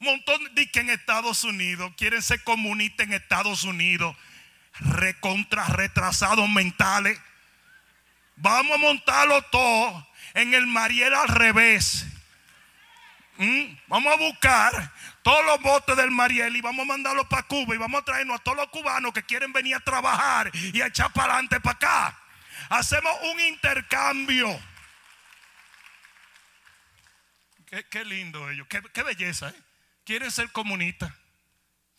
montón 0.00 0.54
de 0.54 0.70
que 0.70 0.80
en 0.80 0.90
Estados 0.90 1.44
Unidos 1.44 1.92
quieren 1.96 2.22
ser 2.22 2.42
comunistas 2.44 3.06
en 3.06 3.14
Estados 3.14 3.64
Unidos, 3.64 4.16
recontra 4.80 5.64
retrasados 5.66 6.48
mentales. 6.48 7.20
Vamos 8.36 8.72
a 8.74 8.78
montarlo 8.78 9.42
todo 9.42 10.08
en 10.34 10.54
el 10.54 10.66
Mariel 10.66 11.14
al 11.14 11.28
revés. 11.28 12.06
¿Mm? 13.38 13.76
Vamos 13.86 14.12
a 14.12 14.16
buscar 14.16 14.92
todos 15.22 15.44
los 15.44 15.60
botes 15.62 15.96
del 15.96 16.10
Mariel 16.10 16.56
y 16.56 16.60
vamos 16.60 16.82
a 16.82 16.86
mandarlos 16.86 17.26
para 17.26 17.44
Cuba 17.44 17.74
y 17.74 17.78
vamos 17.78 18.00
a 18.00 18.04
traernos 18.04 18.40
a 18.40 18.42
todos 18.42 18.56
los 18.56 18.68
cubanos 18.68 19.12
que 19.12 19.22
quieren 19.22 19.52
venir 19.52 19.76
a 19.76 19.80
trabajar 19.80 20.50
y 20.54 20.80
a 20.80 20.86
echar 20.86 21.12
para 21.12 21.34
adelante 21.34 21.60
para 21.60 21.76
acá. 21.76 22.18
Hacemos 22.68 23.12
un 23.32 23.40
intercambio. 23.40 24.60
Qué, 27.90 28.04
lindo 28.04 28.48
ellos, 28.50 28.66
qué, 28.68 28.82
qué 28.92 29.02
belleza. 29.02 29.50
¿eh? 29.50 29.67
Quieren 30.08 30.30
ser 30.30 30.50
comunistas. 30.52 31.12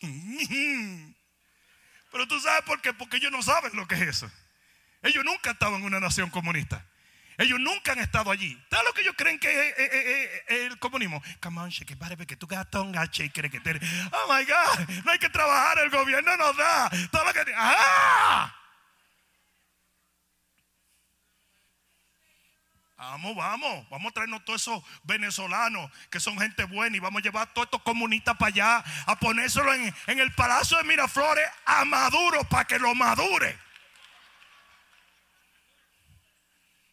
Pero 2.10 2.26
tú 2.26 2.40
sabes 2.40 2.62
por 2.64 2.80
qué, 2.80 2.92
porque 2.92 3.18
ellos 3.18 3.30
no 3.30 3.40
saben 3.40 3.70
lo 3.76 3.86
que 3.86 3.94
es 3.94 4.00
eso. 4.02 4.28
Ellos 5.00 5.24
nunca 5.24 5.52
estaban 5.52 5.78
en 5.78 5.86
una 5.86 6.00
nación 6.00 6.28
comunista. 6.28 6.84
Ellos 7.38 7.60
nunca 7.60 7.92
han 7.92 8.00
estado 8.00 8.32
allí. 8.32 8.60
¿Sabes 8.68 8.84
lo 8.84 8.92
que 8.94 9.02
ellos 9.02 9.14
creen 9.16 9.38
que 9.38 9.68
es, 9.68 10.42
el 10.48 10.76
comunismo? 10.80 11.22
Come 11.40 11.60
on, 11.60 11.70
shake 11.70 11.92
it, 11.92 12.26
que 12.26 12.36
tú 12.36 12.48
Oh 12.48 14.26
my 14.28 14.44
God, 14.44 14.88
no 15.04 15.12
hay 15.12 15.18
que 15.20 15.28
trabajar, 15.28 15.78
el 15.78 15.90
gobierno 15.90 16.36
nos 16.36 16.56
da. 16.56 16.90
Todo 17.12 17.24
lo 17.24 17.32
que. 17.32 17.44
¡Ah! 17.54 18.59
Vamos, 23.00 23.34
vamos, 23.34 23.88
vamos 23.88 24.10
a 24.10 24.12
traernos 24.12 24.44
todos 24.44 24.60
esos 24.60 24.84
venezolanos 25.04 25.90
que 26.10 26.20
son 26.20 26.38
gente 26.38 26.64
buena 26.64 26.94
y 26.94 27.00
vamos 27.00 27.20
a 27.20 27.22
llevar 27.22 27.48
a 27.48 27.52
todos 27.54 27.64
estos 27.64 27.80
comunistas 27.80 28.36
para 28.36 28.48
allá 28.48 28.84
a 29.06 29.18
ponérselo 29.18 29.72
en, 29.72 29.94
en 30.06 30.20
el 30.20 30.30
palacio 30.34 30.76
de 30.76 30.84
Miraflores 30.84 31.48
a 31.64 31.86
Maduro 31.86 32.44
para 32.44 32.66
que 32.66 32.78
lo 32.78 32.94
madure. 32.94 33.58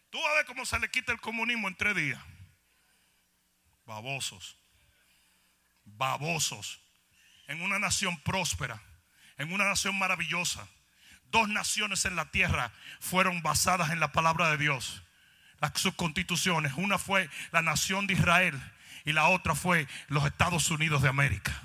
Tú 0.08 0.18
vas 0.18 0.32
a 0.32 0.36
ver 0.36 0.46
cómo 0.46 0.64
se 0.64 0.78
le 0.78 0.90
quita 0.90 1.12
el 1.12 1.20
comunismo 1.20 1.68
en 1.68 1.76
tres 1.76 1.94
días. 1.94 2.20
Babosos. 3.84 4.56
Babosos. 5.84 6.80
En 7.48 7.60
una 7.60 7.78
nación 7.78 8.18
próspera. 8.22 8.82
En 9.36 9.52
una 9.52 9.66
nación 9.66 9.98
maravillosa. 9.98 10.66
Dos 11.24 11.50
naciones 11.50 12.06
en 12.06 12.16
la 12.16 12.30
tierra 12.30 12.72
fueron 12.98 13.42
basadas 13.42 13.90
en 13.90 14.00
la 14.00 14.10
palabra 14.10 14.48
de 14.48 14.56
Dios. 14.56 15.02
Las, 15.60 15.72
constituciones. 15.96 16.72
Una 16.76 16.98
fue 16.98 17.28
la 17.50 17.62
nación 17.62 18.06
de 18.06 18.14
Israel 18.14 18.60
y 19.04 19.12
la 19.12 19.28
otra 19.28 19.54
fue 19.54 19.86
los 20.08 20.24
Estados 20.24 20.70
Unidos 20.70 21.02
de 21.02 21.08
América. 21.08 21.62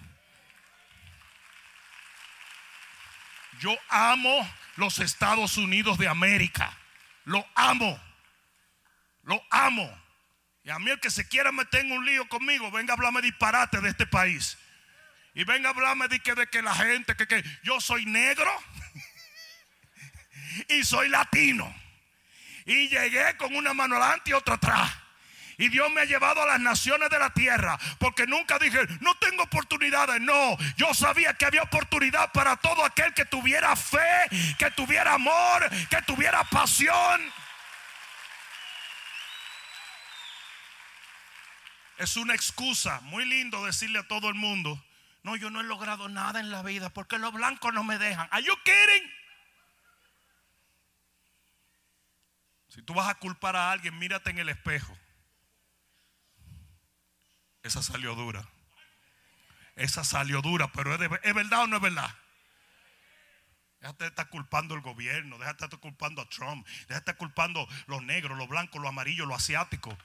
Yo 3.59 3.75
amo 3.89 4.49
los 4.75 4.99
Estados 4.99 5.57
Unidos 5.57 5.97
de 5.97 6.07
América. 6.07 6.75
Lo 7.25 7.45
amo. 7.55 8.01
Lo 9.23 9.41
amo. 9.49 9.89
Y 10.63 10.69
a 10.69 10.79
mí 10.79 10.91
el 10.91 10.99
que 10.99 11.09
se 11.09 11.27
quiera 11.27 11.51
meter 11.51 11.81
en 11.81 11.91
un 11.91 12.05
lío 12.05 12.27
conmigo, 12.27 12.71
venga 12.71 12.93
a 12.93 12.95
hablarme 12.95 13.21
disparate 13.21 13.79
de 13.81 13.89
este 13.89 14.07
país. 14.07 14.57
Y 15.33 15.43
venga 15.43 15.69
a 15.69 15.71
hablarme 15.71 16.07
de 16.07 16.19
que, 16.19 16.35
de 16.35 16.47
que 16.47 16.61
la 16.61 16.73
gente, 16.73 17.15
que, 17.15 17.27
que 17.27 17.43
yo 17.63 17.81
soy 17.81 18.05
negro 18.05 18.49
y 20.69 20.83
soy 20.83 21.09
latino. 21.09 21.82
Y 22.65 22.89
llegué 22.89 23.35
con 23.37 23.55
una 23.55 23.73
mano 23.73 23.95
adelante 23.95 24.31
y 24.31 24.33
otra 24.33 24.55
atrás. 24.55 24.91
Y 25.57 25.69
Dios 25.69 25.91
me 25.91 26.01
ha 26.01 26.05
llevado 26.05 26.41
a 26.41 26.47
las 26.47 26.59
naciones 26.59 27.09
de 27.09 27.19
la 27.19 27.29
tierra. 27.31 27.77
Porque 27.99 28.25
nunca 28.25 28.57
dije, 28.59 28.79
no 29.01 29.15
tengo 29.15 29.43
oportunidades. 29.43 30.19
No, 30.21 30.57
yo 30.77 30.93
sabía 30.93 31.33
que 31.35 31.45
había 31.45 31.63
oportunidad 31.63 32.31
para 32.31 32.55
todo 32.57 32.83
aquel 32.83 33.13
que 33.13 33.25
tuviera 33.25 33.75
fe, 33.75 34.27
que 34.57 34.71
tuviera 34.71 35.13
amor, 35.13 35.69
que 35.89 36.01
tuviera 36.03 36.43
pasión. 36.45 37.21
Es 41.97 42.17
una 42.17 42.33
excusa. 42.33 42.99
Muy 43.01 43.25
lindo 43.25 43.65
decirle 43.65 43.99
a 43.99 44.07
todo 44.07 44.29
el 44.29 44.35
mundo, 44.35 44.83
no, 45.23 45.35
yo 45.35 45.49
no 45.49 45.61
he 45.61 45.63
logrado 45.63 46.09
nada 46.09 46.39
en 46.39 46.51
la 46.51 46.63
vida 46.63 46.89
porque 46.89 47.17
los 47.17 47.31
blancos 47.31 47.73
no 47.73 47.83
me 47.83 47.97
dejan. 47.97 48.27
¿Are 48.31 48.43
you 48.43 48.53
kidding? 48.63 49.22
Si 52.73 52.81
tú 52.81 52.95
vas 52.95 53.07
a 53.07 53.15
culpar 53.15 53.55
a 53.55 53.71
alguien, 53.71 53.99
mírate 53.99 54.31
en 54.31 54.39
el 54.39 54.49
espejo. 54.49 54.97
Esa 57.61 57.83
salió 57.83 58.15
dura. 58.15 58.47
Esa 59.75 60.03
salió 60.03 60.41
dura, 60.41 60.71
pero 60.71 60.93
¿es, 60.95 61.33
verdad 61.35 61.63
o 61.63 61.67
no 61.67 61.75
es 61.75 61.81
verdad? 61.81 62.15
Déjate 63.79 64.05
de 64.05 64.09
estar 64.09 64.29
culpando 64.29 64.73
al 64.73 64.81
gobierno, 64.81 65.37
déjate 65.37 65.59
de 65.59 65.65
estar 65.65 65.79
culpando 65.79 66.21
a 66.21 66.29
Trump, 66.29 66.65
déjate 66.65 66.93
de 66.93 66.97
estar 66.97 67.17
culpando 67.17 67.67
los 67.85 68.01
negros, 68.01 68.37
los 68.37 68.47
blancos, 68.47 68.81
los 68.81 68.89
amarillos, 68.89 69.27
los 69.27 69.37
asiáticos. 69.37 69.95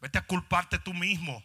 Vete 0.00 0.18
a 0.18 0.26
culparte 0.26 0.78
tú 0.78 0.94
mismo. 0.94 1.42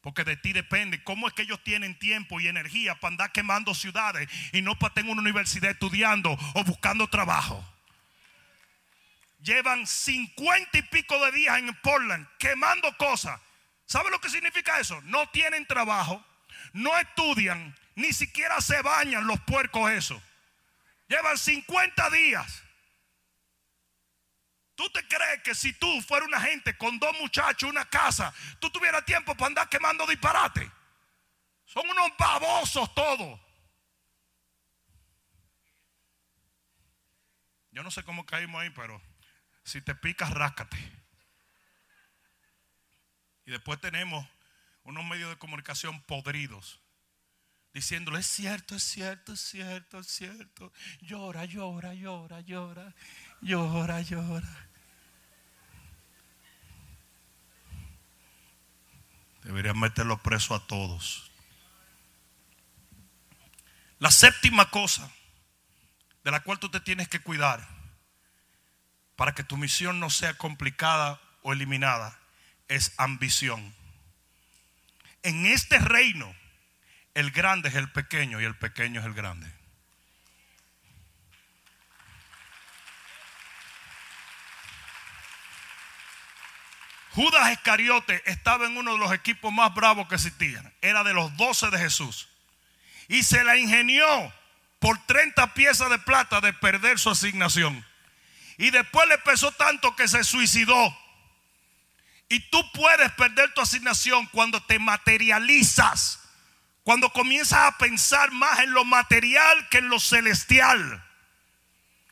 Porque 0.00 0.24
de 0.24 0.36
ti 0.36 0.52
depende. 0.52 1.02
¿Cómo 1.02 1.26
es 1.26 1.34
que 1.34 1.42
ellos 1.42 1.62
tienen 1.62 1.98
tiempo 1.98 2.40
y 2.40 2.48
energía 2.48 2.98
para 2.98 3.12
andar 3.12 3.32
quemando 3.32 3.74
ciudades 3.74 4.28
y 4.52 4.62
no 4.62 4.78
para 4.78 4.94
tener 4.94 5.10
una 5.10 5.22
universidad 5.22 5.70
estudiando 5.70 6.36
o 6.54 6.64
buscando 6.64 7.08
trabajo? 7.08 7.71
Llevan 9.42 9.86
cincuenta 9.86 10.78
y 10.78 10.82
pico 10.82 11.18
de 11.24 11.32
días 11.32 11.58
en 11.58 11.74
Portland 11.80 12.26
quemando 12.38 12.96
cosas. 12.96 13.40
¿Sabe 13.84 14.10
lo 14.10 14.20
que 14.20 14.30
significa 14.30 14.78
eso? 14.78 15.00
No 15.02 15.28
tienen 15.30 15.66
trabajo, 15.66 16.24
no 16.72 16.96
estudian, 16.98 17.76
ni 17.94 18.12
siquiera 18.12 18.60
se 18.60 18.80
bañan 18.82 19.26
los 19.26 19.40
puercos 19.40 19.90
eso. 19.90 20.22
Llevan 21.08 21.36
50 21.36 22.10
días 22.10 22.62
¿Tú 24.74 24.88
te 24.90 25.06
crees 25.06 25.42
que 25.42 25.54
si 25.54 25.72
tú 25.74 26.00
fueras 26.02 26.26
una 26.26 26.40
gente 26.40 26.76
con 26.76 26.98
dos 26.98 27.16
muchachos, 27.20 27.68
una 27.68 27.84
casa, 27.84 28.34
tú 28.58 28.70
tuvieras 28.70 29.04
tiempo 29.04 29.34
para 29.34 29.46
andar 29.46 29.68
quemando 29.68 30.06
disparate? 30.06 30.70
Son 31.64 31.88
unos 31.88 32.10
babosos 32.18 32.92
todos. 32.94 33.40
Yo 37.70 37.82
no 37.82 37.90
sé 37.90 38.02
cómo 38.02 38.26
caímos 38.26 38.60
ahí, 38.60 38.70
pero 38.70 39.00
si 39.64 39.80
te 39.80 39.94
picas, 39.94 40.30
ráscate. 40.30 40.76
Y 43.46 43.50
después 43.50 43.80
tenemos 43.80 44.26
unos 44.84 45.04
medios 45.04 45.30
de 45.30 45.38
comunicación 45.38 46.00
podridos. 46.02 46.80
Diciéndole, 47.72 48.20
es 48.20 48.26
cierto, 48.26 48.76
es 48.76 48.82
cierto, 48.82 49.32
es 49.32 49.40
cierto, 49.40 50.00
es 50.00 50.06
cierto. 50.06 50.72
Llora, 51.00 51.44
llora, 51.46 51.94
llora, 51.94 52.40
llora 52.40 52.94
llora, 53.42 54.00
llora. 54.00 54.68
Deberían 59.42 59.78
meterlo 59.78 60.22
preso 60.22 60.54
a 60.54 60.64
todos. 60.66 61.30
La 63.98 64.10
séptima 64.10 64.70
cosa 64.70 65.10
de 66.22 66.30
la 66.30 66.40
cual 66.42 66.58
tú 66.58 66.70
te 66.70 66.80
tienes 66.80 67.08
que 67.08 67.20
cuidar 67.20 67.66
para 69.22 69.36
que 69.36 69.44
tu 69.44 69.56
misión 69.56 70.00
no 70.00 70.10
sea 70.10 70.36
complicada 70.36 71.20
o 71.42 71.52
eliminada 71.52 72.18
es 72.66 72.92
ambición. 72.96 73.72
En 75.22 75.46
este 75.46 75.78
reino, 75.78 76.34
el 77.14 77.30
grande 77.30 77.68
es 77.68 77.76
el 77.76 77.88
pequeño 77.88 78.40
y 78.40 78.44
el 78.44 78.56
pequeño 78.56 78.98
es 78.98 79.06
el 79.06 79.14
grande. 79.14 79.48
Judas 87.10 87.52
Iscariote 87.52 88.28
estaba 88.28 88.66
en 88.66 88.76
uno 88.76 88.94
de 88.94 88.98
los 88.98 89.12
equipos 89.12 89.52
más 89.52 89.72
bravos 89.72 90.08
que 90.08 90.16
existían. 90.16 90.74
Era 90.80 91.04
de 91.04 91.14
los 91.14 91.36
doce 91.36 91.70
de 91.70 91.78
Jesús. 91.78 92.28
Y 93.06 93.22
se 93.22 93.44
la 93.44 93.56
ingenió 93.56 94.32
por 94.80 94.98
30 95.06 95.54
piezas 95.54 95.90
de 95.90 96.00
plata 96.00 96.40
de 96.40 96.52
perder 96.52 96.98
su 96.98 97.08
asignación. 97.08 97.86
Y 98.62 98.70
después 98.70 99.08
le 99.08 99.18
pesó 99.18 99.50
tanto 99.50 99.96
que 99.96 100.06
se 100.06 100.22
suicidó. 100.22 100.96
Y 102.28 102.38
tú 102.48 102.62
puedes 102.70 103.10
perder 103.10 103.52
tu 103.54 103.60
asignación 103.60 104.26
cuando 104.26 104.62
te 104.62 104.78
materializas. 104.78 106.20
Cuando 106.84 107.10
comienzas 107.10 107.58
a 107.58 107.76
pensar 107.76 108.30
más 108.30 108.60
en 108.60 108.72
lo 108.72 108.84
material 108.84 109.68
que 109.68 109.78
en 109.78 109.88
lo 109.88 109.98
celestial. 109.98 111.04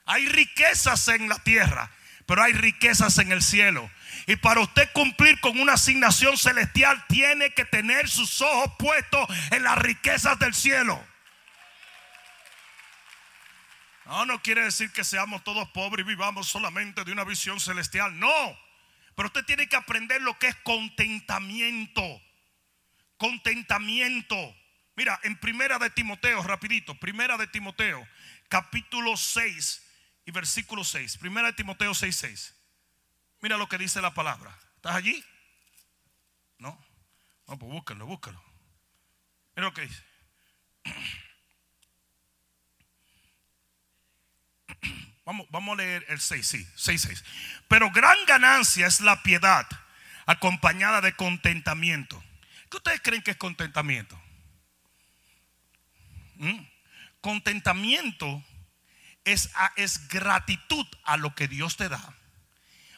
Hay 0.07 0.27
riquezas 0.27 1.07
en 1.07 1.29
la 1.29 1.39
tierra, 1.39 1.89
pero 2.27 2.43
hay 2.43 2.53
riquezas 2.53 3.19
en 3.19 3.31
el 3.31 3.45
cielo. 3.45 3.89
Y 4.27 4.35
para 4.35 4.59
usted 4.59 4.91
cumplir 4.93 5.39
con 5.39 5.61
una 5.61 5.75
asignación 5.75 6.37
celestial, 6.37 7.05
tiene 7.07 7.55
que 7.55 7.65
tener 7.65 8.09
sus 8.09 8.41
ojos 8.41 8.73
puestos 8.77 9.29
en 9.53 9.63
las 9.63 9.79
riquezas 9.79 10.37
del 10.41 10.53
cielo. 10.53 11.01
No, 14.11 14.27
no 14.27 14.43
quiere 14.43 14.65
decir 14.65 14.91
que 14.91 15.05
seamos 15.05 15.45
todos 15.45 15.69
pobres 15.71 16.05
y 16.05 16.09
vivamos 16.09 16.49
solamente 16.49 17.05
de 17.05 17.13
una 17.13 17.23
visión 17.23 17.61
celestial. 17.61 18.19
No. 18.19 18.59
Pero 19.15 19.29
usted 19.29 19.45
tiene 19.45 19.69
que 19.69 19.77
aprender 19.77 20.21
lo 20.21 20.37
que 20.37 20.49
es 20.49 20.57
contentamiento. 20.65 22.03
Contentamiento. 23.19 24.37
Mira, 24.97 25.21
en 25.23 25.39
Primera 25.39 25.79
de 25.79 25.91
Timoteo, 25.91 26.43
rapidito, 26.43 26.99
Primera 26.99 27.37
de 27.37 27.47
Timoteo, 27.47 28.05
capítulo 28.49 29.17
6 29.17 29.87
y 30.27 30.33
versículo 30.33 30.83
6. 30.83 31.19
Primera 31.19 31.47
de 31.47 31.53
Timoteo 31.53 31.95
6, 31.95 32.17
6. 32.17 32.55
Mira 33.43 33.59
lo 33.59 33.69
que 33.69 33.79
dice 33.79 34.03
la 34.03 34.13
palabra. 34.13 34.59
¿Estás 34.75 34.97
allí? 34.97 35.25
No. 36.59 36.85
No, 37.47 37.57
pues 37.57 37.71
búscalo, 37.71 38.07
búscalo. 38.07 38.43
Mira 39.55 39.69
lo 39.69 39.73
que 39.73 39.83
dice. 39.83 40.03
Vamos, 45.27 45.47
vamos 45.51 45.75
a 45.75 45.83
leer 45.83 46.05
el 46.09 46.19
6, 46.21 46.45
sí, 46.45 46.67
6, 46.75 47.03
6. 47.03 47.25
Pero 47.69 47.93
gran 47.93 48.17
ganancia 48.27 48.89
es 48.89 49.01
la 49.01 49.23
piedad 49.23 49.65
acompañada 50.27 51.01
de 51.01 51.13
contentamiento. 51.15 52.21
¿Qué 52.69 52.79
ustedes 52.79 53.01
creen 53.01 53.23
que 53.23 53.33
es 53.33 53.37
contentamiento? 53.37 54.21
¿Mm? 56.35 56.65
Contentamiento 57.21 58.43
es, 59.25 59.51
es 59.77 60.09
gratitud 60.09 60.87
a 61.05 61.17
lo 61.17 61.35
que 61.35 61.49
Dios 61.49 61.77
te 61.77 61.89
da. 61.89 62.15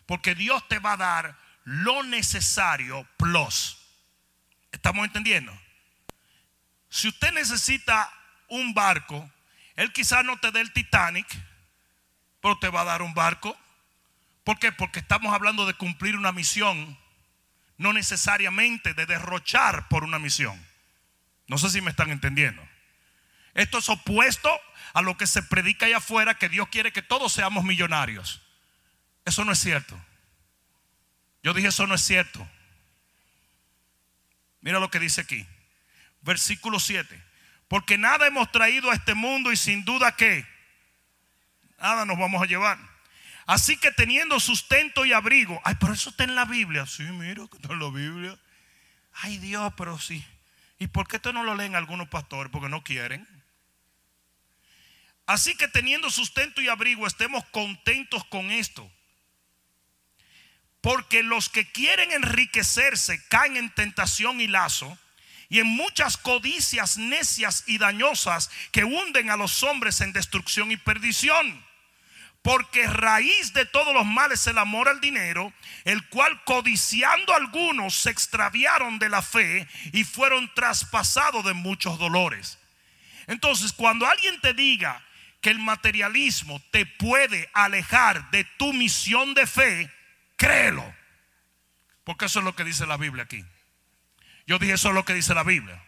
Porque 0.06 0.34
Dios 0.34 0.66
te 0.68 0.78
va 0.78 0.92
a 0.92 0.96
dar 0.96 1.38
lo 1.64 2.02
necesario 2.02 3.06
plus. 3.16 3.78
¿Estamos 4.70 5.04
entendiendo? 5.04 5.58
Si 6.88 7.08
usted 7.08 7.32
necesita 7.32 8.12
un 8.48 8.74
barco, 8.74 9.30
Él 9.76 9.92
quizás 9.92 10.24
no 10.24 10.38
te 10.38 10.50
dé 10.50 10.60
el 10.60 10.72
Titanic, 10.72 11.26
pero 12.42 12.58
te 12.58 12.68
va 12.68 12.82
a 12.82 12.84
dar 12.84 13.00
un 13.00 13.14
barco. 13.14 13.56
¿Por 14.44 14.58
qué? 14.58 14.72
Porque 14.72 14.98
estamos 14.98 15.32
hablando 15.32 15.64
de 15.64 15.74
cumplir 15.74 16.16
una 16.16 16.32
misión, 16.32 16.98
no 17.78 17.92
necesariamente 17.92 18.92
de 18.92 19.06
derrochar 19.06 19.88
por 19.88 20.04
una 20.04 20.18
misión. 20.18 20.60
No 21.46 21.56
sé 21.56 21.70
si 21.70 21.80
me 21.80 21.90
están 21.90 22.10
entendiendo. 22.10 22.62
Esto 23.54 23.78
es 23.78 23.88
opuesto 23.88 24.50
a 24.92 25.02
lo 25.02 25.16
que 25.16 25.26
se 25.26 25.42
predica 25.42 25.86
allá 25.86 25.98
afuera, 25.98 26.34
que 26.34 26.48
Dios 26.48 26.68
quiere 26.68 26.92
que 26.92 27.02
todos 27.02 27.32
seamos 27.32 27.64
millonarios. 27.64 28.42
Eso 29.24 29.44
no 29.44 29.52
es 29.52 29.60
cierto. 29.60 29.98
Yo 31.42 31.54
dije, 31.54 31.68
eso 31.68 31.86
no 31.86 31.94
es 31.94 32.02
cierto. 32.02 32.46
Mira 34.60 34.80
lo 34.80 34.90
que 34.90 34.98
dice 34.98 35.20
aquí. 35.20 35.46
Versículo 36.22 36.80
7. 36.80 37.22
Porque 37.68 37.98
nada 37.98 38.26
hemos 38.26 38.50
traído 38.50 38.90
a 38.90 38.94
este 38.94 39.14
mundo 39.14 39.52
y 39.52 39.56
sin 39.56 39.84
duda 39.84 40.16
que 40.16 40.51
nada 41.82 42.04
nos 42.06 42.18
vamos 42.18 42.40
a 42.40 42.46
llevar. 42.46 42.78
Así 43.46 43.76
que 43.76 43.90
teniendo 43.90 44.38
sustento 44.40 45.04
y 45.04 45.12
abrigo. 45.12 45.60
Ay, 45.64 45.74
pero 45.80 45.92
eso 45.92 46.10
está 46.10 46.24
en 46.24 46.34
la 46.34 46.44
Biblia. 46.44 46.86
Sí, 46.86 47.02
mira 47.02 47.46
que 47.48 47.56
está 47.56 47.72
en 47.72 47.80
la 47.80 47.90
Biblia. 47.90 48.38
Ay, 49.14 49.38
Dios, 49.38 49.72
pero 49.76 49.98
sí. 49.98 50.24
¿Y 50.78 50.86
por 50.86 51.08
qué 51.08 51.16
esto 51.16 51.32
no 51.32 51.42
lo 51.42 51.54
leen 51.54 51.74
algunos 51.74 52.08
pastores? 52.08 52.50
Porque 52.50 52.68
no 52.68 52.82
quieren. 52.82 53.26
Así 55.26 55.56
que 55.56 55.68
teniendo 55.68 56.10
sustento 56.10 56.60
y 56.60 56.68
abrigo, 56.68 57.06
estemos 57.06 57.44
contentos 57.46 58.24
con 58.24 58.50
esto. 58.50 58.90
Porque 60.80 61.22
los 61.22 61.48
que 61.48 61.70
quieren 61.70 62.10
enriquecerse 62.12 63.24
caen 63.28 63.56
en 63.56 63.70
tentación 63.70 64.40
y 64.40 64.48
lazo 64.48 64.98
y 65.48 65.60
en 65.60 65.66
muchas 65.66 66.16
codicias 66.16 66.96
necias 66.96 67.64
y 67.66 67.78
dañosas 67.78 68.50
que 68.72 68.84
hunden 68.84 69.30
a 69.30 69.36
los 69.36 69.62
hombres 69.62 70.00
en 70.00 70.12
destrucción 70.12 70.72
y 70.72 70.76
perdición. 70.76 71.71
Porque 72.42 72.88
raíz 72.88 73.52
de 73.52 73.66
todos 73.66 73.94
los 73.94 74.04
males 74.04 74.40
es 74.40 74.46
el 74.48 74.58
amor 74.58 74.88
al 74.88 75.00
dinero, 75.00 75.52
el 75.84 76.06
cual 76.08 76.42
codiciando 76.44 77.34
algunos 77.34 77.94
se 77.94 78.10
extraviaron 78.10 78.98
de 78.98 79.08
la 79.08 79.22
fe 79.22 79.68
y 79.92 80.02
fueron 80.02 80.52
traspasados 80.54 81.44
de 81.44 81.54
muchos 81.54 81.98
dolores. 81.98 82.58
Entonces, 83.28 83.72
cuando 83.72 84.06
alguien 84.06 84.40
te 84.40 84.54
diga 84.54 85.04
que 85.40 85.50
el 85.50 85.60
materialismo 85.60 86.60
te 86.72 86.84
puede 86.84 87.48
alejar 87.52 88.30
de 88.32 88.44
tu 88.44 88.72
misión 88.72 89.34
de 89.34 89.46
fe, 89.46 89.92
créelo. 90.36 90.84
Porque 92.02 92.24
eso 92.24 92.40
es 92.40 92.44
lo 92.44 92.56
que 92.56 92.64
dice 92.64 92.86
la 92.86 92.96
Biblia 92.96 93.22
aquí. 93.22 93.44
Yo 94.46 94.58
dije 94.58 94.72
eso 94.72 94.88
es 94.88 94.94
lo 94.94 95.04
que 95.04 95.14
dice 95.14 95.34
la 95.34 95.44
Biblia. 95.44 95.82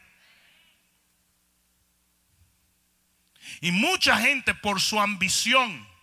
Y 3.61 3.73
mucha 3.73 4.19
gente 4.19 4.55
por 4.55 4.81
su 4.81 5.01
ambición 5.01 5.94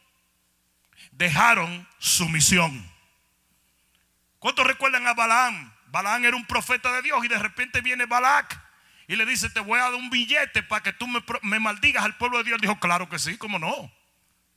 dejaron 1.12 1.88
su 2.00 2.28
misión. 2.30 2.90
¿Cuántos 4.40 4.66
recuerdan 4.66 5.06
a 5.08 5.14
Balaam? 5.14 5.74
Balaam 5.88 6.26
era 6.26 6.36
un 6.36 6.46
profeta 6.46 6.92
de 6.94 7.02
Dios 7.02 7.24
y 7.24 7.28
de 7.28 7.38
repente 7.38 7.82
viene 7.82 8.06
Balac 8.06 8.60
y 9.08 9.16
le 9.18 9.26
dice, 9.26 9.50
te 9.50 9.60
voy 9.60 9.78
a 9.78 9.84
dar 9.84 9.96
un 9.96 10.10
billete 10.10 10.64
para 10.64 10.82
que 10.82 10.94
tú 10.94 11.06
me, 11.06 11.60
maldigas 11.60 12.06
al 12.06 12.16
pueblo 12.16 12.38
de 12.38 12.46
Dios. 12.46 12.62
Dijo, 12.62 12.80
claro 12.80 13.10
que 13.10 13.20
sí, 13.20 13.38
cómo 13.38 13.60
no. 13.60 13.92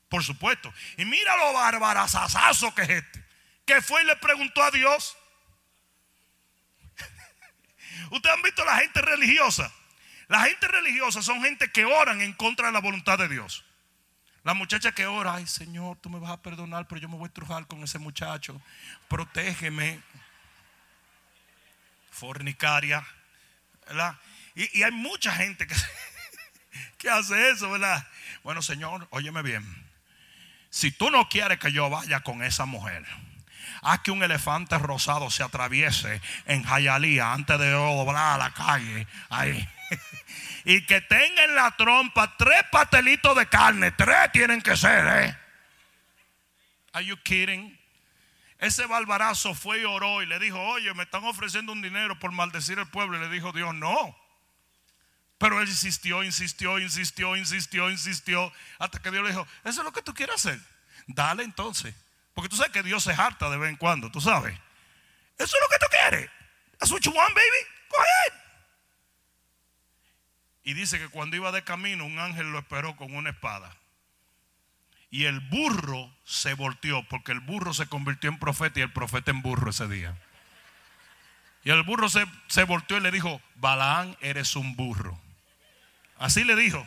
Por 0.08 0.22
supuesto. 0.22 0.72
Y 0.96 1.04
mira 1.04 1.36
lo 1.38 1.52
barbarazazazo 1.54 2.72
que 2.72 2.82
es 2.82 2.90
este. 2.90 3.24
Que 3.66 3.82
fue 3.82 4.02
y 4.02 4.06
le 4.06 4.14
preguntó 4.14 4.62
a 4.62 4.70
Dios. 4.70 5.16
Ustedes 8.12 8.36
han 8.36 8.42
visto 8.42 8.64
la 8.64 8.76
gente 8.76 9.02
religiosa. 9.02 9.72
La 10.28 10.44
gente 10.44 10.68
religiosa 10.68 11.20
son 11.20 11.42
gente 11.42 11.72
que 11.72 11.84
oran 11.84 12.20
en 12.20 12.32
contra 12.34 12.68
de 12.68 12.72
la 12.72 12.80
voluntad 12.80 13.18
de 13.18 13.28
Dios. 13.28 13.63
La 14.44 14.54
muchacha 14.54 14.92
que 14.92 15.06
ora, 15.06 15.34
ay 15.34 15.46
Señor, 15.46 15.96
tú 15.96 16.10
me 16.10 16.18
vas 16.18 16.30
a 16.30 16.42
perdonar, 16.42 16.86
pero 16.86 17.00
yo 17.00 17.08
me 17.08 17.16
voy 17.16 17.28
a 17.28 17.32
trujar 17.32 17.66
con 17.66 17.82
ese 17.82 17.98
muchacho. 17.98 18.60
Protégeme. 19.08 20.00
Fornicaria. 22.10 23.04
¿verdad? 23.86 24.16
Y, 24.54 24.82
hay 24.82 24.92
mucha 24.92 25.32
gente 25.32 25.66
que, 25.66 25.74
que 26.98 27.10
hace 27.10 27.50
eso, 27.50 27.70
¿verdad? 27.70 28.06
Bueno, 28.42 28.62
Señor, 28.62 29.08
óyeme 29.10 29.42
bien. 29.42 29.64
Si 30.70 30.90
tú 30.90 31.10
no 31.10 31.28
quieres 31.28 31.58
que 31.58 31.72
yo 31.72 31.88
vaya 31.88 32.20
con 32.20 32.42
esa 32.42 32.66
mujer, 32.66 33.04
haz 33.82 34.00
que 34.00 34.10
un 34.10 34.22
elefante 34.22 34.76
rosado 34.78 35.30
se 35.30 35.42
atraviese 35.42 36.20
en 36.46 36.64
Jayalía 36.64 37.32
antes 37.32 37.58
de 37.58 37.70
doblar 37.70 38.34
a 38.34 38.38
la 38.38 38.52
calle. 38.52 39.06
Ahí. 39.28 39.68
y 40.64 40.84
que 40.86 41.00
tenga 41.02 41.44
en 41.44 41.54
la 41.54 41.70
trompa 41.76 42.36
tres 42.36 42.62
patelitos 42.70 43.36
de 43.36 43.46
carne. 43.46 43.92
Tres 43.92 44.32
tienen 44.32 44.62
que 44.62 44.76
ser, 44.76 45.06
¿eh? 45.06 45.38
Are 46.92 47.04
you 47.04 47.16
kidding? 47.22 47.78
Ese 48.58 48.86
barbarazo 48.86 49.54
fue 49.54 49.82
y 49.82 49.84
oró 49.84 50.22
y 50.22 50.26
le 50.26 50.38
dijo, 50.38 50.58
oye, 50.58 50.92
me 50.94 51.02
están 51.02 51.24
ofreciendo 51.24 51.72
un 51.72 51.82
dinero 51.82 52.18
por 52.18 52.32
maldecir 52.32 52.78
el 52.78 52.86
pueblo. 52.86 53.18
Y 53.18 53.20
le 53.20 53.28
dijo 53.28 53.52
Dios, 53.52 53.74
no. 53.74 54.16
Pero 55.36 55.60
él 55.60 55.68
insistió, 55.68 56.22
insistió, 56.22 56.78
insistió, 56.78 57.36
insistió, 57.36 57.90
insistió. 57.90 58.52
Hasta 58.78 59.00
que 59.00 59.10
Dios 59.10 59.22
le 59.22 59.30
dijo, 59.30 59.46
eso 59.64 59.80
es 59.80 59.84
lo 59.84 59.92
que 59.92 60.00
tú 60.02 60.14
quieres 60.14 60.36
hacer. 60.36 60.58
Dale 61.06 61.42
entonces. 61.42 61.94
Porque 62.32 62.48
tú 62.48 62.56
sabes 62.56 62.72
que 62.72 62.82
Dios 62.82 63.04
se 63.04 63.12
harta 63.12 63.50
de 63.50 63.58
vez 63.58 63.68
en 63.68 63.76
cuando, 63.76 64.10
tú 64.10 64.20
sabes. 64.20 64.54
Eso 65.36 65.56
es 65.56 65.62
lo 65.62 65.68
que 65.68 65.78
tú 65.78 65.86
quieres. 65.90 66.30
That's 66.78 66.90
what 66.90 67.00
you 67.00 67.12
want, 67.12 67.34
baby. 67.34 67.68
Go 67.90 67.96
ahead. 67.98 68.43
Y 70.64 70.72
dice 70.72 70.98
que 70.98 71.08
cuando 71.08 71.36
iba 71.36 71.52
de 71.52 71.62
camino, 71.62 72.06
un 72.06 72.18
ángel 72.18 72.50
lo 72.50 72.58
esperó 72.58 72.96
con 72.96 73.14
una 73.14 73.30
espada. 73.30 73.76
Y 75.10 75.26
el 75.26 75.38
burro 75.40 76.10
se 76.24 76.54
volteó, 76.54 77.06
porque 77.08 77.32
el 77.32 77.40
burro 77.40 77.74
se 77.74 77.86
convirtió 77.86 78.30
en 78.30 78.38
profeta 78.38 78.80
y 78.80 78.82
el 78.82 78.92
profeta 78.92 79.30
en 79.30 79.42
burro 79.42 79.70
ese 79.70 79.86
día. 79.86 80.18
Y 81.62 81.70
el 81.70 81.82
burro 81.82 82.08
se, 82.08 82.26
se 82.48 82.64
volteó 82.64 82.96
y 82.96 83.00
le 83.00 83.10
dijo, 83.10 83.40
Balaán, 83.56 84.16
eres 84.20 84.56
un 84.56 84.74
burro. 84.74 85.20
Así 86.18 86.44
le 86.44 86.56
dijo. 86.56 86.86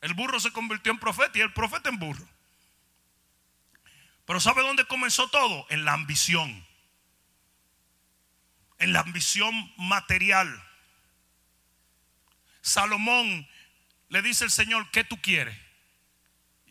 El 0.00 0.14
burro 0.14 0.38
se 0.40 0.52
convirtió 0.52 0.92
en 0.92 0.98
profeta 0.98 1.38
y 1.38 1.42
el 1.42 1.52
profeta 1.52 1.88
en 1.88 1.98
burro. 1.98 2.26
Pero 4.24 4.40
¿sabe 4.40 4.62
dónde 4.62 4.84
comenzó 4.84 5.28
todo? 5.28 5.66
En 5.70 5.84
la 5.84 5.92
ambición. 5.92 6.66
En 8.78 8.92
la 8.92 9.00
ambición 9.00 9.72
material. 9.76 10.65
Salomón 12.66 13.48
le 14.08 14.22
dice 14.22 14.44
el 14.44 14.50
Señor, 14.50 14.90
¿qué 14.90 15.04
tú 15.04 15.20
quieres? 15.22 15.56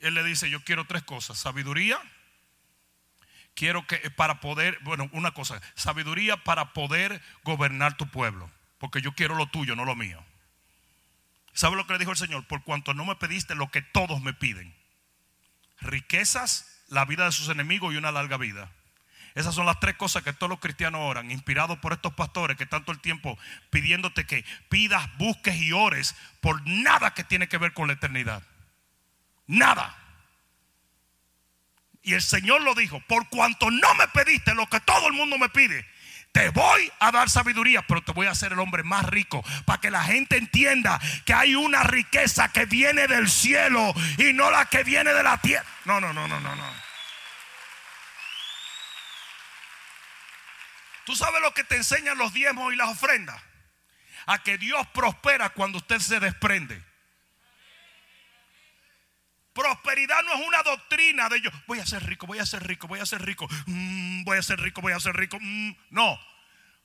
él 0.01 0.13
le 0.13 0.23
dice, 0.23 0.49
yo 0.49 0.63
quiero 0.63 0.85
tres 0.85 1.03
cosas. 1.03 1.39
Sabiduría. 1.39 1.99
Quiero 3.55 3.87
que 3.87 3.97
para 4.11 4.41
poder, 4.41 4.77
bueno, 4.81 5.09
una 5.13 5.31
cosa, 5.31 5.61
sabiduría 5.75 6.43
para 6.43 6.73
poder 6.73 7.21
gobernar 7.43 7.95
tu 7.95 8.07
pueblo. 8.07 8.51
Porque 8.77 9.01
yo 9.01 9.13
quiero 9.13 9.35
lo 9.35 9.47
tuyo, 9.47 9.75
no 9.75 9.85
lo 9.85 9.95
mío. 9.95 10.23
¿Sabe 11.53 11.77
lo 11.77 11.87
que 11.87 11.93
le 11.93 11.99
dijo 11.99 12.11
el 12.11 12.17
Señor? 12.17 12.45
Por 12.45 12.63
cuanto 12.63 12.93
no 12.93 13.05
me 13.05 13.15
pediste 13.15 13.55
lo 13.55 13.71
que 13.71 13.81
todos 13.81 14.21
me 14.21 14.33
piden. 14.33 14.75
Riquezas, 15.79 16.83
la 16.89 17.05
vida 17.05 17.25
de 17.25 17.31
sus 17.31 17.47
enemigos 17.47 17.93
y 17.93 17.97
una 17.97 18.11
larga 18.11 18.37
vida. 18.37 18.69
Esas 19.35 19.53
son 19.53 19.65
las 19.65 19.81
tres 19.81 19.95
cosas 19.95 20.23
que 20.23 20.31
todos 20.31 20.49
los 20.49 20.61
cristianos 20.61 21.01
oran, 21.03 21.29
inspirados 21.29 21.77
por 21.79 21.91
estos 21.91 22.13
pastores 22.13 22.55
que 22.55 22.65
tanto 22.65 22.93
el 22.93 22.99
tiempo 22.99 23.37
pidiéndote 23.69 24.25
que 24.25 24.45
pidas, 24.69 25.09
busques 25.17 25.57
y 25.57 25.73
ores 25.73 26.15
por 26.39 26.65
nada 26.65 27.13
que 27.13 27.25
tiene 27.25 27.49
que 27.49 27.57
ver 27.57 27.73
con 27.73 27.87
la 27.87 27.93
eternidad. 27.93 28.41
Nada. 29.45 29.93
Y 32.01 32.13
el 32.13 32.21
Señor 32.21 32.61
lo 32.61 32.75
dijo, 32.75 33.01
por 33.07 33.27
cuanto 33.27 33.69
no 33.69 33.93
me 33.95 34.07
pediste 34.07 34.55
lo 34.55 34.67
que 34.67 34.79
todo 34.79 35.07
el 35.07 35.13
mundo 35.13 35.37
me 35.37 35.49
pide, 35.49 35.85
te 36.31 36.49
voy 36.49 36.91
a 36.99 37.11
dar 37.11 37.29
sabiduría, 37.29 37.81
pero 37.81 38.01
te 38.03 38.13
voy 38.13 38.27
a 38.27 38.31
hacer 38.31 38.53
el 38.53 38.59
hombre 38.59 38.83
más 38.83 39.05
rico 39.05 39.43
para 39.65 39.81
que 39.81 39.91
la 39.91 40.03
gente 40.03 40.37
entienda 40.37 40.99
que 41.25 41.33
hay 41.33 41.55
una 41.55 41.83
riqueza 41.83 42.53
que 42.53 42.65
viene 42.65 43.07
del 43.07 43.29
cielo 43.29 43.93
y 44.17 44.31
no 44.31 44.49
la 44.49 44.65
que 44.65 44.83
viene 44.83 45.13
de 45.13 45.23
la 45.23 45.37
tierra. 45.39 45.65
No, 45.83 45.99
no, 45.99 46.13
no, 46.13 46.25
no, 46.27 46.39
no, 46.39 46.55
no. 46.55 46.84
¿Tú 51.05 51.15
sabes 51.15 51.41
lo 51.41 51.53
que 51.53 51.63
te 51.63 51.75
enseñan 51.75 52.17
los 52.17 52.33
diezmos 52.33 52.73
y 52.73 52.75
las 52.75 52.89
ofrendas? 52.89 53.41
A 54.25 54.41
que 54.41 54.57
Dios 54.57 54.85
prospera 54.87 55.49
cuando 55.49 55.77
usted 55.77 55.99
se 55.99 56.19
desprende. 56.19 56.83
Prosperidad 59.53 60.21
no 60.23 60.33
es 60.33 60.47
una 60.47 60.63
doctrina 60.63 61.29
de 61.29 61.39
yo, 61.39 61.49
voy 61.67 61.79
a 61.79 61.85
ser 61.85 62.03
rico, 62.03 62.27
voy 62.27 62.39
a 62.39 62.45
ser 62.45 62.67
rico, 62.67 62.87
voy 62.87 62.99
a 62.99 63.05
ser 63.05 63.21
rico, 63.21 63.47
mm, 63.67 64.23
voy 64.25 64.37
a 64.37 64.41
ser 64.41 64.59
rico, 64.59 64.81
voy 64.81 64.91
a 64.91 64.99
ser 64.99 65.15
rico. 65.15 65.37
Mm, 65.39 65.71
no. 65.91 66.19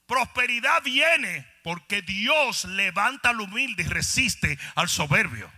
Prosperidad 0.06 0.82
viene 0.82 1.46
porque 1.64 2.02
Dios 2.02 2.66
levanta 2.66 3.30
al 3.30 3.40
humilde 3.40 3.82
y 3.82 3.88
resiste 3.88 4.58
al 4.74 4.88
soberbio. 4.88 5.50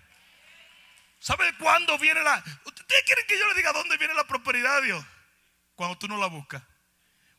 ¿Sabe 1.18 1.52
cuándo 1.58 1.98
viene 1.98 2.22
la... 2.22 2.42
¿Ustedes 2.64 3.02
quieren 3.04 3.26
que 3.26 3.38
yo 3.38 3.46
le 3.48 3.54
diga 3.54 3.72
dónde 3.72 3.96
viene 3.96 4.14
la 4.14 4.24
prosperidad 4.24 4.82
Dios? 4.82 5.04
Cuando 5.74 5.98
tú 5.98 6.08
no 6.08 6.16
la 6.16 6.26
buscas. 6.26 6.62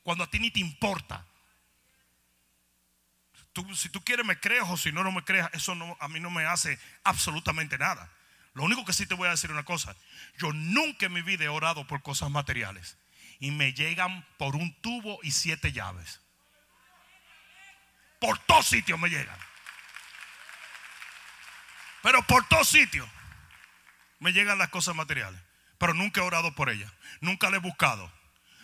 Cuando 0.04 0.24
a 0.24 0.30
ti 0.30 0.39
ni 0.39 0.51
te 0.51 0.60
importa. 0.60 1.26
si 3.76 3.89
tú 3.89 4.04
quieres 4.04 4.26
me 4.26 4.39
crees 4.39 4.64
o 4.68 4.78
si 4.78 4.91
no, 4.91 5.04
no 5.04 5.12
me 5.12 5.24
creas. 5.24 5.49
Eso 5.54 5.76
a 5.99 6.08
mí 6.10 6.20
no 6.20 6.30
me 6.30 6.45
hace 6.45 6.80
absolutamente 7.04 7.78
nada. 7.78 8.12
Lo 8.54 8.64
único 8.64 8.86
que 8.86 8.93
sí 8.93 9.06
te 9.06 9.16
voy 9.16 9.28
a 9.28 9.32
decir 9.32 9.51
una 9.51 9.64
cosa. 9.64 9.95
Yo 10.38 10.54
nunca 10.54 11.08
en 11.08 11.14
mi 11.14 11.22
vida 11.22 11.45
he 11.45 11.49
orado 11.49 11.88
por 11.88 12.01
cosas 12.01 12.30
materiales. 12.30 12.97
Y 13.39 13.51
me 13.51 13.74
llegan 13.74 14.26
por 14.38 14.56
un 14.56 14.74
tubo 14.82 15.20
y 15.24 15.32
siete 15.32 15.72
llaves. 15.72 16.22
Por 18.20 18.38
todos 18.39 18.68
sitios 18.68 18.99
me 18.99 19.10
llegan. 19.10 19.38
Pero 22.04 22.22
por 22.28 22.47
todos 22.47 22.68
sitios 22.68 23.08
me 24.20 24.34
llegan 24.34 24.58
las 24.58 24.70
cosas 24.70 24.95
materiales. 24.95 25.41
Pero 25.78 25.93
nunca 25.93 26.22
he 26.22 26.24
orado 26.24 26.54
por 26.54 26.70
ellas. 26.70 26.91
Nunca 27.22 27.49
le 27.49 27.58
he 27.58 27.60
buscado. 27.60 28.12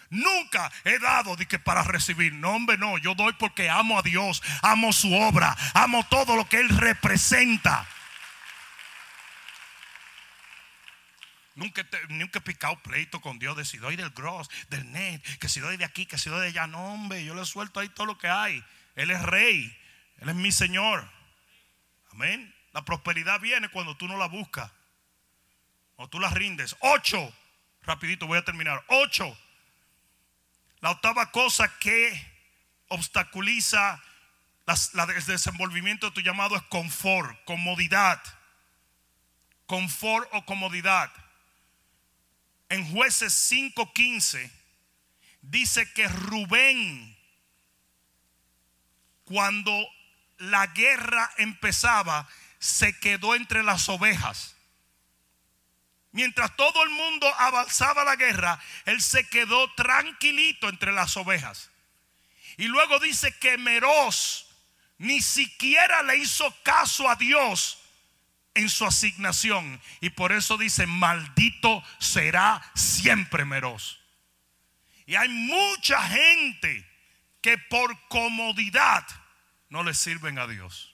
Nunca 0.09 0.71
he 0.85 0.97
dado 0.99 1.35
de 1.35 1.45
que 1.45 1.59
para 1.59 1.83
recibir. 1.83 2.33
No, 2.33 2.51
hombre, 2.51 2.77
no. 2.77 2.97
Yo 2.97 3.15
doy 3.15 3.33
porque 3.33 3.69
amo 3.69 3.99
a 3.99 4.01
Dios. 4.01 4.41
Amo 4.61 4.91
su 4.91 5.13
obra. 5.13 5.55
Amo 5.73 6.05
todo 6.09 6.35
lo 6.35 6.47
que 6.49 6.57
Él 6.57 6.69
representa. 6.69 7.87
Nunca, 11.55 11.85
nunca 12.07 12.39
he 12.39 12.41
picado 12.41 12.79
pleito 12.79 13.19
con 13.19 13.37
Dios 13.37 13.57
de 13.57 13.65
si 13.65 13.77
doy 13.77 13.97
del 13.97 14.11
gross, 14.11 14.47
del 14.69 14.89
net, 14.93 15.21
que 15.39 15.49
si 15.49 15.59
doy 15.59 15.75
de 15.75 15.83
aquí, 15.83 16.05
que 16.05 16.17
si 16.17 16.29
doy 16.29 16.39
de 16.39 16.47
allá. 16.47 16.67
No, 16.67 16.93
hombre, 16.93 17.25
yo 17.25 17.35
le 17.35 17.45
suelto 17.45 17.81
ahí 17.81 17.89
todo 17.89 18.07
lo 18.07 18.17
que 18.17 18.29
hay. 18.29 18.63
Él 18.95 19.11
es 19.11 19.21
rey. 19.21 19.77
Él 20.19 20.29
es 20.29 20.35
mi 20.35 20.51
Señor. 20.51 21.07
Amén. 22.11 22.55
La 22.71 22.83
prosperidad 22.83 23.39
viene 23.39 23.69
cuando 23.69 23.95
tú 23.97 24.07
no 24.07 24.17
la 24.17 24.27
buscas. 24.27 24.71
O 25.97 26.07
tú 26.07 26.19
la 26.19 26.29
rindes. 26.29 26.75
Ocho. 26.79 27.33
Rapidito 27.83 28.25
voy 28.25 28.37
a 28.37 28.45
terminar. 28.45 28.83
Ocho. 28.87 29.37
La 30.81 30.91
octava 30.91 31.31
cosa 31.31 31.67
que 31.79 32.27
obstaculiza 32.87 34.01
el 34.67 35.25
desenvolvimiento 35.25 36.07
de 36.07 36.13
tu 36.13 36.21
llamado 36.21 36.55
es 36.55 36.63
confort, 36.63 37.43
comodidad. 37.45 38.21
Confort 39.65 40.29
o 40.31 40.45
comodidad. 40.45 41.11
En 42.69 42.89
jueces 42.91 43.33
5:15 43.33 44.51
dice 45.41 45.91
que 45.93 46.07
Rubén, 46.07 47.17
cuando 49.25 49.87
la 50.37 50.67
guerra 50.67 51.31
empezaba, 51.37 52.27
se 52.59 52.97
quedó 52.99 53.35
entre 53.35 53.63
las 53.63 53.89
ovejas. 53.89 54.55
Mientras 56.11 56.55
todo 56.55 56.83
el 56.83 56.89
mundo 56.89 57.31
avanzaba 57.37 58.03
la 58.03 58.15
guerra, 58.15 58.59
él 58.85 59.01
se 59.01 59.27
quedó 59.27 59.71
tranquilito 59.73 60.67
entre 60.67 60.91
las 60.91 61.15
ovejas. 61.17 61.69
Y 62.57 62.67
luego 62.67 62.99
dice 62.99 63.37
que 63.37 63.57
Meroz 63.57 64.47
ni 64.97 65.21
siquiera 65.21 66.03
le 66.03 66.17
hizo 66.17 66.53
caso 66.63 67.09
a 67.09 67.15
Dios 67.15 67.79
en 68.53 68.69
su 68.69 68.85
asignación. 68.85 69.79
Y 70.01 70.09
por 70.09 70.31
eso 70.31 70.57
dice, 70.57 70.87
maldito 70.87 71.83
será 71.99 72.61
siempre 72.75 73.45
Meroz. 73.45 73.99
Y 75.05 75.15
hay 75.15 75.29
mucha 75.29 76.01
gente 76.07 76.85
que 77.41 77.57
por 77.57 78.07
comodidad 78.07 79.05
no 79.69 79.83
le 79.83 79.93
sirven 79.93 80.39
a 80.39 80.47
Dios. 80.47 80.93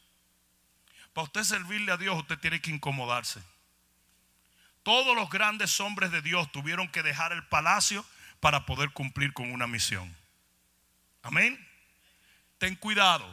Para 1.14 1.26
usted 1.26 1.44
servirle 1.44 1.92
a 1.92 1.98
Dios, 1.98 2.18
usted 2.18 2.38
tiene 2.38 2.62
que 2.62 2.72
incomodarse. 2.72 3.42
Todos 4.86 5.16
los 5.16 5.32
grandes 5.32 5.80
hombres 5.80 6.12
de 6.12 6.22
Dios 6.22 6.52
tuvieron 6.52 6.88
que 6.88 7.02
dejar 7.02 7.32
el 7.32 7.44
palacio 7.48 8.06
para 8.40 8.68
poder 8.68 8.92
cumplir 8.92 9.34
con 9.34 9.52
una 9.52 9.66
misión. 9.66 10.16
Amén. 11.24 11.58
Ten 12.60 12.76
cuidado. 12.76 13.26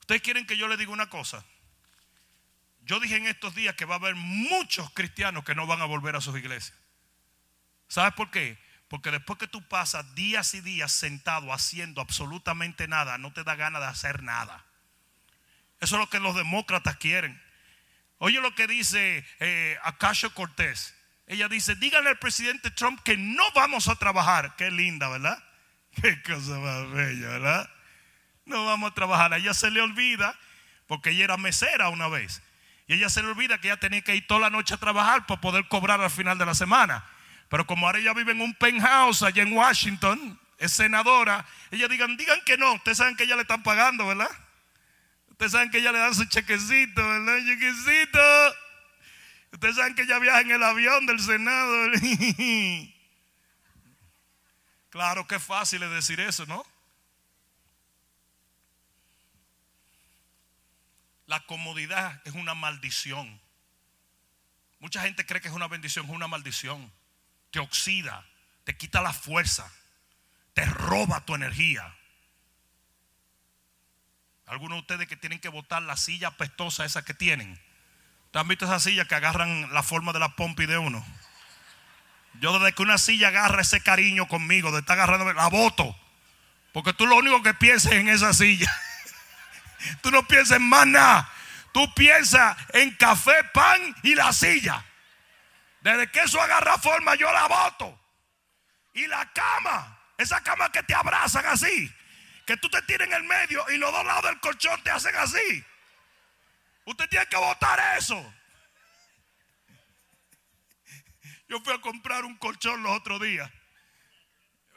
Ustedes 0.00 0.20
quieren 0.20 0.46
que 0.46 0.58
yo 0.58 0.68
le 0.68 0.76
diga 0.76 0.92
una 0.92 1.08
cosa. 1.08 1.42
Yo 2.82 3.00
dije 3.00 3.16
en 3.16 3.26
estos 3.26 3.54
días 3.54 3.74
que 3.74 3.86
va 3.86 3.94
a 3.94 3.98
haber 3.98 4.16
muchos 4.16 4.90
cristianos 4.90 5.44
que 5.44 5.54
no 5.54 5.66
van 5.66 5.80
a 5.80 5.86
volver 5.86 6.14
a 6.14 6.20
sus 6.20 6.36
iglesias. 6.36 6.76
¿Sabes 7.88 8.12
por 8.12 8.30
qué? 8.30 8.58
Porque 8.88 9.10
después 9.10 9.38
que 9.38 9.48
tú 9.48 9.66
pasas 9.66 10.14
días 10.14 10.52
y 10.52 10.60
días 10.60 10.92
sentado 10.92 11.54
haciendo 11.54 12.02
absolutamente 12.02 12.86
nada, 12.86 13.16
no 13.16 13.32
te 13.32 13.44
da 13.44 13.54
ganas 13.54 13.80
de 13.80 13.88
hacer 13.88 14.22
nada. 14.22 14.62
Eso 15.80 15.94
es 15.96 16.00
lo 16.00 16.10
que 16.10 16.20
los 16.20 16.36
demócratas 16.36 16.98
quieren. 16.98 17.42
Oye 18.18 18.40
lo 18.40 18.54
que 18.54 18.66
dice 18.66 19.24
eh, 19.40 19.78
Acacio 19.82 20.32
Cortés. 20.32 20.94
Ella 21.26 21.48
dice, 21.48 21.74
díganle 21.74 22.10
al 22.10 22.18
presidente 22.18 22.70
Trump 22.70 23.00
que 23.02 23.16
no 23.16 23.42
vamos 23.54 23.88
a 23.88 23.96
trabajar. 23.96 24.54
Qué 24.56 24.70
linda, 24.70 25.08
¿verdad? 25.08 25.42
Qué 26.02 26.22
cosa 26.22 26.58
más 26.58 26.90
bella, 26.90 27.28
¿verdad? 27.28 27.70
No 28.44 28.64
vamos 28.64 28.92
a 28.92 28.94
trabajar. 28.94 29.32
A 29.34 29.38
ella 29.38 29.52
se 29.52 29.70
le 29.70 29.80
olvida, 29.80 30.38
porque 30.86 31.10
ella 31.10 31.24
era 31.24 31.36
mesera 31.36 31.88
una 31.88 32.08
vez. 32.08 32.42
Y 32.86 32.94
ella 32.94 33.10
se 33.10 33.22
le 33.22 33.28
olvida 33.28 33.58
que 33.60 33.68
ella 33.68 33.78
tenía 33.78 34.02
que 34.02 34.14
ir 34.14 34.26
toda 34.26 34.40
la 34.40 34.50
noche 34.50 34.74
a 34.74 34.76
trabajar 34.76 35.26
para 35.26 35.40
poder 35.40 35.66
cobrar 35.66 36.00
al 36.00 36.10
final 36.10 36.38
de 36.38 36.46
la 36.46 36.54
semana. 36.54 37.04
Pero 37.48 37.66
como 37.66 37.86
ahora 37.86 37.98
ella 37.98 38.14
vive 38.14 38.32
en 38.32 38.40
un 38.40 38.54
penthouse 38.54 39.22
allá 39.22 39.42
en 39.42 39.52
Washington, 39.52 40.38
es 40.58 40.72
senadora, 40.72 41.44
ella 41.72 41.88
digan, 41.88 42.16
digan 42.16 42.40
que 42.46 42.56
no. 42.56 42.74
Ustedes 42.74 42.98
saben 42.98 43.16
que 43.16 43.24
ella 43.24 43.34
le 43.34 43.42
están 43.42 43.64
pagando, 43.64 44.06
¿verdad? 44.06 44.30
Ustedes 45.36 45.52
saben 45.52 45.70
que 45.70 45.78
ella 45.78 45.92
le 45.92 45.98
dan 45.98 46.14
su 46.14 46.24
chequecito, 46.24 47.06
¿verdad? 47.06 47.38
Chequecito. 47.44 48.54
Ustedes 49.52 49.76
saben 49.76 49.94
que 49.94 50.02
ella 50.02 50.18
viaja 50.18 50.40
en 50.40 50.50
el 50.50 50.62
avión 50.62 51.04
del 51.04 51.20
Senado. 51.20 51.90
claro 54.88 55.26
que 55.26 55.38
fácil 55.38 55.82
es 55.82 55.90
decir 55.90 56.20
eso, 56.20 56.46
¿no? 56.46 56.64
La 61.26 61.44
comodidad 61.44 62.22
es 62.24 62.32
una 62.32 62.54
maldición. 62.54 63.38
Mucha 64.78 65.02
gente 65.02 65.26
cree 65.26 65.42
que 65.42 65.48
es 65.48 65.54
una 65.54 65.68
bendición, 65.68 66.06
es 66.06 66.12
una 66.12 66.28
maldición. 66.28 66.90
Te 67.50 67.58
oxida, 67.58 68.26
te 68.64 68.76
quita 68.76 69.02
la 69.02 69.12
fuerza, 69.12 69.70
te 70.54 70.64
roba 70.64 71.26
tu 71.26 71.34
energía. 71.34 71.95
Algunos 74.46 74.76
de 74.76 74.80
ustedes 74.82 75.08
que 75.08 75.16
tienen 75.16 75.40
que 75.40 75.48
botar 75.48 75.82
la 75.82 75.96
silla 75.96 76.28
apestosa 76.28 76.84
esa 76.84 77.04
que 77.04 77.14
tienen. 77.14 77.60
¿Ustedes 78.26 78.40
han 78.40 78.48
visto 78.48 78.64
esa 78.64 78.78
silla 78.78 79.04
que 79.04 79.16
agarran 79.16 79.74
la 79.74 79.82
forma 79.82 80.12
de 80.12 80.20
la 80.20 80.36
pompi 80.36 80.66
de 80.66 80.78
uno? 80.78 81.04
Yo 82.34 82.56
desde 82.56 82.72
que 82.72 82.82
una 82.82 82.96
silla 82.96 83.28
agarra 83.28 83.62
ese 83.62 83.80
cariño 83.80 84.28
conmigo, 84.28 84.70
de 84.70 84.80
estar 84.80 84.96
agarrando, 84.96 85.32
la 85.32 85.48
voto. 85.48 85.98
Porque 86.72 86.92
tú 86.92 87.08
lo 87.08 87.16
único 87.16 87.42
que 87.42 87.54
piensas 87.54 87.92
en 87.92 88.08
esa 88.08 88.32
silla. 88.32 88.72
tú 90.00 90.12
no 90.12 90.26
piensas 90.28 90.58
en 90.58 90.68
más 90.68 90.86
nada. 90.86 91.28
Tú 91.72 91.92
piensas 91.94 92.56
en 92.72 92.92
café, 92.92 93.42
pan 93.52 93.96
y 94.04 94.14
la 94.14 94.32
silla. 94.32 94.84
Desde 95.80 96.08
que 96.08 96.20
eso 96.20 96.40
agarra 96.40 96.78
forma, 96.78 97.16
yo 97.16 97.32
la 97.32 97.48
voto. 97.48 97.98
Y 98.94 99.08
la 99.08 99.28
cama, 99.32 99.98
esa 100.16 100.40
cama 100.42 100.70
que 100.70 100.84
te 100.84 100.94
abrazan 100.94 101.46
así 101.46 101.92
que 102.46 102.56
tú 102.56 102.70
te 102.70 102.80
tires 102.82 103.06
en 103.08 103.12
el 103.12 103.24
medio 103.24 103.64
y 103.70 103.76
los 103.76 103.92
dos 103.92 104.06
lados 104.06 104.24
del 104.24 104.40
colchón 104.40 104.82
te 104.82 104.90
hacen 104.90 105.14
así. 105.16 105.64
Usted 106.84 107.08
tiene 107.08 107.26
que 107.26 107.36
votar 107.36 107.98
eso. 107.98 108.34
Yo 111.48 111.60
fui 111.60 111.74
a 111.74 111.80
comprar 111.80 112.24
un 112.24 112.36
colchón 112.36 112.82
los 112.82 112.96
otros 112.96 113.20
días. 113.20 113.50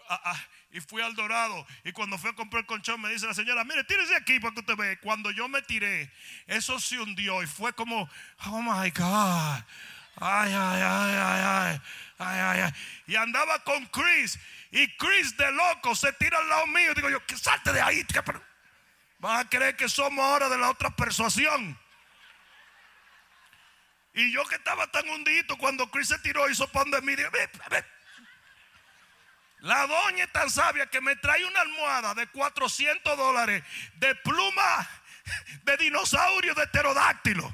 Ah, 0.09 0.19
ah, 0.23 0.41
y 0.71 0.81
fui 0.81 1.03
al 1.03 1.15
Dorado. 1.15 1.65
Y 1.83 1.91
cuando 1.91 2.17
fui 2.17 2.31
a 2.31 2.33
comprar 2.33 2.61
el 2.61 2.65
colchón, 2.65 2.99
me 2.99 3.09
dice 3.09 3.27
la 3.27 3.33
señora: 3.35 3.63
Mire, 3.63 3.83
tírese 3.83 4.15
aquí 4.15 4.39
para 4.39 4.53
que 4.53 4.61
usted 4.61 4.75
vea. 4.75 4.99
Cuando 4.99 5.29
yo 5.29 5.47
me 5.47 5.61
tiré, 5.61 6.11
eso 6.47 6.79
se 6.79 6.99
hundió. 6.99 7.43
Y 7.43 7.47
fue 7.47 7.73
como: 7.73 8.09
Oh 8.45 8.61
my 8.61 8.89
God. 8.89 9.63
Ay, 10.21 10.51
ay, 10.51 10.81
ay, 10.81 11.15
ay, 11.15 11.43
ay. 11.45 11.81
Ay, 12.17 12.39
ay, 12.39 12.59
ay. 12.61 12.73
Y 13.07 13.15
andaba 13.15 13.63
con 13.63 13.85
Chris. 13.87 14.39
Y 14.71 14.95
Chris 14.97 15.35
de 15.35 15.51
loco 15.51 15.95
se 15.95 16.13
tira 16.13 16.37
al 16.37 16.49
lado 16.49 16.67
mío. 16.67 16.93
Digo 16.93 17.09
yo, 17.09 17.25
que 17.25 17.37
salte 17.37 17.71
de 17.73 17.81
ahí. 17.81 18.05
Van 19.19 19.37
a 19.37 19.49
creer 19.49 19.75
que 19.75 19.89
somos 19.89 20.23
ahora 20.23 20.47
de 20.49 20.57
la 20.57 20.69
otra 20.69 20.91
persuasión. 20.91 21.77
Y 24.13 24.31
yo 24.31 24.45
que 24.45 24.55
estaba 24.55 24.87
tan 24.87 25.07
hundito 25.09 25.57
cuando 25.57 25.89
Chris 25.89 26.09
se 26.09 26.19
tiró, 26.19 26.49
hizo 26.49 26.67
pan 26.67 26.89
de 26.91 27.01
mí. 27.01 27.15
La 29.59 29.87
doña 29.87 30.23
es 30.23 30.31
tan 30.31 30.49
sabia 30.49 30.87
que 30.87 31.01
me 31.01 31.15
trae 31.17 31.43
una 31.45 31.61
almohada 31.61 32.13
de 32.13 32.27
400 32.27 33.17
dólares 33.17 33.63
de 33.95 34.15
pluma 34.15 34.89
de 35.63 35.77
dinosaurio 35.77 36.53
de 36.53 36.67
pterodáctilo. 36.67 37.53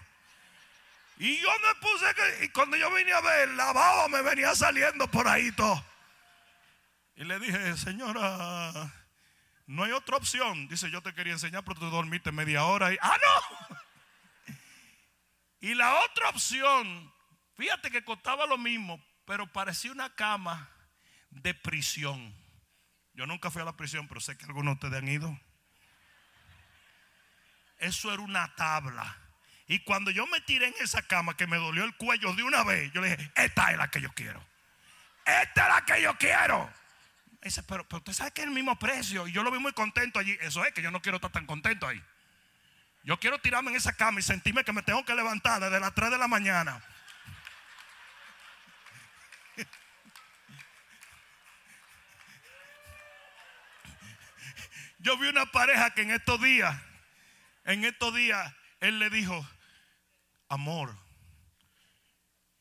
Y 1.17 1.39
yo 1.39 1.49
me 1.59 1.75
puse 1.75 2.13
que, 2.13 2.45
y 2.45 2.49
cuando 2.49 2.77
yo 2.77 2.91
vine 2.93 3.13
a 3.13 3.21
ver, 3.21 3.49
la 3.51 3.71
baba 3.71 4.07
me 4.07 4.21
venía 4.21 4.53
saliendo 4.53 5.09
por 5.09 5.27
ahí 5.27 5.51
todo. 5.53 5.83
Y 7.15 7.23
le 7.23 7.39
dije, 7.39 7.77
señora, 7.77 8.91
No 9.67 9.83
hay 9.83 9.91
otra 9.91 10.17
opción. 10.17 10.67
Dice, 10.67 10.91
yo 10.91 11.01
te 11.01 11.13
quería 11.13 11.33
enseñar, 11.33 11.63
pero 11.63 11.79
tú 11.79 11.89
dormiste 11.89 12.31
media 12.31 12.65
hora 12.65 12.93
y... 12.93 12.97
¡Ah, 13.01 13.17
no! 13.17 13.77
Y 15.59 15.73
la 15.73 16.01
otra 16.01 16.29
opción, 16.29 17.11
fíjate 17.55 17.89
que 17.89 18.03
costaba 18.03 18.45
lo 18.45 18.57
mismo, 18.57 19.03
pero 19.25 19.51
parecía 19.51 19.91
una 19.91 20.13
cama 20.13 20.69
de 21.31 21.55
prisión. 21.55 22.35
Yo 23.13 23.25
nunca 23.25 23.49
fui 23.49 23.63
a 23.63 23.65
la 23.65 23.75
prisión, 23.75 24.07
pero 24.07 24.19
sé 24.19 24.37
que 24.37 24.45
algunos 24.45 24.73
de 24.77 24.85
ustedes 24.85 25.01
han 25.01 25.09
ido. 25.09 25.39
Eso 27.79 28.13
era 28.13 28.21
una 28.21 28.53
tabla. 28.55 29.17
Y 29.67 29.79
cuando 29.79 30.11
yo 30.11 30.27
me 30.27 30.41
tiré 30.41 30.67
en 30.67 30.75
esa 30.81 31.01
cama 31.01 31.35
que 31.35 31.47
me 31.47 31.57
dolió 31.57 31.83
el 31.83 31.95
cuello 31.95 32.33
de 32.33 32.43
una 32.43 32.63
vez, 32.63 32.91
yo 32.93 33.01
le 33.01 33.15
dije, 33.15 33.31
esta 33.35 33.71
es 33.71 33.77
la 33.77 33.89
que 33.89 34.01
yo 34.01 34.11
quiero. 34.13 34.45
Esta 35.25 35.67
es 35.67 35.73
la 35.73 35.85
que 35.85 36.01
yo 36.03 36.15
quiero. 36.17 36.71
Dice, 37.45 37.63
pero, 37.63 37.87
pero 37.87 37.99
usted 37.99 38.13
sabe 38.13 38.31
que 38.31 38.41
es 38.41 38.47
el 38.47 38.53
mismo 38.53 38.77
precio. 38.77 39.27
Y 39.27 39.31
yo 39.31 39.43
lo 39.43 39.51
vi 39.51 39.59
muy 39.59 39.71
contento 39.73 40.19
allí. 40.19 40.37
Eso 40.41 40.65
es 40.65 40.73
que 40.73 40.81
yo 40.81 40.91
no 40.91 41.01
quiero 41.01 41.17
estar 41.17 41.31
tan 41.31 41.45
contento 41.45 41.87
ahí. 41.87 42.03
Yo 43.03 43.19
quiero 43.19 43.39
tirarme 43.39 43.69
en 43.69 43.77
esa 43.77 43.93
cama 43.93 44.19
y 44.19 44.23
sentirme 44.23 44.63
que 44.63 44.73
me 44.73 44.81
tengo 44.81 45.05
que 45.05 45.13
levantar 45.13 45.61
desde 45.61 45.79
las 45.79 45.93
3 45.93 46.09
de 46.11 46.17
la 46.17 46.27
mañana. 46.27 46.83
Yo 54.99 55.17
vi 55.19 55.27
una 55.27 55.45
pareja 55.45 55.91
que 55.91 56.01
en 56.01 56.09
estos 56.09 56.41
días, 56.41 56.75
en 57.65 57.85
estos 57.85 58.15
días, 58.15 58.51
él 58.79 58.97
le 58.97 59.11
dijo, 59.11 59.47
amor, 60.49 60.97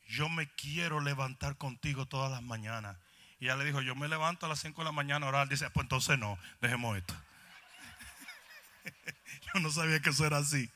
yo 0.07 0.29
me 0.29 0.47
quiero 0.53 0.99
levantar 0.99 1.57
contigo 1.57 2.05
todas 2.05 2.29
las 2.29 2.43
mañanas. 2.43 2.97
Y 3.39 3.45
ella 3.45 3.57
le 3.57 3.65
dijo, 3.65 3.81
yo 3.81 3.95
me 3.95 4.07
levanto 4.07 4.45
a 4.45 4.49
las 4.49 4.59
5 4.59 4.81
de 4.81 4.85
la 4.85 4.91
mañana 4.91 5.25
a 5.25 5.29
orar. 5.29 5.49
Dice, 5.49 5.69
pues 5.69 5.83
entonces 5.85 6.17
no, 6.17 6.37
dejemos 6.61 6.97
esto. 6.97 7.13
yo 9.53 9.59
no 9.59 9.71
sabía 9.71 9.99
que 9.99 10.09
eso 10.09 10.25
era 10.25 10.37
así. 10.37 10.69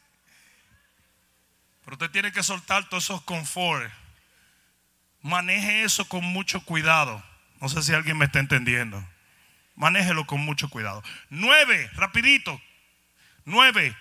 Pero 1.83 1.95
usted 1.95 2.11
tiene 2.11 2.31
que 2.31 2.43
soltar 2.43 2.87
todos 2.89 3.05
esos 3.05 3.21
confort. 3.23 3.91
Maneje 5.21 5.83
eso 5.83 6.07
con 6.07 6.23
mucho 6.23 6.63
cuidado. 6.63 7.23
No 7.61 7.69
sé 7.69 7.81
si 7.81 7.93
alguien 7.93 8.17
me 8.17 8.25
está 8.25 8.39
entendiendo. 8.39 9.03
Manéjelo 9.75 10.25
con 10.25 10.41
mucho 10.41 10.69
cuidado. 10.69 11.03
Nueve, 11.29 11.89
rapidito. 11.93 12.61
Nueve, 13.45 13.95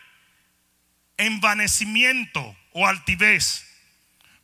envanecimiento 1.17 2.57
o 2.73 2.87
altivez. 2.87 3.65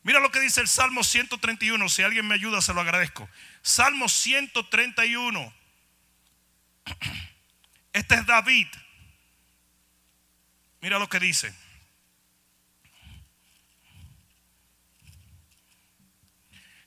Mira 0.02 0.20
lo 0.20 0.30
que 0.30 0.40
dice 0.40 0.60
el 0.60 0.68
Salmo 0.68 1.02
131. 1.02 1.88
Si 1.88 2.02
alguien 2.02 2.26
me 2.26 2.34
ayuda, 2.34 2.60
se 2.60 2.74
lo 2.74 2.80
agradezco. 2.80 3.28
Salmo 3.64 4.10
131. 4.10 5.54
Este 7.94 8.14
es 8.14 8.26
David. 8.26 8.66
Mira 10.82 10.98
lo 10.98 11.08
que 11.08 11.18
dice. 11.18 11.54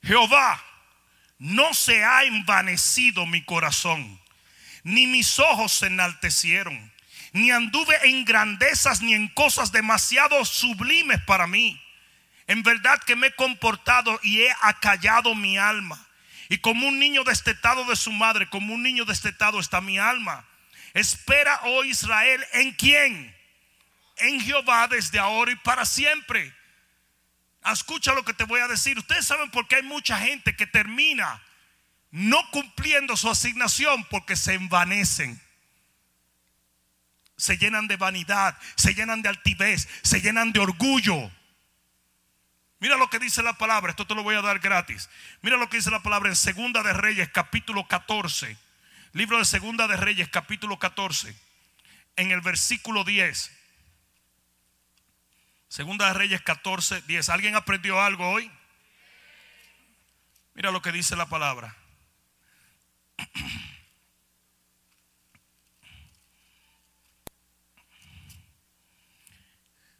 Jehová, 0.04 0.64
no 1.40 1.74
se 1.74 2.04
ha 2.04 2.24
envanecido 2.26 3.26
mi 3.26 3.44
corazón, 3.44 4.22
ni 4.84 5.08
mis 5.08 5.40
ojos 5.40 5.74
se 5.74 5.88
enaltecieron, 5.88 6.94
ni 7.34 7.50
anduve 7.50 7.98
en 8.04 8.24
grandezas 8.24 9.02
ni 9.02 9.16
en 9.16 9.30
cosas 9.30 9.72
demasiado 9.72 10.46
sublimes 10.46 11.24
para 11.24 11.48
mí. 11.48 11.82
En 12.46 12.62
verdad 12.62 13.02
que 13.04 13.16
me 13.16 13.28
he 13.28 13.36
comportado 13.36 14.20
y 14.22 14.42
he 14.42 14.56
acallado 14.62 15.34
mi 15.34 15.58
alma. 15.58 16.07
Y 16.50 16.60
como 16.60 16.88
un 16.88 17.00
niño 17.00 17.24
destetado 17.24 17.86
de 17.86 17.96
su 17.96 18.12
madre, 18.12 18.50
como 18.50 18.74
un 18.74 18.84
niño 18.84 19.06
destetado 19.06 19.60
está 19.60 19.82
mi 19.82 19.98
alma. 19.98 20.46
Espera, 20.94 21.60
oh 21.64 21.84
Israel, 21.84 22.46
¿en 22.54 22.72
quién? 22.74 23.36
En 24.18 24.40
Jehová 24.42 24.88
desde 24.88 25.20
ahora 25.20 25.52
y 25.52 25.56
para 25.58 25.86
siempre. 25.86 26.56
Escucha 27.66 28.14
lo 28.14 28.24
que 28.24 28.34
te 28.34 28.46
voy 28.46 28.62
a 28.62 28.68
decir. 28.68 28.98
Ustedes 28.98 29.26
saben 29.26 29.52
por 29.52 29.68
qué 29.68 29.76
hay 29.78 29.84
mucha 29.84 30.18
gente 30.18 30.56
que 30.56 30.66
termina 30.66 31.42
no 32.12 32.50
cumpliendo 32.52 33.18
su 33.18 33.30
asignación 33.30 34.06
porque 34.06 34.36
se 34.36 34.54
envanecen. 34.54 35.42
Se 37.36 37.58
llenan 37.58 37.88
de 37.88 37.98
vanidad, 37.98 38.58
se 38.76 38.96
llenan 38.96 39.22
de 39.22 39.30
altivez, 39.30 39.88
se 40.02 40.22
llenan 40.22 40.52
de 40.52 40.60
orgullo. 40.60 41.32
Mira 42.80 42.96
lo 42.96 43.10
que 43.10 43.18
dice 43.20 43.42
la 43.42 43.54
palabra, 43.54 43.90
esto 43.90 44.06
te 44.06 44.14
lo 44.14 44.22
voy 44.24 44.36
a 44.36 44.42
dar 44.42 44.60
gratis. 44.60 45.10
Mira 45.42 45.58
lo 45.58 45.68
que 45.68 45.78
dice 45.78 45.90
la 45.90 46.04
palabra 46.04 46.30
en 46.30 46.36
Segunda 46.36 46.84
de 46.84 46.94
Reyes, 46.94 47.30
capítulo 47.30 47.88
14. 47.88 48.56
Libro 49.14 49.40
de 49.40 49.46
Segunda 49.46 49.88
de 49.88 49.98
Reyes, 49.98 50.30
capítulo 50.30 50.78
14. 50.78 51.36
En 52.18 52.32
el 52.32 52.42
versículo 52.42 53.04
10. 53.04 53.52
Segunda 55.70 56.08
de 56.08 56.14
Reyes 56.14 56.42
14, 56.44 57.02
10. 57.02 57.30
¿Alguien 57.30 57.56
aprendió 57.56 58.00
algo 58.00 58.30
hoy? 58.30 58.52
Mira 60.54 60.70
lo 60.70 60.84
que 60.84 60.92
dice 60.92 61.16
la 61.16 61.26
palabra. 61.28 61.76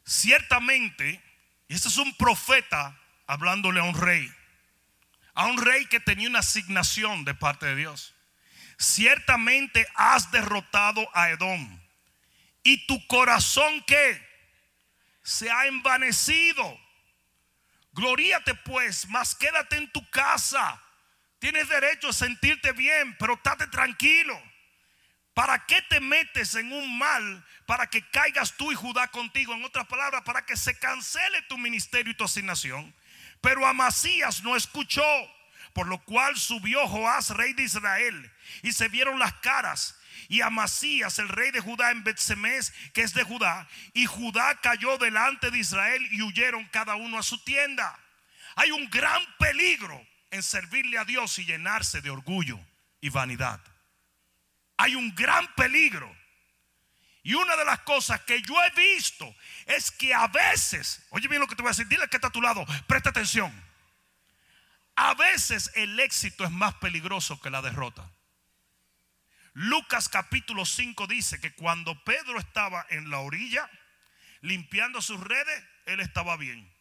Ciertamente 0.04 1.27
y 1.68 1.74
este 1.74 1.88
es 1.88 1.98
un 1.98 2.14
profeta 2.14 2.98
hablándole 3.26 3.80
a 3.80 3.84
un 3.84 3.94
rey. 3.94 4.32
A 5.34 5.46
un 5.46 5.62
rey 5.62 5.86
que 5.86 6.00
tenía 6.00 6.28
una 6.28 6.40
asignación 6.40 7.24
de 7.24 7.34
parte 7.34 7.66
de 7.66 7.76
Dios. 7.76 8.14
Ciertamente 8.78 9.86
has 9.94 10.30
derrotado 10.30 11.06
a 11.14 11.30
Edom. 11.30 11.80
Y 12.62 12.86
tu 12.86 13.06
corazón 13.06 13.82
que 13.86 14.26
se 15.22 15.50
ha 15.50 15.66
envanecido. 15.66 16.80
Gloríate 17.92 18.54
pues, 18.54 19.06
mas 19.08 19.34
quédate 19.34 19.76
en 19.76 19.92
tu 19.92 20.08
casa. 20.10 20.82
Tienes 21.38 21.68
derecho 21.68 22.08
a 22.08 22.12
sentirte 22.12 22.72
bien, 22.72 23.14
pero 23.18 23.34
estate 23.34 23.66
tranquilo. 23.68 24.40
¿Para 25.38 25.64
qué 25.66 25.80
te 25.82 26.00
metes 26.00 26.56
en 26.56 26.72
un 26.72 26.98
mal 26.98 27.46
para 27.64 27.86
que 27.86 28.02
caigas 28.10 28.56
tú 28.56 28.72
y 28.72 28.74
Judá 28.74 29.06
contigo? 29.06 29.54
En 29.54 29.64
otras 29.64 29.86
palabras, 29.86 30.22
para 30.22 30.44
que 30.44 30.56
se 30.56 30.76
cancele 30.80 31.42
tu 31.42 31.56
ministerio 31.56 32.10
y 32.10 32.16
tu 32.16 32.24
asignación. 32.24 32.92
Pero 33.40 33.64
Amasías 33.64 34.42
no 34.42 34.56
escuchó, 34.56 35.04
por 35.74 35.86
lo 35.86 36.02
cual 36.02 36.36
subió 36.36 36.88
Joás, 36.88 37.30
rey 37.30 37.52
de 37.52 37.62
Israel, 37.62 38.32
y 38.62 38.72
se 38.72 38.88
vieron 38.88 39.20
las 39.20 39.32
caras. 39.34 39.96
Y 40.26 40.40
Amasías, 40.40 41.20
el 41.20 41.28
rey 41.28 41.52
de 41.52 41.60
Judá, 41.60 41.92
en 41.92 42.02
Betsemes, 42.02 42.72
que 42.92 43.02
es 43.02 43.14
de 43.14 43.22
Judá, 43.22 43.68
y 43.92 44.06
Judá 44.06 44.58
cayó 44.60 44.98
delante 44.98 45.52
de 45.52 45.58
Israel 45.58 46.04
y 46.10 46.20
huyeron 46.20 46.64
cada 46.72 46.96
uno 46.96 47.16
a 47.16 47.22
su 47.22 47.38
tienda. 47.44 47.96
Hay 48.56 48.72
un 48.72 48.90
gran 48.90 49.22
peligro 49.38 50.04
en 50.32 50.42
servirle 50.42 50.98
a 50.98 51.04
Dios 51.04 51.38
y 51.38 51.44
llenarse 51.44 52.00
de 52.00 52.10
orgullo 52.10 52.58
y 53.00 53.10
vanidad 53.10 53.60
hay 54.78 54.94
un 54.94 55.14
gran 55.14 55.46
peligro. 55.54 56.16
Y 57.22 57.34
una 57.34 57.56
de 57.56 57.64
las 57.64 57.80
cosas 57.80 58.22
que 58.22 58.40
yo 58.40 58.54
he 58.64 58.70
visto 58.70 59.34
es 59.66 59.90
que 59.90 60.14
a 60.14 60.28
veces, 60.28 61.04
oye 61.10 61.28
bien 61.28 61.40
lo 61.40 61.46
que 61.46 61.54
te 61.54 61.62
voy 61.62 61.68
a 61.68 61.72
decir, 61.72 61.86
dile 61.88 62.08
que 62.08 62.16
está 62.16 62.28
a 62.28 62.32
tu 62.32 62.40
lado, 62.40 62.64
presta 62.86 63.10
atención. 63.10 63.52
A 64.94 65.14
veces 65.14 65.70
el 65.74 66.00
éxito 66.00 66.44
es 66.44 66.50
más 66.50 66.74
peligroso 66.76 67.40
que 67.40 67.50
la 67.50 67.60
derrota. 67.60 68.10
Lucas 69.52 70.08
capítulo 70.08 70.64
5 70.64 71.06
dice 71.08 71.40
que 71.40 71.52
cuando 71.54 72.02
Pedro 72.04 72.38
estaba 72.38 72.86
en 72.90 73.10
la 73.10 73.18
orilla 73.18 73.68
limpiando 74.40 75.02
sus 75.02 75.20
redes, 75.20 75.64
él 75.86 76.00
estaba 76.00 76.36
bien. 76.36 76.72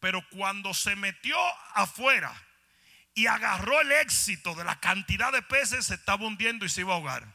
Pero 0.00 0.28
cuando 0.30 0.74
se 0.74 0.96
metió 0.96 1.36
afuera 1.74 2.34
y 3.20 3.26
agarró 3.26 3.82
el 3.82 3.92
éxito 3.92 4.54
de 4.54 4.64
la 4.64 4.80
cantidad 4.80 5.30
de 5.30 5.42
peces, 5.42 5.84
se 5.84 5.94
estaba 5.94 6.24
hundiendo 6.24 6.64
y 6.64 6.70
se 6.70 6.80
iba 6.80 6.94
a 6.94 6.96
ahogar. 6.96 7.30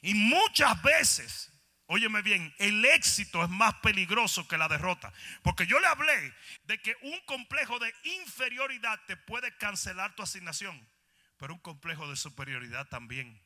Y 0.00 0.14
muchas 0.14 0.80
veces, 0.82 1.52
óyeme 1.88 2.22
bien, 2.22 2.54
el 2.58 2.82
éxito 2.86 3.44
es 3.44 3.50
más 3.50 3.74
peligroso 3.80 4.48
que 4.48 4.56
la 4.56 4.66
derrota. 4.66 5.12
Porque 5.42 5.66
yo 5.66 5.78
le 5.78 5.88
hablé 5.88 6.34
de 6.64 6.80
que 6.80 6.96
un 7.02 7.20
complejo 7.26 7.78
de 7.78 7.94
inferioridad 8.22 8.98
te 9.06 9.18
puede 9.18 9.54
cancelar 9.58 10.16
tu 10.16 10.22
asignación, 10.22 10.88
pero 11.36 11.52
un 11.52 11.60
complejo 11.60 12.08
de 12.08 12.16
superioridad 12.16 12.88
también. 12.88 13.42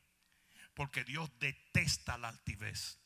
Porque 0.74 1.02
Dios 1.02 1.28
detesta 1.40 2.18
la 2.18 2.28
altivez. 2.28 3.00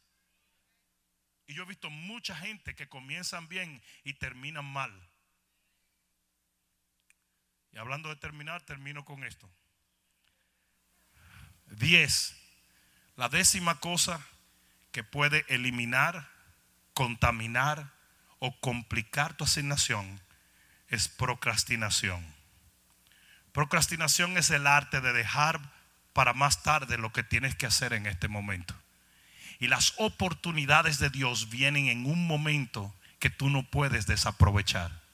Y 1.46 1.54
yo 1.54 1.62
he 1.62 1.66
visto 1.66 1.88
mucha 1.88 2.36
gente 2.36 2.74
que 2.74 2.86
comienzan 2.86 3.48
bien 3.48 3.82
y 4.04 4.12
terminan 4.12 4.66
mal. 4.66 4.92
Y 7.76 7.78
hablando 7.78 8.08
de 8.08 8.16
terminar, 8.16 8.62
termino 8.62 9.04
con 9.04 9.22
esto. 9.22 9.46
Diez. 11.66 12.34
La 13.16 13.28
décima 13.28 13.80
cosa 13.80 14.18
que 14.92 15.04
puede 15.04 15.44
eliminar, 15.48 16.26
contaminar 16.94 17.92
o 18.38 18.58
complicar 18.60 19.36
tu 19.36 19.44
asignación 19.44 20.22
es 20.88 21.08
procrastinación. 21.08 22.24
Procrastinación 23.52 24.38
es 24.38 24.48
el 24.48 24.66
arte 24.66 25.02
de 25.02 25.12
dejar 25.12 25.60
para 26.14 26.32
más 26.32 26.62
tarde 26.62 26.96
lo 26.96 27.12
que 27.12 27.24
tienes 27.24 27.54
que 27.54 27.66
hacer 27.66 27.92
en 27.92 28.06
este 28.06 28.28
momento. 28.28 28.74
Y 29.58 29.68
las 29.68 29.92
oportunidades 29.98 30.98
de 30.98 31.10
Dios 31.10 31.50
vienen 31.50 31.88
en 31.88 32.06
un 32.06 32.26
momento 32.26 32.94
que 33.18 33.28
tú 33.28 33.50
no 33.50 33.64
puedes 33.64 34.06
desaprovechar. 34.06 35.05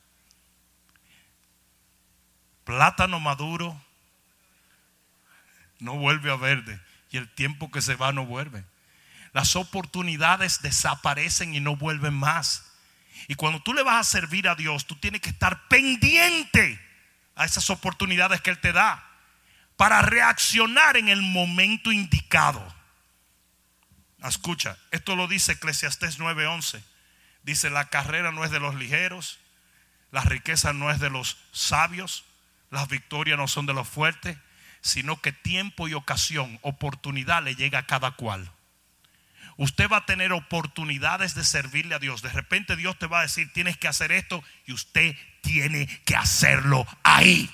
Plátano 2.64 3.20
maduro 3.20 3.80
no 5.78 5.96
vuelve 5.96 6.30
a 6.30 6.36
verde 6.36 6.80
y 7.10 7.16
el 7.16 7.28
tiempo 7.28 7.70
que 7.70 7.82
se 7.82 7.96
va 7.96 8.12
no 8.12 8.24
vuelve. 8.24 8.64
Las 9.32 9.56
oportunidades 9.56 10.62
desaparecen 10.62 11.54
y 11.54 11.60
no 11.60 11.76
vuelven 11.76 12.14
más. 12.14 12.72
Y 13.28 13.34
cuando 13.34 13.62
tú 13.62 13.74
le 13.74 13.82
vas 13.82 14.06
a 14.06 14.10
servir 14.10 14.48
a 14.48 14.54
Dios, 14.54 14.86
tú 14.86 14.96
tienes 14.96 15.20
que 15.20 15.30
estar 15.30 15.68
pendiente 15.68 16.80
a 17.34 17.44
esas 17.44 17.70
oportunidades 17.70 18.40
que 18.40 18.50
Él 18.50 18.60
te 18.60 18.72
da 18.72 19.04
para 19.76 20.02
reaccionar 20.02 20.96
en 20.96 21.08
el 21.08 21.22
momento 21.22 21.90
indicado. 21.90 22.62
Escucha, 24.22 24.78
esto 24.90 25.16
lo 25.16 25.26
dice 25.26 25.52
Eclesiastés 25.52 26.18
9:11. 26.18 26.82
Dice, 27.42 27.70
la 27.70 27.88
carrera 27.88 28.30
no 28.30 28.44
es 28.44 28.52
de 28.52 28.60
los 28.60 28.76
ligeros, 28.76 29.40
la 30.12 30.22
riqueza 30.22 30.72
no 30.72 30.90
es 30.92 31.00
de 31.00 31.10
los 31.10 31.38
sabios, 31.50 32.24
las 32.72 32.88
victorias 32.88 33.38
no 33.38 33.46
son 33.48 33.66
de 33.66 33.74
los 33.74 33.86
fuertes, 33.86 34.36
sino 34.80 35.20
que 35.20 35.30
tiempo 35.30 35.88
y 35.88 35.94
ocasión, 35.94 36.58
oportunidad 36.62 37.42
le 37.42 37.54
llega 37.54 37.80
a 37.80 37.86
cada 37.86 38.12
cual. 38.12 38.50
Usted 39.58 39.90
va 39.90 39.98
a 39.98 40.06
tener 40.06 40.32
oportunidades 40.32 41.34
de 41.34 41.44
servirle 41.44 41.94
a 41.94 41.98
Dios. 41.98 42.22
De 42.22 42.30
repente 42.30 42.74
Dios 42.74 42.98
te 42.98 43.06
va 43.06 43.20
a 43.20 43.22
decir, 43.22 43.52
tienes 43.52 43.76
que 43.76 43.88
hacer 43.88 44.10
esto 44.10 44.42
y 44.64 44.72
usted 44.72 45.14
tiene 45.42 45.86
que 46.06 46.16
hacerlo 46.16 46.86
ahí. 47.02 47.50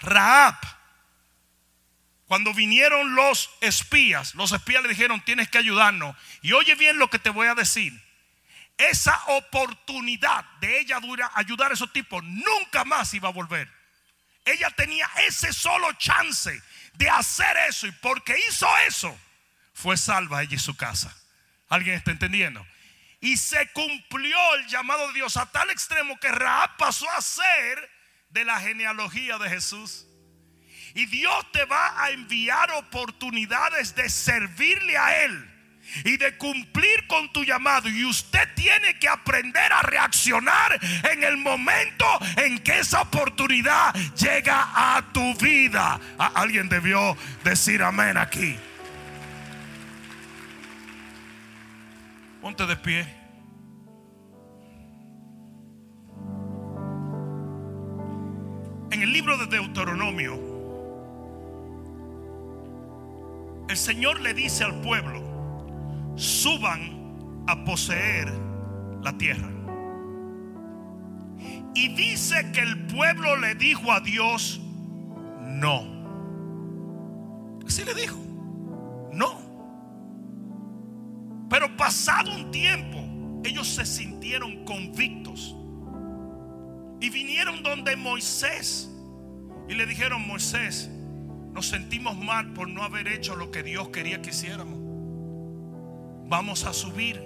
Raab, 0.00 0.56
cuando 2.26 2.52
vinieron 2.52 3.14
los 3.14 3.48
espías, 3.62 4.34
los 4.34 4.52
espías 4.52 4.82
le 4.82 4.90
dijeron, 4.90 5.24
tienes 5.24 5.48
que 5.48 5.56
ayudarnos. 5.56 6.14
Y 6.42 6.52
oye 6.52 6.74
bien 6.74 6.98
lo 6.98 7.08
que 7.08 7.18
te 7.18 7.30
voy 7.30 7.46
a 7.46 7.54
decir. 7.54 7.98
Esa 8.76 9.22
oportunidad 9.26 10.44
de 10.60 10.80
ella 10.80 11.00
ayudar 11.34 11.70
a 11.70 11.74
esos 11.74 11.92
tipos 11.92 12.22
nunca 12.24 12.84
más 12.84 13.12
iba 13.14 13.28
a 13.28 13.32
volver. 13.32 13.70
Ella 14.44 14.70
tenía 14.70 15.08
ese 15.26 15.52
solo 15.52 15.92
chance 15.94 16.60
de 16.94 17.08
hacer 17.08 17.56
eso 17.68 17.86
y 17.86 17.92
porque 17.92 18.36
hizo 18.48 18.66
eso, 18.88 19.16
fue 19.72 19.96
salva 19.96 20.42
ella 20.42 20.56
y 20.56 20.58
su 20.58 20.76
casa. 20.76 21.16
¿Alguien 21.68 21.96
está 21.96 22.10
entendiendo? 22.10 22.66
Y 23.20 23.36
se 23.36 23.70
cumplió 23.72 24.36
el 24.56 24.66
llamado 24.66 25.06
de 25.08 25.14
Dios 25.14 25.36
a 25.36 25.46
tal 25.46 25.70
extremo 25.70 26.18
que 26.18 26.32
Raab 26.32 26.76
pasó 26.76 27.08
a 27.12 27.22
ser 27.22 27.90
de 28.30 28.44
la 28.44 28.58
genealogía 28.58 29.38
de 29.38 29.48
Jesús. 29.48 30.06
Y 30.94 31.06
Dios 31.06 31.52
te 31.52 31.64
va 31.64 32.02
a 32.02 32.10
enviar 32.10 32.70
oportunidades 32.72 33.94
de 33.94 34.10
servirle 34.10 34.98
a 34.98 35.24
Él 35.24 35.51
y 36.04 36.16
de 36.16 36.36
cumplir 36.36 37.06
con 37.06 37.32
tu 37.32 37.44
llamado. 37.44 37.88
Y 37.88 38.04
usted 38.04 38.48
tiene 38.54 38.98
que 38.98 39.08
aprender 39.08 39.72
a 39.72 39.82
reaccionar 39.82 40.78
en 41.10 41.24
el 41.24 41.36
momento 41.36 42.06
en 42.36 42.58
que 42.58 42.78
esa 42.80 43.02
oportunidad 43.02 43.94
llega 44.16 44.68
a 44.74 45.02
tu 45.12 45.34
vida. 45.36 46.00
Alguien 46.18 46.68
debió 46.68 47.16
decir 47.44 47.82
amén 47.82 48.16
aquí. 48.16 48.56
Ponte 52.40 52.66
de 52.66 52.76
pie. 52.76 53.22
En 58.90 59.00
el 59.00 59.10
libro 59.10 59.38
de 59.38 59.46
Deuteronomio, 59.46 60.52
el 63.70 63.76
Señor 63.76 64.20
le 64.20 64.34
dice 64.34 64.64
al 64.64 64.82
pueblo, 64.82 65.31
suban 66.16 67.44
a 67.46 67.64
poseer 67.64 68.32
la 69.02 69.16
tierra. 69.16 69.50
Y 71.74 71.88
dice 71.94 72.52
que 72.52 72.60
el 72.60 72.86
pueblo 72.86 73.36
le 73.36 73.54
dijo 73.54 73.90
a 73.92 74.00
Dios, 74.00 74.60
no. 75.40 75.84
Así 77.66 77.84
le 77.84 77.94
dijo, 77.94 78.18
no. 79.12 79.40
Pero 81.48 81.76
pasado 81.76 82.34
un 82.34 82.50
tiempo, 82.50 82.98
ellos 83.44 83.66
se 83.68 83.86
sintieron 83.86 84.64
convictos. 84.64 85.56
Y 87.00 87.10
vinieron 87.10 87.62
donde 87.62 87.96
Moisés. 87.96 88.90
Y 89.68 89.74
le 89.74 89.86
dijeron, 89.86 90.26
Moisés, 90.26 90.90
nos 91.52 91.66
sentimos 91.66 92.16
mal 92.16 92.52
por 92.52 92.68
no 92.68 92.82
haber 92.82 93.08
hecho 93.08 93.34
lo 93.34 93.50
que 93.50 93.62
Dios 93.62 93.88
quería 93.88 94.20
que 94.20 94.30
hiciéramos. 94.30 94.81
Vamos 96.32 96.64
a 96.64 96.72
subir. 96.72 97.22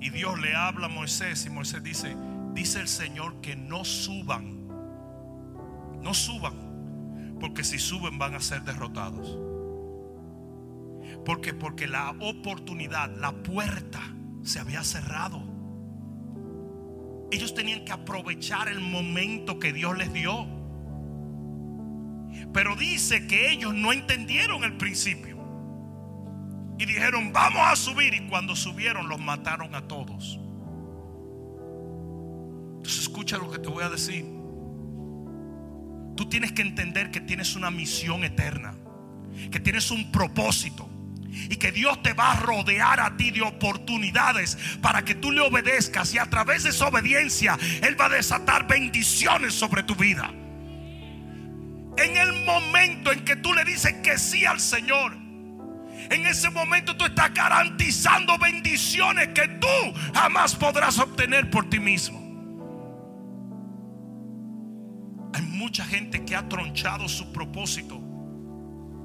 Y 0.00 0.10
Dios 0.10 0.38
le 0.38 0.54
habla 0.54 0.86
a 0.86 0.88
Moisés 0.88 1.44
y 1.44 1.50
Moisés 1.50 1.82
dice, 1.82 2.14
dice 2.54 2.78
el 2.78 2.86
Señor 2.86 3.40
que 3.40 3.56
no 3.56 3.84
suban. 3.84 4.68
No 6.04 6.14
suban. 6.14 7.34
Porque 7.40 7.64
si 7.64 7.80
suben 7.80 8.16
van 8.16 8.36
a 8.36 8.40
ser 8.40 8.62
derrotados. 8.62 9.36
Porque 11.24 11.52
porque 11.52 11.88
la 11.88 12.14
oportunidad, 12.20 13.10
la 13.16 13.32
puerta 13.32 14.00
se 14.44 14.60
había 14.60 14.84
cerrado. 14.84 15.42
Ellos 17.32 17.54
tenían 17.54 17.84
que 17.84 17.90
aprovechar 17.90 18.68
el 18.68 18.78
momento 18.78 19.58
que 19.58 19.72
Dios 19.72 19.98
les 19.98 20.12
dio. 20.12 20.46
Pero 22.52 22.76
dice 22.76 23.26
que 23.26 23.50
ellos 23.50 23.74
no 23.74 23.92
entendieron 23.92 24.62
el 24.62 24.76
principio. 24.76 25.35
Y 26.78 26.84
dijeron, 26.84 27.32
vamos 27.32 27.62
a 27.62 27.76
subir. 27.76 28.14
Y 28.14 28.28
cuando 28.28 28.54
subieron, 28.54 29.08
los 29.08 29.18
mataron 29.18 29.74
a 29.74 29.86
todos. 29.88 30.38
Entonces 32.76 33.02
escucha 33.02 33.38
lo 33.38 33.50
que 33.50 33.58
te 33.58 33.68
voy 33.68 33.84
a 33.84 33.88
decir. 33.88 34.24
Tú 36.16 36.28
tienes 36.28 36.52
que 36.52 36.62
entender 36.62 37.10
que 37.10 37.20
tienes 37.20 37.56
una 37.56 37.70
misión 37.70 38.24
eterna. 38.24 38.74
Que 39.50 39.60
tienes 39.60 39.90
un 39.90 40.10
propósito 40.12 40.88
y 41.50 41.56
que 41.56 41.72
Dios 41.72 42.02
te 42.02 42.12
va 42.14 42.32
a 42.32 42.40
rodear 42.40 43.00
a 43.00 43.16
ti 43.16 43.30
de 43.30 43.42
oportunidades 43.42 44.56
para 44.80 45.04
que 45.04 45.14
tú 45.14 45.30
le 45.32 45.40
obedezcas 45.40 46.14
y 46.14 46.18
a 46.18 46.26
través 46.30 46.64
de 46.64 46.70
esa 46.70 46.88
obediencia 46.88 47.58
Él 47.82 48.00
va 48.00 48.06
a 48.06 48.10
desatar 48.10 48.66
bendiciones 48.66 49.54
sobre 49.54 49.82
tu 49.82 49.94
vida. 49.94 50.32
En 51.98 52.16
el 52.16 52.44
momento 52.44 53.12
en 53.12 53.24
que 53.24 53.36
tú 53.36 53.54
le 53.54 53.64
dices 53.64 53.94
que 54.02 54.18
sí 54.18 54.44
al 54.44 54.60
Señor, 54.60 55.16
en 56.10 56.26
ese 56.26 56.50
momento 56.50 56.96
tú 56.96 57.04
estás 57.04 57.32
garantizando 57.32 58.38
bendiciones 58.38 59.28
que 59.28 59.48
tú 59.48 59.92
jamás 60.14 60.54
podrás 60.54 60.98
obtener 60.98 61.50
por 61.50 61.68
ti 61.68 61.78
mismo. 61.78 62.18
Hay 65.34 65.42
mucha 65.42 65.84
gente 65.84 66.24
que 66.24 66.34
ha 66.34 66.48
tronchado 66.48 67.08
su 67.08 67.32
propósito 67.32 68.00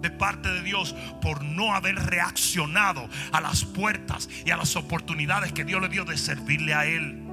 de 0.01 0.09
parte 0.09 0.49
de 0.49 0.61
Dios 0.63 0.95
por 1.21 1.43
no 1.43 1.75
haber 1.75 1.95
reaccionado 1.95 3.07
a 3.31 3.41
las 3.41 3.63
puertas 3.63 4.29
y 4.45 4.51
a 4.51 4.57
las 4.57 4.75
oportunidades 4.75 5.51
que 5.53 5.63
Dios 5.63 5.81
le 5.81 5.89
dio 5.89 6.05
de 6.05 6.17
servirle 6.17 6.73
a 6.73 6.85
Él. 6.85 7.27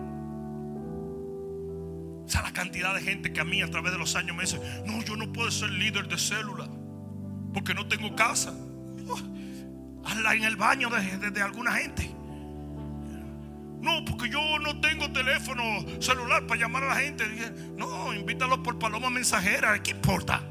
O 2.24 2.30
sea, 2.30 2.42
la 2.42 2.52
cantidad 2.52 2.94
de 2.94 3.00
gente 3.00 3.32
que 3.32 3.40
a 3.40 3.44
mí 3.44 3.62
a 3.62 3.70
través 3.70 3.92
de 3.92 3.98
los 3.98 4.14
años 4.16 4.36
me 4.36 4.42
dice, 4.42 4.60
no, 4.86 5.02
yo 5.02 5.16
no 5.16 5.32
puedo 5.32 5.50
ser 5.50 5.70
líder 5.70 6.08
de 6.08 6.18
célula 6.18 6.68
porque 7.54 7.74
no 7.74 7.88
tengo 7.88 8.14
casa. 8.14 8.52
En 10.10 10.44
el 10.44 10.56
baño 10.56 10.90
de, 10.90 11.30
de 11.30 11.42
alguna 11.42 11.72
gente. 11.72 12.18
No, 13.80 14.04
porque 14.04 14.28
yo 14.28 14.58
no 14.58 14.80
tengo 14.80 15.10
teléfono 15.12 15.62
celular 16.00 16.46
para 16.46 16.60
llamar 16.60 16.84
a 16.84 16.88
la 16.88 16.96
gente. 16.96 17.24
No, 17.76 18.12
invítalo 18.12 18.62
por 18.62 18.78
paloma 18.78 19.08
mensajera. 19.08 19.80
¿Qué 19.82 19.92
importa? 19.92 20.42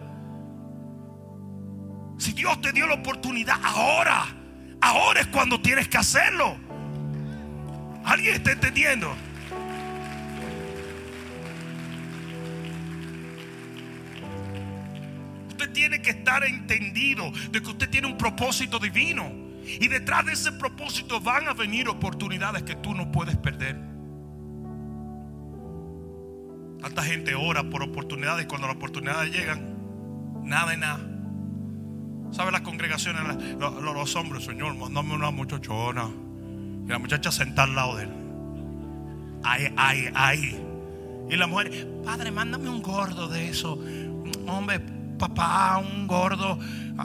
Si 2.18 2.32
Dios 2.32 2.60
te 2.62 2.72
dio 2.72 2.88
la 2.88 2.96
oportunidad 2.96 3.60
ahora, 3.64 4.26
ahora 4.82 5.22
es 5.22 5.28
cuando 5.28 5.62
tienes 5.62 5.88
que 5.88 5.98
hacerlo. 5.98 6.58
¿Alguien 8.06 8.36
está 8.36 8.54
entendiendo? 8.54 9.14
Usted 15.50 15.72
tiene 15.74 16.02
que 16.02 16.12
estar 16.12 16.44
entendido 16.46 17.30
de 17.52 17.62
que 17.62 17.70
usted 17.70 17.90
tiene 17.90 18.08
un 18.08 18.18
propósito 18.18 18.80
divino. 18.80 19.47
Y 19.80 19.88
detrás 19.88 20.26
de 20.26 20.34
ese 20.34 20.52
propósito 20.54 21.20
van 21.20 21.48
a 21.48 21.54
venir 21.54 21.90
oportunidades 21.90 22.64
que 22.64 22.76
tú 22.76 22.94
no 22.94 23.12
puedes 23.12 23.36
perder. 23.38 23.76
Tanta 26.82 27.04
gente 27.04 27.36
ora 27.36 27.70
por 27.70 27.84
oportunidades 27.84 28.46
y 28.46 28.48
cuando 28.48 28.68
las 28.68 28.78
oportunidades 28.78 29.32
llegan, 29.32 29.76
nada 30.44 30.72
de 30.72 30.78
nada. 30.78 31.00
¿Sabe 32.32 32.52
las 32.52 32.62
congregaciones? 32.62 33.22
Los, 33.60 34.16
hombres, 34.16 34.46
Señor, 34.46 34.76
mándame 34.76 35.14
una 35.14 35.32
muchachona. 35.32 36.10
Y 36.86 36.90
la 36.90 37.00
muchacha 37.00 37.32
sentada 37.32 37.68
al 37.68 37.76
lado 37.76 37.96
de 37.98 38.04
él. 38.04 38.10
Ay, 39.44 39.74
ay, 39.76 40.10
ay. 40.14 40.64
Y 41.30 41.36
la 41.36 41.48
mujer, 41.48 41.88
Padre, 42.06 42.32
mándame 42.32 42.70
un 42.70 42.82
gordo 42.82 43.28
de 43.28 43.50
eso. 43.50 43.80
Hombre, 44.48 44.82
papá, 45.18 45.78
un 45.78 46.08
gordo, 46.08 46.60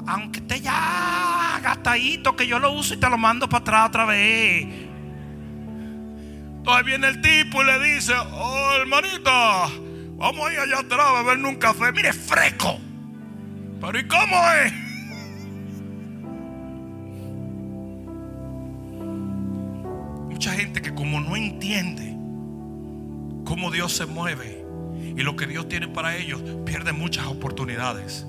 aunque 0.06 0.40
esté 0.40 0.60
ya 0.60 1.60
gastadito, 1.62 2.36
que 2.36 2.46
yo 2.46 2.58
lo 2.58 2.72
uso 2.72 2.94
y 2.94 2.96
te 2.96 3.08
lo 3.08 3.18
mando 3.18 3.48
para 3.48 3.62
atrás 3.62 3.88
otra 3.88 4.04
vez. 4.04 4.66
Entonces 6.58 6.86
viene 6.86 7.08
el 7.08 7.20
tipo 7.20 7.62
y 7.62 7.66
le 7.66 7.94
dice, 7.94 8.14
oh 8.14 8.72
hermanita, 8.80 9.68
vamos 10.16 10.48
a 10.48 10.52
ir 10.52 10.58
allá 10.60 10.78
atrás 10.78 11.06
a 11.06 11.22
beber 11.22 11.44
un 11.44 11.56
café. 11.56 11.92
Mire, 11.92 12.12
fresco. 12.12 12.78
Pero 13.80 13.98
¿y 13.98 14.06
cómo 14.06 14.36
es? 14.64 14.72
Mucha 20.30 20.52
gente 20.52 20.80
que 20.80 20.94
como 20.94 21.20
no 21.20 21.36
entiende 21.36 22.16
cómo 23.44 23.70
Dios 23.72 23.92
se 23.92 24.06
mueve 24.06 24.61
y 25.16 25.22
lo 25.22 25.36
que 25.36 25.46
Dios 25.46 25.68
tiene 25.68 25.88
para 25.88 26.16
ellos, 26.16 26.42
pierde 26.64 26.92
muchas 26.92 27.26
oportunidades. 27.26 28.26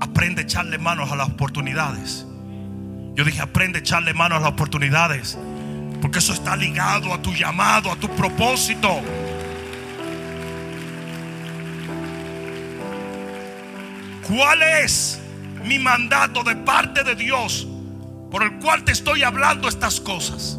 Aprende 0.00 0.42
a 0.42 0.44
echarle 0.44 0.78
manos 0.78 1.10
a 1.10 1.16
las 1.16 1.28
oportunidades. 1.28 2.26
Yo 3.14 3.24
dije, 3.24 3.40
aprende 3.40 3.78
a 3.78 3.80
echarle 3.80 4.14
manos 4.14 4.38
a 4.38 4.40
las 4.42 4.50
oportunidades. 4.52 5.36
Porque 6.00 6.20
eso 6.20 6.32
está 6.32 6.56
ligado 6.56 7.12
a 7.12 7.20
tu 7.20 7.32
llamado, 7.34 7.92
a 7.92 7.96
tu 7.96 8.08
propósito. 8.16 9.00
¿Cuál 14.26 14.62
es 14.62 15.20
mi 15.64 15.78
mandato 15.78 16.42
de 16.44 16.56
parte 16.56 17.02
de 17.02 17.14
Dios 17.16 17.66
por 18.30 18.44
el 18.44 18.52
cual 18.60 18.84
te 18.84 18.92
estoy 18.92 19.24
hablando 19.24 19.68
estas 19.68 20.00
cosas? 20.00 20.58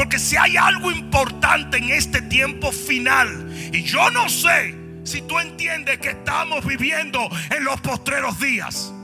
Porque 0.00 0.18
si 0.18 0.34
hay 0.34 0.56
algo 0.56 0.90
importante 0.90 1.76
en 1.76 1.90
este 1.90 2.22
tiempo 2.22 2.72
final, 2.72 3.52
y 3.70 3.82
yo 3.82 4.10
no 4.10 4.30
sé 4.30 4.74
si 5.04 5.20
tú 5.20 5.38
entiendes 5.38 5.98
que 5.98 6.08
estamos 6.08 6.64
viviendo 6.64 7.28
en 7.54 7.64
los 7.64 7.78
postreros 7.82 8.40
días, 8.40 8.94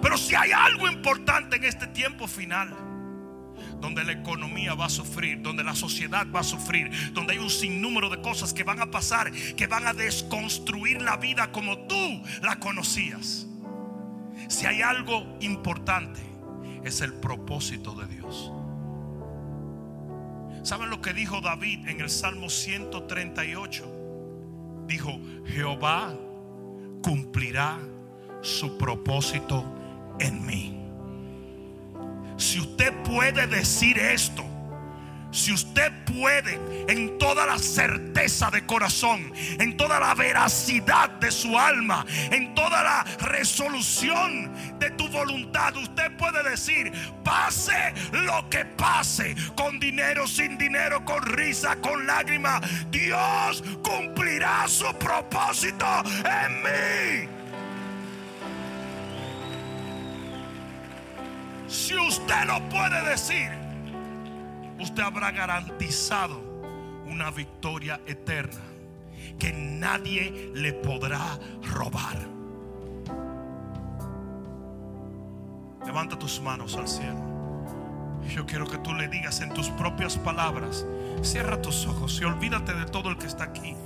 pero 0.00 0.16
si 0.16 0.34
hay 0.34 0.50
algo 0.52 0.88
importante 0.88 1.56
en 1.56 1.64
este 1.64 1.88
tiempo 1.88 2.26
final, 2.26 2.74
donde 3.82 4.02
la 4.02 4.12
economía 4.12 4.72
va 4.72 4.86
a 4.86 4.88
sufrir, 4.88 5.42
donde 5.42 5.62
la 5.62 5.74
sociedad 5.74 6.26
va 6.34 6.40
a 6.40 6.44
sufrir, 6.44 7.12
donde 7.12 7.34
hay 7.34 7.38
un 7.38 7.50
sinnúmero 7.50 8.08
de 8.08 8.22
cosas 8.22 8.54
que 8.54 8.64
van 8.64 8.80
a 8.80 8.90
pasar, 8.90 9.30
que 9.30 9.66
van 9.66 9.86
a 9.86 9.92
desconstruir 9.92 11.02
la 11.02 11.18
vida 11.18 11.52
como 11.52 11.80
tú 11.80 12.22
la 12.40 12.58
conocías. 12.58 13.46
Si 14.48 14.64
hay 14.64 14.80
algo 14.80 15.36
importante, 15.40 16.22
es 16.82 17.02
el 17.02 17.12
propósito 17.12 17.94
de 17.94 18.06
Dios. 18.06 18.50
¿Saben 20.64 20.88
lo 20.88 21.02
que 21.02 21.12
dijo 21.12 21.42
David 21.42 21.86
en 21.88 22.00
el 22.00 22.08
Salmo 22.08 22.48
138? 22.48 23.84
Dijo, 24.86 25.20
Jehová 25.46 26.16
cumplirá 27.02 27.78
su 28.40 28.78
propósito 28.78 29.62
en 30.18 30.46
mí. 30.46 30.80
Si 32.38 32.60
usted 32.60 32.94
puede 33.02 33.46
decir 33.46 33.98
esto, 33.98 34.42
si 35.34 35.52
usted 35.52 35.92
puede, 36.04 36.60
en 36.88 37.18
toda 37.18 37.44
la 37.44 37.58
certeza 37.58 38.50
de 38.50 38.64
corazón, 38.64 39.32
en 39.58 39.76
toda 39.76 39.98
la 39.98 40.14
veracidad 40.14 41.10
de 41.10 41.32
su 41.32 41.58
alma, 41.58 42.06
en 42.30 42.54
toda 42.54 42.84
la 42.84 43.04
resolución 43.18 44.52
de 44.78 44.92
tu 44.92 45.08
voluntad, 45.08 45.76
usted 45.76 46.16
puede 46.16 46.48
decir, 46.48 46.92
pase 47.24 47.92
lo 48.12 48.48
que 48.48 48.64
pase, 48.64 49.34
con 49.56 49.80
dinero, 49.80 50.28
sin 50.28 50.56
dinero, 50.56 51.04
con 51.04 51.20
risa, 51.22 51.76
con 51.80 52.06
lágrima, 52.06 52.60
Dios 52.92 53.64
cumplirá 53.82 54.68
su 54.68 54.86
propósito 54.94 55.86
en 56.24 56.62
mí. 56.62 57.28
Si 61.66 61.96
usted 61.96 62.44
lo 62.46 62.60
puede 62.68 63.02
decir, 63.10 63.63
usted 64.78 65.02
habrá 65.02 65.30
garantizado 65.30 66.40
una 67.06 67.30
victoria 67.30 68.00
eterna 68.06 68.60
que 69.38 69.52
nadie 69.52 70.52
le 70.54 70.72
podrá 70.72 71.38
robar. 71.62 72.18
Levanta 75.84 76.18
tus 76.18 76.40
manos 76.40 76.76
al 76.76 76.88
cielo. 76.88 77.34
Yo 78.28 78.46
quiero 78.46 78.66
que 78.66 78.78
tú 78.78 78.94
le 78.94 79.08
digas 79.08 79.40
en 79.40 79.52
tus 79.52 79.68
propias 79.70 80.16
palabras, 80.16 80.86
cierra 81.22 81.60
tus 81.60 81.86
ojos 81.86 82.18
y 82.20 82.24
olvídate 82.24 82.72
de 82.72 82.86
todo 82.86 83.10
el 83.10 83.18
que 83.18 83.26
está 83.26 83.44
aquí. 83.44 83.76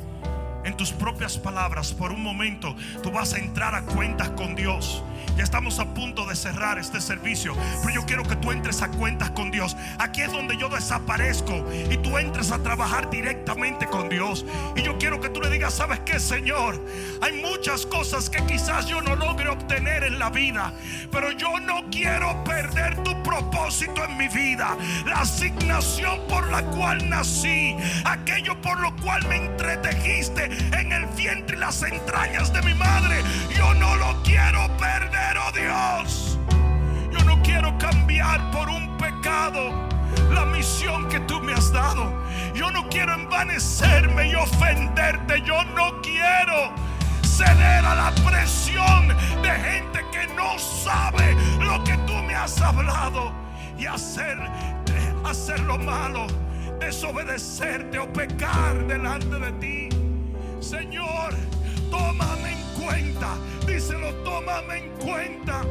En 0.68 0.76
tus 0.76 0.92
propias 0.92 1.38
palabras, 1.38 1.94
por 1.94 2.12
un 2.12 2.22
momento, 2.22 2.76
tú 3.02 3.10
vas 3.10 3.32
a 3.32 3.38
entrar 3.38 3.74
a 3.74 3.86
cuentas 3.86 4.28
con 4.28 4.54
Dios. 4.54 5.02
Ya 5.34 5.42
estamos 5.42 5.78
a 5.78 5.94
punto 5.94 6.26
de 6.26 6.36
cerrar 6.36 6.78
este 6.78 7.00
servicio, 7.00 7.56
pero 7.80 7.94
yo 7.94 8.04
quiero 8.04 8.22
que 8.24 8.36
tú 8.36 8.52
entres 8.52 8.82
a 8.82 8.88
cuentas 8.88 9.30
con 9.30 9.50
Dios. 9.50 9.78
Aquí 9.98 10.20
es 10.20 10.30
donde 10.30 10.58
yo 10.58 10.68
desaparezco 10.68 11.64
y 11.90 11.96
tú 11.96 12.18
entres 12.18 12.50
a 12.50 12.58
trabajar 12.58 13.08
directamente 13.08 13.86
con 13.86 14.10
Dios. 14.10 14.44
Y 14.76 14.82
yo 14.82 14.98
quiero 14.98 15.22
que 15.22 15.30
tú 15.30 15.40
le 15.40 15.48
digas, 15.48 15.72
¿sabes 15.72 16.00
qué, 16.00 16.20
Señor? 16.20 16.84
Hay 17.22 17.40
muchas 17.40 17.86
cosas 17.86 18.28
que 18.28 18.44
quizás 18.44 18.86
yo 18.86 19.00
no 19.00 19.16
logre 19.16 19.48
obtener 19.48 20.04
en 20.04 20.18
la 20.18 20.28
vida, 20.28 20.74
pero 21.10 21.32
yo 21.32 21.58
no 21.60 21.88
quiero 21.90 22.44
perder 22.44 23.02
tu 23.04 23.22
propósito 23.22 24.04
en 24.04 24.18
mi 24.18 24.28
vida. 24.28 24.76
La 25.06 25.20
asignación 25.20 26.20
por 26.28 26.50
la 26.50 26.62
cual 26.62 27.08
nací, 27.08 27.74
aquello 28.04 28.60
por 28.60 28.78
lo 28.80 28.94
cual 28.96 29.26
me 29.28 29.36
entretejiste 29.36 30.57
en 30.78 30.92
el 30.92 31.06
vientre 31.06 31.56
y 31.56 31.60
las 31.60 31.82
entrañas 31.82 32.52
de 32.52 32.62
mi 32.62 32.74
madre. 32.74 33.22
Yo 33.56 33.74
no 33.74 33.96
lo 33.96 34.22
quiero 34.22 34.68
perder, 34.76 35.36
oh 35.38 35.52
Dios. 35.52 36.38
Yo 37.10 37.24
no 37.24 37.42
quiero 37.42 37.76
cambiar 37.78 38.50
por 38.50 38.68
un 38.68 38.96
pecado 38.98 39.88
la 40.30 40.44
misión 40.44 41.08
que 41.08 41.20
tú 41.20 41.40
me 41.40 41.52
has 41.54 41.72
dado. 41.72 42.12
Yo 42.54 42.70
no 42.70 42.88
quiero 42.88 43.14
envanecerme 43.14 44.28
y 44.28 44.34
ofenderte. 44.34 45.42
Yo 45.42 45.64
no 45.64 46.00
quiero 46.02 46.72
ceder 47.22 47.84
a 47.84 47.94
la 47.94 48.12
presión 48.28 49.08
de 49.42 49.50
gente 49.50 50.04
que 50.10 50.26
no 50.34 50.58
sabe 50.58 51.36
lo 51.60 51.82
que 51.84 51.96
tú 51.98 52.14
me 52.14 52.34
has 52.34 52.60
hablado 52.60 53.32
y 53.78 53.86
hacer, 53.86 54.36
hacer 55.24 55.60
lo 55.60 55.78
malo, 55.78 56.26
desobedecerte 56.80 57.98
o 57.98 58.12
pecar 58.12 58.86
delante 58.88 59.38
de 59.38 59.52
ti. 59.52 59.87
Señor, 60.60 61.34
tómame 61.90 62.52
en 62.52 62.82
cuenta. 62.84 63.36
Díselo, 63.66 64.12
tómame 64.24 64.78
en 64.78 64.90
cuenta. 64.98 65.62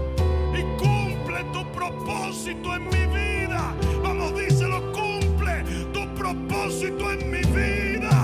Y 0.53 0.61
cumple 0.77 1.43
tu 1.53 1.69
propósito 1.71 2.75
en 2.75 2.85
mi 2.85 3.05
vida. 3.07 3.75
Vamos, 4.01 4.33
díselo, 4.39 4.91
cumple 4.93 5.63
tu 5.93 6.07
propósito 6.15 7.11
en 7.11 7.31
mi 7.31 7.41
vida. 7.41 8.16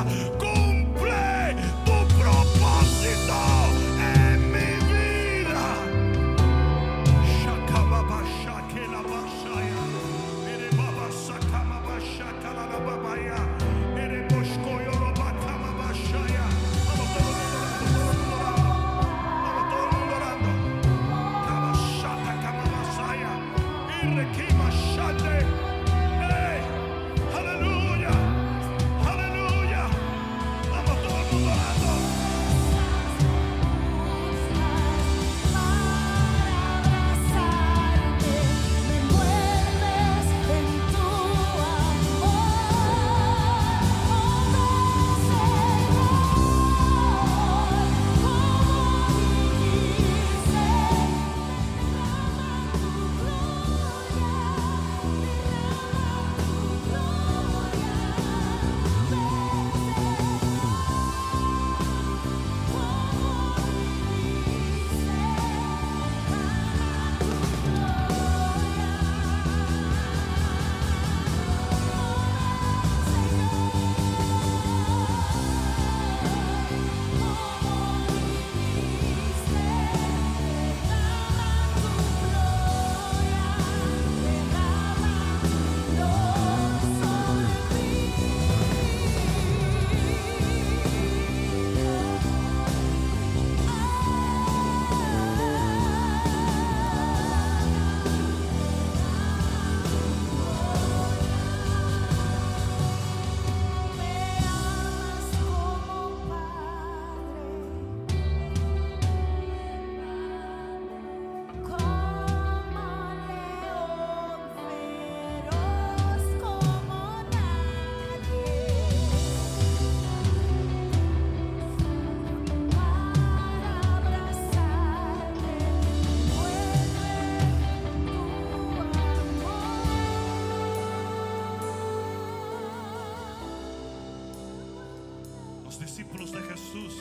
Los 135.73 135.79
discípulos 135.79 136.31
de 136.31 136.39
Jesús 136.41 136.93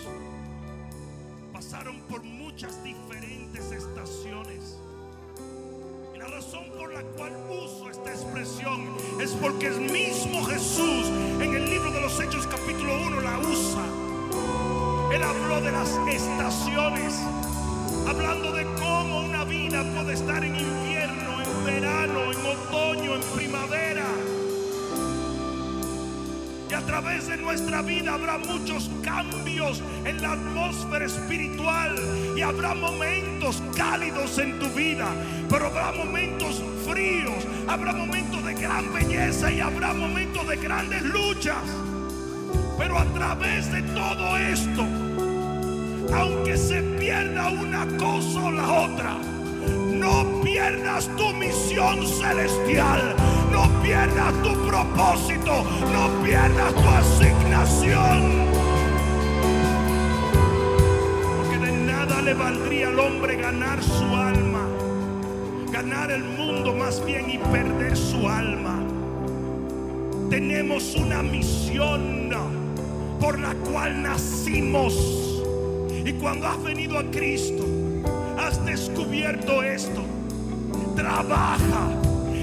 pasaron 1.52 2.00
por 2.08 2.22
muchas 2.22 2.82
diferentes 2.82 3.70
estaciones. 3.70 4.78
Y 6.14 6.18
la 6.18 6.26
razón 6.28 6.64
por 6.78 6.90
la 6.90 7.02
cual 7.02 7.36
uso 7.50 7.90
esta 7.90 8.10
expresión 8.10 8.96
es 9.20 9.32
porque 9.32 9.66
el 9.66 9.78
mismo 9.78 10.42
Jesús 10.44 11.06
en 11.42 11.54
el 11.54 11.68
libro 11.68 11.92
de 11.92 12.00
los 12.00 12.18
Hechos 12.18 12.46
capítulo 12.46 12.94
1 13.08 13.20
la 13.20 13.38
usa. 13.40 13.84
Él 15.14 15.22
habló 15.22 15.60
de 15.60 15.70
las 15.70 15.90
estaciones, 16.08 17.20
hablando 18.08 18.52
de 18.52 18.64
cómo 18.80 19.20
una 19.20 19.44
vida 19.44 19.84
puede 19.94 20.14
estar 20.14 20.42
en 20.42 20.56
invierno, 20.56 21.42
en 21.42 21.64
verano, 21.66 22.32
en 22.32 22.46
otoño, 22.46 23.16
en 23.16 23.22
primavera. 23.36 24.06
Y 26.72 26.74
a 26.74 26.80
través 26.86 27.28
de 27.28 27.36
nuestra 27.36 27.82
vida 27.82 28.14
habrá 28.14 28.38
muchos 28.38 28.88
cambios 29.02 29.82
en 30.06 30.22
la 30.22 30.32
atmósfera 30.32 31.04
espiritual. 31.04 31.94
Y 32.34 32.40
habrá 32.40 32.74
momentos 32.74 33.62
cálidos 33.76 34.38
en 34.38 34.58
tu 34.58 34.70
vida. 34.70 35.06
Pero 35.50 35.66
habrá 35.66 35.92
momentos 35.92 36.62
fríos. 36.88 37.46
Habrá 37.68 37.92
momentos 37.92 38.42
de 38.46 38.54
gran 38.54 38.90
belleza 38.90 39.52
y 39.52 39.60
habrá 39.60 39.92
momentos 39.92 40.48
de 40.48 40.56
grandes 40.56 41.02
luchas. 41.02 41.62
Pero 42.78 42.98
a 42.98 43.04
través 43.04 43.70
de 43.70 43.82
todo 43.82 44.38
esto, 44.38 44.86
aunque 46.16 46.56
se 46.56 46.80
pierda 46.98 47.50
una 47.50 47.86
cosa 47.98 48.44
o 48.44 48.50
la 48.50 48.72
otra, 48.72 49.16
no 50.22 50.40
pierdas 50.40 51.08
tu 51.16 51.32
misión 51.34 52.06
celestial, 52.06 53.16
no 53.50 53.68
pierdas 53.82 54.32
tu 54.42 54.52
propósito, 54.66 55.64
no 55.92 56.22
pierdas 56.22 56.74
tu 56.74 56.88
asignación. 56.88 58.46
Porque 61.36 61.58
de 61.58 61.72
nada 61.72 62.22
le 62.22 62.34
valdría 62.34 62.88
al 62.88 63.00
hombre 63.00 63.36
ganar 63.36 63.82
su 63.82 64.04
alma, 64.14 64.68
ganar 65.72 66.10
el 66.12 66.22
mundo 66.22 66.72
más 66.74 67.04
bien 67.04 67.28
y 67.30 67.38
perder 67.38 67.96
su 67.96 68.28
alma. 68.28 68.80
Tenemos 70.30 70.94
una 70.94 71.22
misión 71.22 72.30
por 73.20 73.38
la 73.38 73.54
cual 73.54 74.02
nacimos. 74.02 74.94
Y 76.04 76.12
cuando 76.14 76.48
has 76.48 76.62
venido 76.62 76.98
a 76.98 77.04
Cristo, 77.10 77.64
has 78.38 78.64
descubierto 78.64 79.62
esto. 79.62 80.11
Trabaja 81.02 81.90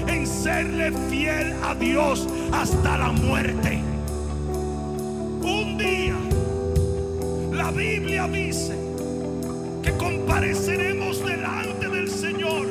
en 0.06 0.26
serle 0.26 0.92
fiel 1.08 1.54
a 1.64 1.74
Dios 1.74 2.28
hasta 2.52 2.98
la 2.98 3.10
muerte. 3.10 3.80
Un 5.40 5.78
día, 5.78 6.14
la 7.52 7.70
Biblia 7.70 8.28
dice 8.28 8.76
que 9.82 9.92
compareceremos 9.96 11.24
delante 11.24 11.88
del 11.88 12.10
Señor 12.10 12.66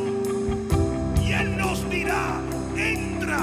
y 1.25 1.31
Él 1.31 1.57
nos 1.57 1.89
dirá, 1.89 2.39
entra 2.77 3.39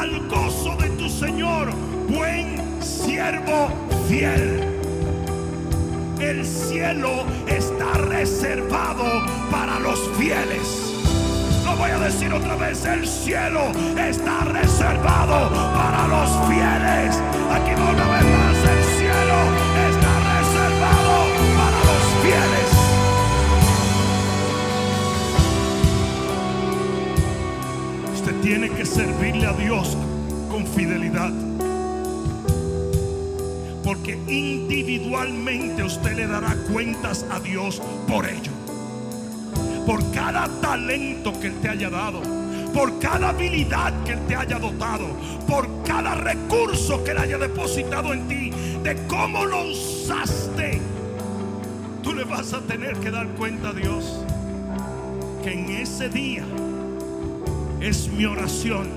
al 0.00 0.28
gozo 0.28 0.76
de 0.76 0.90
tu 0.90 1.08
Señor, 1.08 1.72
buen 2.08 2.80
siervo 2.80 3.70
fiel. 4.06 4.62
El 6.20 6.46
cielo 6.46 7.24
está 7.48 7.92
reservado 7.94 9.04
para 9.50 9.80
los 9.80 9.98
fieles. 10.16 10.87
Voy 11.78 11.90
a 11.92 11.98
decir 12.00 12.32
otra 12.32 12.56
vez, 12.56 12.84
el 12.84 13.06
cielo 13.06 13.70
está 13.96 14.40
reservado 14.40 15.48
para 15.72 16.08
los 16.08 16.28
fieles. 16.48 17.16
Aquí 17.52 17.70
va 17.80 17.90
una 17.90 18.08
vez 18.08 18.24
más, 18.24 18.56
el 18.56 18.82
cielo 18.98 19.38
está 19.88 20.12
reservado 20.34 21.14
para 21.56 21.78
los 21.88 22.02
fieles. 22.24 22.68
Usted 28.12 28.34
tiene 28.40 28.70
que 28.70 28.84
servirle 28.84 29.46
a 29.46 29.52
Dios 29.52 29.96
con 30.50 30.66
fidelidad. 30.66 31.30
Porque 33.84 34.18
individualmente 34.26 35.84
usted 35.84 36.16
le 36.16 36.26
dará 36.26 36.56
cuentas 36.72 37.24
a 37.30 37.38
Dios 37.38 37.80
por 38.08 38.26
ello. 38.26 38.67
Por 39.88 40.12
cada 40.12 40.46
talento 40.60 41.32
que 41.40 41.46
Él 41.46 41.54
te 41.62 41.70
haya 41.70 41.88
dado. 41.88 42.20
Por 42.74 42.98
cada 42.98 43.30
habilidad 43.30 43.94
que 44.04 44.12
Él 44.12 44.20
te 44.28 44.36
haya 44.36 44.58
dotado. 44.58 45.06
Por 45.46 45.66
cada 45.82 46.14
recurso 46.14 47.02
que 47.02 47.12
Él 47.12 47.16
haya 47.16 47.38
depositado 47.38 48.12
en 48.12 48.28
ti. 48.28 48.50
De 48.82 48.94
cómo 49.06 49.46
lo 49.46 49.62
usaste. 49.62 50.82
Tú 52.02 52.12
le 52.12 52.24
vas 52.24 52.52
a 52.52 52.60
tener 52.60 52.98
que 52.98 53.10
dar 53.10 53.28
cuenta 53.28 53.70
a 53.70 53.72
Dios. 53.72 54.26
Que 55.42 55.54
en 55.54 55.70
ese 55.70 56.10
día 56.10 56.44
es 57.80 58.08
mi 58.08 58.26
oración. 58.26 58.88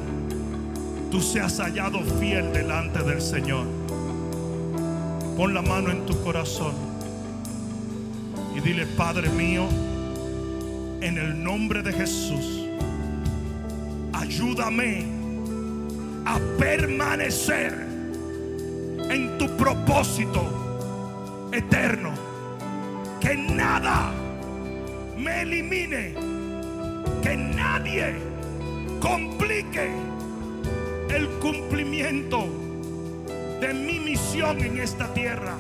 Tú 1.10 1.22
seas 1.22 1.62
hallado 1.62 2.02
fiel 2.20 2.52
delante 2.52 3.02
del 3.02 3.22
Señor. 3.22 3.66
Pon 5.38 5.54
la 5.54 5.62
mano 5.62 5.90
en 5.90 6.06
tu 6.06 6.22
corazón 6.22 6.74
y 8.54 8.60
dile, 8.60 8.86
Padre 8.86 9.30
mío, 9.30 9.70
en 11.02 11.18
el 11.18 11.44
nombre 11.44 11.82
de 11.82 11.92
Jesús, 11.92 12.68
ayúdame 14.14 15.04
a 16.26 16.40
permanecer 16.60 17.74
en 19.10 19.38
tu 19.38 19.48
propósito 19.58 21.50
eterno. 21.52 22.12
Que 23.20 23.36
nada 23.36 24.12
me 25.18 25.42
elimine, 25.42 26.14
que 27.22 27.36
nadie 27.36 28.16
complique 29.00 29.92
el 31.10 31.28
cumplimiento 31.40 32.48
de 33.60 33.74
mi 33.74 34.00
misión 34.00 34.60
en 34.62 34.80
esta 34.80 35.14
tierra. 35.14 35.56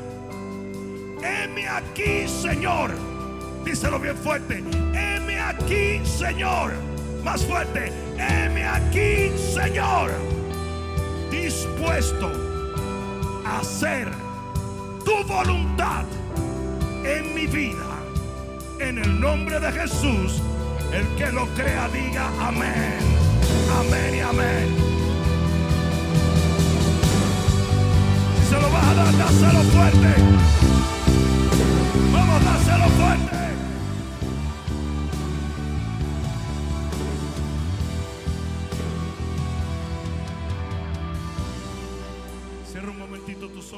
Heme 1.24 1.68
aquí, 1.68 2.28
Señor. 2.28 2.92
Díselo 3.64 4.00
bien 4.00 4.18
fuerte. 4.18 4.64
Aquí, 5.52 6.00
Señor. 6.06 6.72
Más 7.24 7.44
fuerte. 7.46 7.92
Heme 8.18 8.66
aquí, 8.66 9.32
Señor. 9.38 10.12
Dispuesto 11.30 12.32
a 13.46 13.60
hacer 13.60 14.10
tu 15.04 15.24
voluntad 15.28 16.06
en 17.04 17.36
mi 17.36 17.48
vida. 17.48 18.00
En 18.80 18.98
el 18.98 19.20
nombre 19.20 19.60
de 19.60 19.72
Jesús, 19.74 20.42
el 20.94 21.06
que 21.18 21.30
lo 21.32 21.46
crea 21.48 21.90
diga 21.90 22.28
amén. 22.40 23.00
Amén 23.78 24.16
y 24.16 24.20
amén. 24.22 24.92
se 28.50 28.60
lo 28.60 28.70
vas 28.70 28.86
a 28.86 28.94
dar, 28.94 29.18
dáselo 29.18 29.64
fuerte. 29.72 30.14
Vamos, 32.14 32.44
dáselo 32.44 32.90
fuerte. 32.90 33.51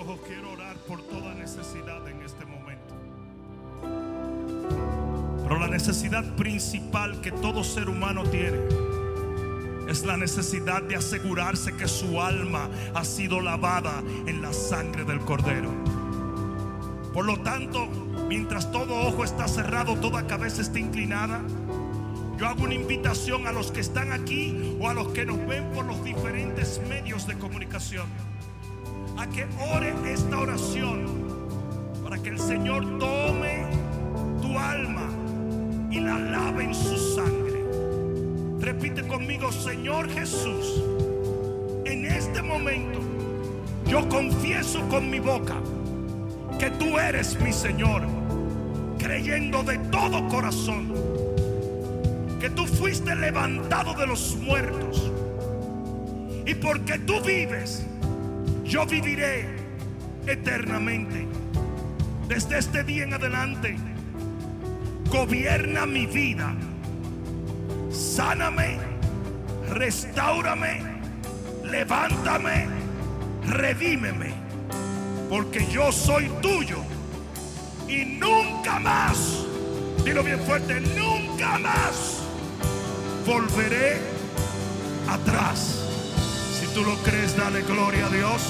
Quiero 0.04 0.52
orar 0.52 0.76
por 0.86 1.02
toda 1.04 1.34
necesidad 1.34 2.06
en 2.10 2.22
este 2.24 2.46
momento. 2.46 2.94
Pero 5.44 5.58
la 5.58 5.70
necesidad 5.70 6.36
principal 6.36 7.22
que 7.22 7.32
todo 7.32 7.64
ser 7.64 7.88
humano 7.88 8.24
tiene 8.24 8.60
es 9.88 10.04
la 10.04 10.18
necesidad 10.18 10.84
de 10.84 10.98
asegurarse 10.98 11.74
que 11.78 11.88
su 11.88 12.22
alma 12.22 12.70
ha 12.94 13.06
sido 13.06 13.40
lavada 13.40 14.04
en 14.28 14.42
la 14.42 14.52
sangre 14.52 15.06
del 15.06 15.22
cordero. 15.22 15.72
Por 17.14 17.24
lo 17.24 17.40
tanto, 17.40 17.88
mientras 18.28 18.74
todo 18.74 19.08
ojo 19.08 19.24
está 19.24 19.48
cerrado, 19.48 19.96
toda 19.96 20.28
cabeza 20.28 20.62
está 20.62 20.80
inclinada, 20.80 21.42
yo 22.38 22.46
hago 22.46 22.66
una 22.66 22.74
invitación 22.74 23.48
a 23.48 23.54
los 23.54 23.72
que 23.72 23.80
están 23.80 24.12
aquí 24.12 24.78
o 24.82 24.90
a 24.90 24.94
los 24.94 25.08
que 25.10 25.26
nos 25.26 25.38
ven 25.48 25.72
por 25.72 25.86
los 25.86 26.04
diferentes 26.04 26.82
medios 26.90 27.26
de 27.26 27.38
comunicación 27.38 28.33
a 29.18 29.28
que 29.28 29.46
ore 29.76 29.94
esta 30.12 30.40
oración 30.40 31.06
para 32.04 32.18
que 32.22 32.30
el 32.30 32.40
Señor 32.40 33.00
tome 33.00 33.66
tu 34.42 34.58
alma 34.58 35.10
y 35.92 36.00
la 36.00 36.20
lave 36.20 36.66
en 36.66 36.76
su 36.76 36.98
sangre. 37.16 37.64
Repite 38.60 39.06
conmigo, 39.08 39.52
Señor 39.52 40.10
Jesús, 40.10 40.84
en 41.86 42.06
este 42.06 42.42
momento 42.42 43.00
yo 43.88 44.08
confieso 44.10 44.88
con 44.90 45.10
mi 45.10 45.20
boca 45.20 45.56
que 46.60 46.70
tú 46.72 46.98
eres 46.98 47.40
mi 47.42 47.52
Señor, 47.52 48.04
creyendo 48.98 49.64
de 49.64 49.78
todo 49.78 50.28
corazón 50.30 50.94
que 52.44 52.50
tú 52.50 52.66
fuiste 52.66 53.16
levantado 53.16 53.94
de 53.94 54.06
los 54.06 54.36
muertos 54.36 55.10
y 56.46 56.54
porque 56.56 57.00
tú 57.00 57.22
vives, 57.22 57.86
yo 58.64 58.86
viviré 58.86 59.46
eternamente. 60.28 61.28
Desde 62.28 62.58
este 62.58 62.84
día 62.84 63.04
en 63.04 63.14
adelante, 63.14 63.78
gobierna 65.10 65.86
mi 65.86 66.06
vida. 66.06 66.56
Sáname, 67.92 68.78
restaurame, 69.70 70.82
levántame, 71.64 72.68
redímeme. 73.46 74.34
Porque 75.30 75.66
yo 75.68 75.92
soy 75.92 76.30
tuyo. 76.42 76.78
Y 77.88 78.06
nunca 78.06 78.80
más, 78.80 79.46
dilo 80.04 80.24
bien 80.24 80.40
fuerte, 80.40 80.80
nunca 80.82 81.60
más 81.60 82.24
volveré 83.26 84.00
atrás. 85.08 85.83
Tú 86.74 86.84
lo 86.84 86.96
crees, 87.04 87.38
dale 87.38 87.62
gloria 87.62 88.08
a 88.08 88.10
Dios. 88.10 88.42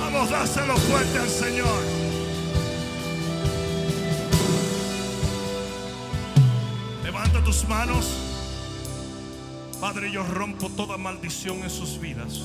Vamos, 0.00 0.30
dáselo 0.30 0.76
fuerte 0.76 1.18
al 1.18 1.28
Señor. 1.28 1.82
Levanta 7.02 7.42
tus 7.42 7.68
manos. 7.68 8.06
Padre, 9.80 10.12
yo 10.12 10.22
rompo 10.22 10.68
toda 10.68 10.96
maldición 10.96 11.58
en 11.64 11.70
sus 11.70 11.98
vidas. 11.98 12.42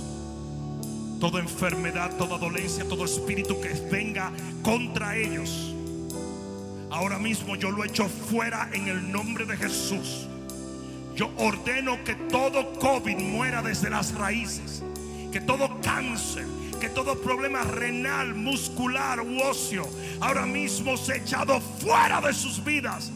Toda 1.20 1.40
enfermedad, 1.40 2.16
toda 2.18 2.40
dolencia, 2.40 2.88
todo 2.88 3.06
espíritu 3.06 3.62
que 3.62 3.70
venga 3.91 4.32
contra 4.64 5.16
ellos. 5.16 5.76
Ahora 6.90 7.20
mismo 7.20 7.56
yo 7.56 7.70
lo 7.70 7.84
echo 7.84 8.10
fuera 8.10 8.68
en 8.74 8.88
el 8.88 9.12
nombre 9.12 9.45
de 9.45 9.58
Jesús. 9.58 10.27
Yo 11.18 11.31
ordeno 11.38 12.03
que 12.03 12.14
todo 12.14 12.73
COVID 12.73 13.18
muera 13.18 13.64
desde 13.64 13.89
las 13.89 14.14
raíces. 14.14 14.84
Que 15.31 15.41
todo 15.41 15.81
cáncer, 15.81 16.45
que 16.80 16.89
todo 16.89 17.19
problema 17.19 17.64
renal, 17.64 18.35
muscular 18.35 19.19
u 19.19 19.41
ahora 20.22 20.45
mismo 20.45 20.95
se 20.95 21.18
echado 21.18 21.60
fuera 21.60 22.22
de 22.22 22.31
sus 22.34 22.64
vidas. 22.64 23.11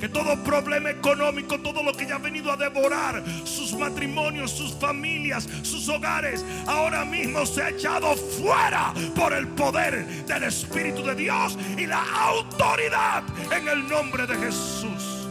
Que 0.00 0.08
todo 0.08 0.42
problema 0.42 0.90
económico, 0.90 1.60
todo 1.60 1.82
lo 1.82 1.92
que 1.92 2.06
ya 2.06 2.14
ha 2.14 2.18
venido 2.18 2.50
a 2.50 2.56
devorar 2.56 3.22
sus 3.44 3.74
matrimonios, 3.74 4.50
sus 4.50 4.74
familias, 4.74 5.46
sus 5.62 5.86
hogares, 5.90 6.42
ahora 6.66 7.04
mismo 7.04 7.44
se 7.44 7.62
ha 7.62 7.68
echado 7.68 8.16
fuera 8.16 8.94
por 9.14 9.34
el 9.34 9.46
poder 9.48 10.06
del 10.24 10.44
Espíritu 10.44 11.02
de 11.04 11.14
Dios 11.14 11.58
y 11.76 11.86
la 11.86 12.02
autoridad 12.02 13.22
en 13.54 13.68
el 13.68 13.86
nombre 13.86 14.26
de 14.26 14.36
Jesús. 14.38 15.28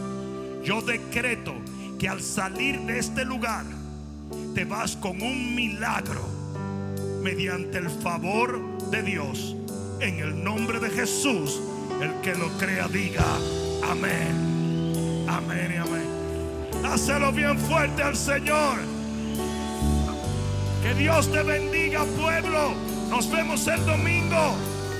Yo 0.62 0.80
decreto 0.80 1.52
que 2.02 2.08
al 2.08 2.20
salir 2.20 2.80
de 2.80 2.98
este 2.98 3.24
lugar 3.24 3.64
te 4.56 4.64
vas 4.64 4.96
con 4.96 5.22
un 5.22 5.54
milagro 5.54 6.20
mediante 7.22 7.78
el 7.78 7.88
favor 7.88 8.60
de 8.90 9.04
Dios. 9.04 9.54
En 10.00 10.18
el 10.18 10.42
nombre 10.42 10.80
de 10.80 10.90
Jesús, 10.90 11.60
el 12.00 12.12
que 12.22 12.34
lo 12.34 12.48
crea 12.58 12.88
diga 12.88 13.24
amén. 13.88 15.26
Amén 15.28 15.74
y 15.74 15.76
amén. 15.76 16.84
Hacelo 16.84 17.30
bien 17.30 17.56
fuerte 17.56 18.02
al 18.02 18.16
Señor. 18.16 18.80
Que 20.82 20.94
Dios 20.94 21.30
te 21.30 21.44
bendiga, 21.44 22.04
pueblo. 22.20 22.74
Nos 23.10 23.30
vemos 23.30 23.64
el 23.68 23.86
domingo. 23.86 24.56